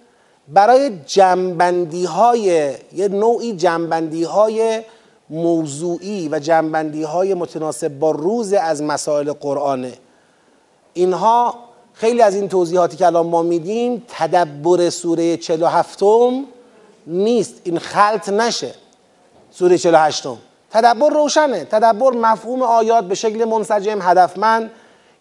برای 0.49 0.91
جنبندی 1.07 2.05
های 2.05 2.45
یه 2.93 3.09
نوعی 3.09 3.53
جنبندی 3.53 4.25
های 4.25 4.83
موضوعی 5.31 6.29
و 6.29 6.39
جنبندی 6.39 7.03
های 7.03 7.35
متناسب 7.35 7.89
با 7.89 8.11
روز 8.11 8.53
از 8.53 8.83
مسائل 8.83 9.33
قرآنه 9.33 9.93
اینها 10.95 11.55
خیلی 11.93 12.23
از 12.23 12.35
این 12.35 12.49
توضیحاتی 12.49 12.97
که 12.97 13.07
الان 13.07 13.27
ما 13.27 13.43
میدیم 13.43 14.03
تدبر 14.09 14.91
سوره 14.91 15.37
47 15.37 16.03
نیست. 17.07 17.55
این 17.65 17.79
خلط 17.79 18.29
نشه. 18.29 18.75
سوره 19.51 19.79
48 19.79 20.25
تدبر 20.71 21.09
روشنه. 21.09 21.65
تدبر 21.65 22.11
مفهوم 22.11 22.63
آیات 22.63 23.05
به 23.05 23.15
شکل 23.15 23.45
منسجم 23.45 23.99
هدفمند. 24.03 24.71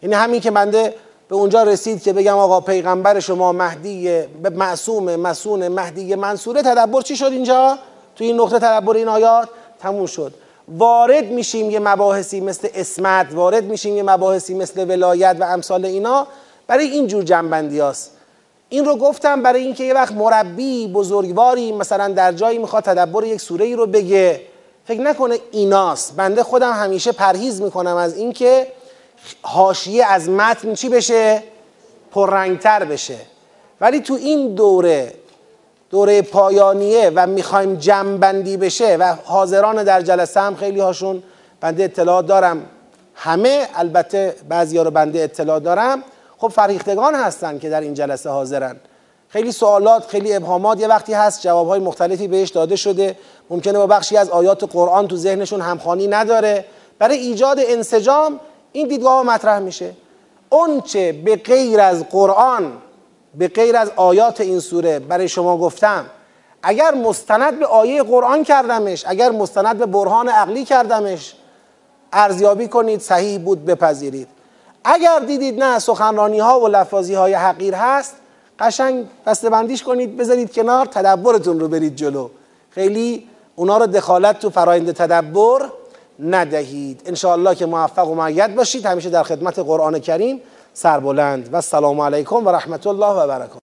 یعنی 0.04 0.16
همین 0.16 0.42
که 0.42 0.52
بنده 0.52 0.94
به 1.30 1.36
اونجا 1.36 1.64
رسید 1.64 2.04
که 2.04 2.14
بگم 2.14 2.38
آقا 2.38 2.62
پیغمبر 2.62 3.20
شما 3.20 3.52
مهدی 3.52 4.26
معصوم 4.56 5.16
مسون 5.16 5.68
مهدی 5.68 6.16
منصوره. 6.16 6.62
تدبر 6.62 7.02
چی 7.02 7.16
شد 7.16 7.26
اینجا؟ 7.32 7.78
تو 8.16 8.24
این 8.24 8.40
نقطه 8.40 8.60
تدبر 8.60 8.96
این 8.96 9.08
آیات. 9.08 9.50
تموم 9.80 10.06
شد. 10.06 10.34
وارد 10.68 11.26
میشیم 11.26 11.72
یه 11.72 11.80
مباحثی 11.80 12.40
مثل 12.40 12.68
اسمت 12.74 13.28
وارد 13.32 13.64
میشیم 13.64 13.98
یه 13.98 14.04
مباحثی 14.04 14.54
مثل 14.54 14.90
ولایت 14.90 15.38
و 15.40 15.44
امثال 15.44 15.86
اینا. 15.86 16.28
برای 16.68 16.86
این 16.86 17.08
جور 17.08 17.24
جنبندی 17.24 17.80
هست. 17.80 18.12
این 18.70 18.86
رو 18.86 18.95
گفتم 18.95 19.41
برای 19.41 19.64
اینکه 19.64 19.84
یه 19.84 19.94
وقت 19.94 20.14
مربی 20.14 20.88
بزرگواری 20.88 21.72
مثلا 21.72 22.08
در 22.08 22.32
جایی 22.32 22.58
می‌خواد 22.58 22.84
تدبر 22.84 23.24
یک 23.24 23.41
سوره 23.41 23.66
ای 23.66 23.76
رو 23.76 23.86
بگه. 23.86 24.41
فکر 24.86 25.02
نکنه 25.02 25.40
ایناست. 25.52 26.16
بنده 26.16 26.44
خودم 26.44 26.72
همیشه 26.72 27.12
پرهیز 27.12 27.62
می‌کنم 27.62 27.95
از 27.95 28.18
اینکه 28.18 28.68
حاشیه 29.41 30.06
از 30.06 30.30
متن 30.30 30.74
چی 30.74 30.90
بشه؟ 30.90 31.44
پررنگتر 32.12 32.86
بشه. 32.86 33.18
ولی 33.82 33.99
تو 33.99 34.14
این 34.14 34.56
دوره 34.56 35.14
دوره 35.90 36.22
پایانیه 36.22 37.12
و 37.16 37.28
می‌خوایم 37.28 37.76
جمع 37.76 38.18
بشه 38.58 38.98
و 38.98 39.16
حاضران 39.26 39.84
در 39.84 40.02
جلسه 40.02 40.40
هم 40.40 40.56
خیلی 40.56 40.80
هاشون 40.80 41.24
بنده 41.62 41.84
اطلاع 41.84 42.22
دارم. 42.22 42.66
همه 43.16 43.68
البته 43.76 44.36
بعضی 44.50 44.78
ها 44.78 44.84
رو 44.84 44.92
بنده 44.92 45.20
اطلاع 45.20 45.60
دارم. 45.60 46.04
خب 46.38 46.48
فریختگان 46.48 47.16
هستن 47.16 47.60
که 47.60 47.70
در 47.70 47.82
این 47.82 47.94
جلسه 47.94 48.30
حاضرن. 48.30 48.76
خیلی 49.30 49.52
سوالات 49.52 50.06
خیلی 50.08 50.34
ابهامات 50.34 50.80
یه 50.80 50.88
وقتی 50.88 51.14
هست 51.14 51.42
جوابهای 51.42 51.80
مختلفی 51.80 52.28
بهش 52.28 52.50
داده 52.50 52.76
شده. 52.76 53.16
ممکنه 53.50 53.78
با 53.78 53.88
بخشی 53.88 54.18
از 54.18 54.30
آیات 54.30 54.64
قرآن 54.64 55.08
تو 55.08 55.16
ذهنشون 55.16 55.62
همخوانی 55.62 56.08
نداره. 56.08 56.66
برای 57.00 57.18
ایجاد 57.18 57.60
انسجام 57.60 58.40
این 58.72 58.88
دیدگاه 58.88 59.24
مطرح 59.24 59.60
میشه. 59.60 59.94
اونچه 60.50 61.12
به 61.12 61.36
غیر 61.36 61.80
از 61.80 62.04
قرآن 62.10 62.74
به 63.38 63.48
غیر 63.48 63.78
از 63.78 63.92
آیات 63.96 64.42
این 64.42 64.60
سوره 64.60 65.00
برای 65.00 65.28
شما 65.28 65.58
گفتم 65.58 66.06
اگر 66.64 66.94
مستند 66.94 67.60
به 67.60 67.66
آیه 67.66 68.04
قرآن 68.04 68.44
کردمش 68.44 69.04
اگر 69.08 69.32
مستند 69.32 69.78
به 69.78 69.86
برهان 69.86 70.30
عقلی 70.30 70.66
کردمش 70.66 71.36
ارزیابی 72.14 72.68
کنید 72.68 73.02
صحیح 73.02 73.40
بود 73.40 73.66
بپذیرید. 73.66 74.28
اگر 74.84 75.20
دیدید 75.20 75.64
نه 75.64 75.80
سخنرانی 75.80 76.40
ها 76.40 76.60
و 76.60 76.68
لفاظی 76.68 77.14
های 77.14 77.34
حقیر 77.34 77.76
هست 77.76 78.16
قشنگ 78.60 79.06
بندیش 79.52 79.84
کنید 79.84 80.18
بذارید 80.18 80.54
کنار 80.54 80.86
تدبرتون 80.86 81.60
رو 81.60 81.68
برید 81.68 81.96
جلو. 81.96 82.30
خیلی 82.70 83.28
اونا 83.56 83.78
رو 83.78 83.88
دخالت 83.88 84.40
تو 84.40 84.50
فرایند 84.50 84.92
تدبر 84.92 85.70
ندهید. 86.20 87.02
انشاءالله 87.06 87.56
که 87.56 87.66
موفق 87.66 88.08
و 88.08 88.16
معید 88.16 88.56
باشید. 88.56 88.86
همیشه 88.86 89.10
در 89.10 89.24
خدمت 89.24 89.60
قرآن 89.60 90.00
کریم. 90.00 90.42
سربلند 90.80 91.54
و 91.54 91.56
السلام 91.56 92.02
علیکم 92.02 92.48
و 92.48 92.49
رحمت 92.49 92.88
الله 92.88 93.08
و 93.08 93.28
برکاته. 93.28 93.56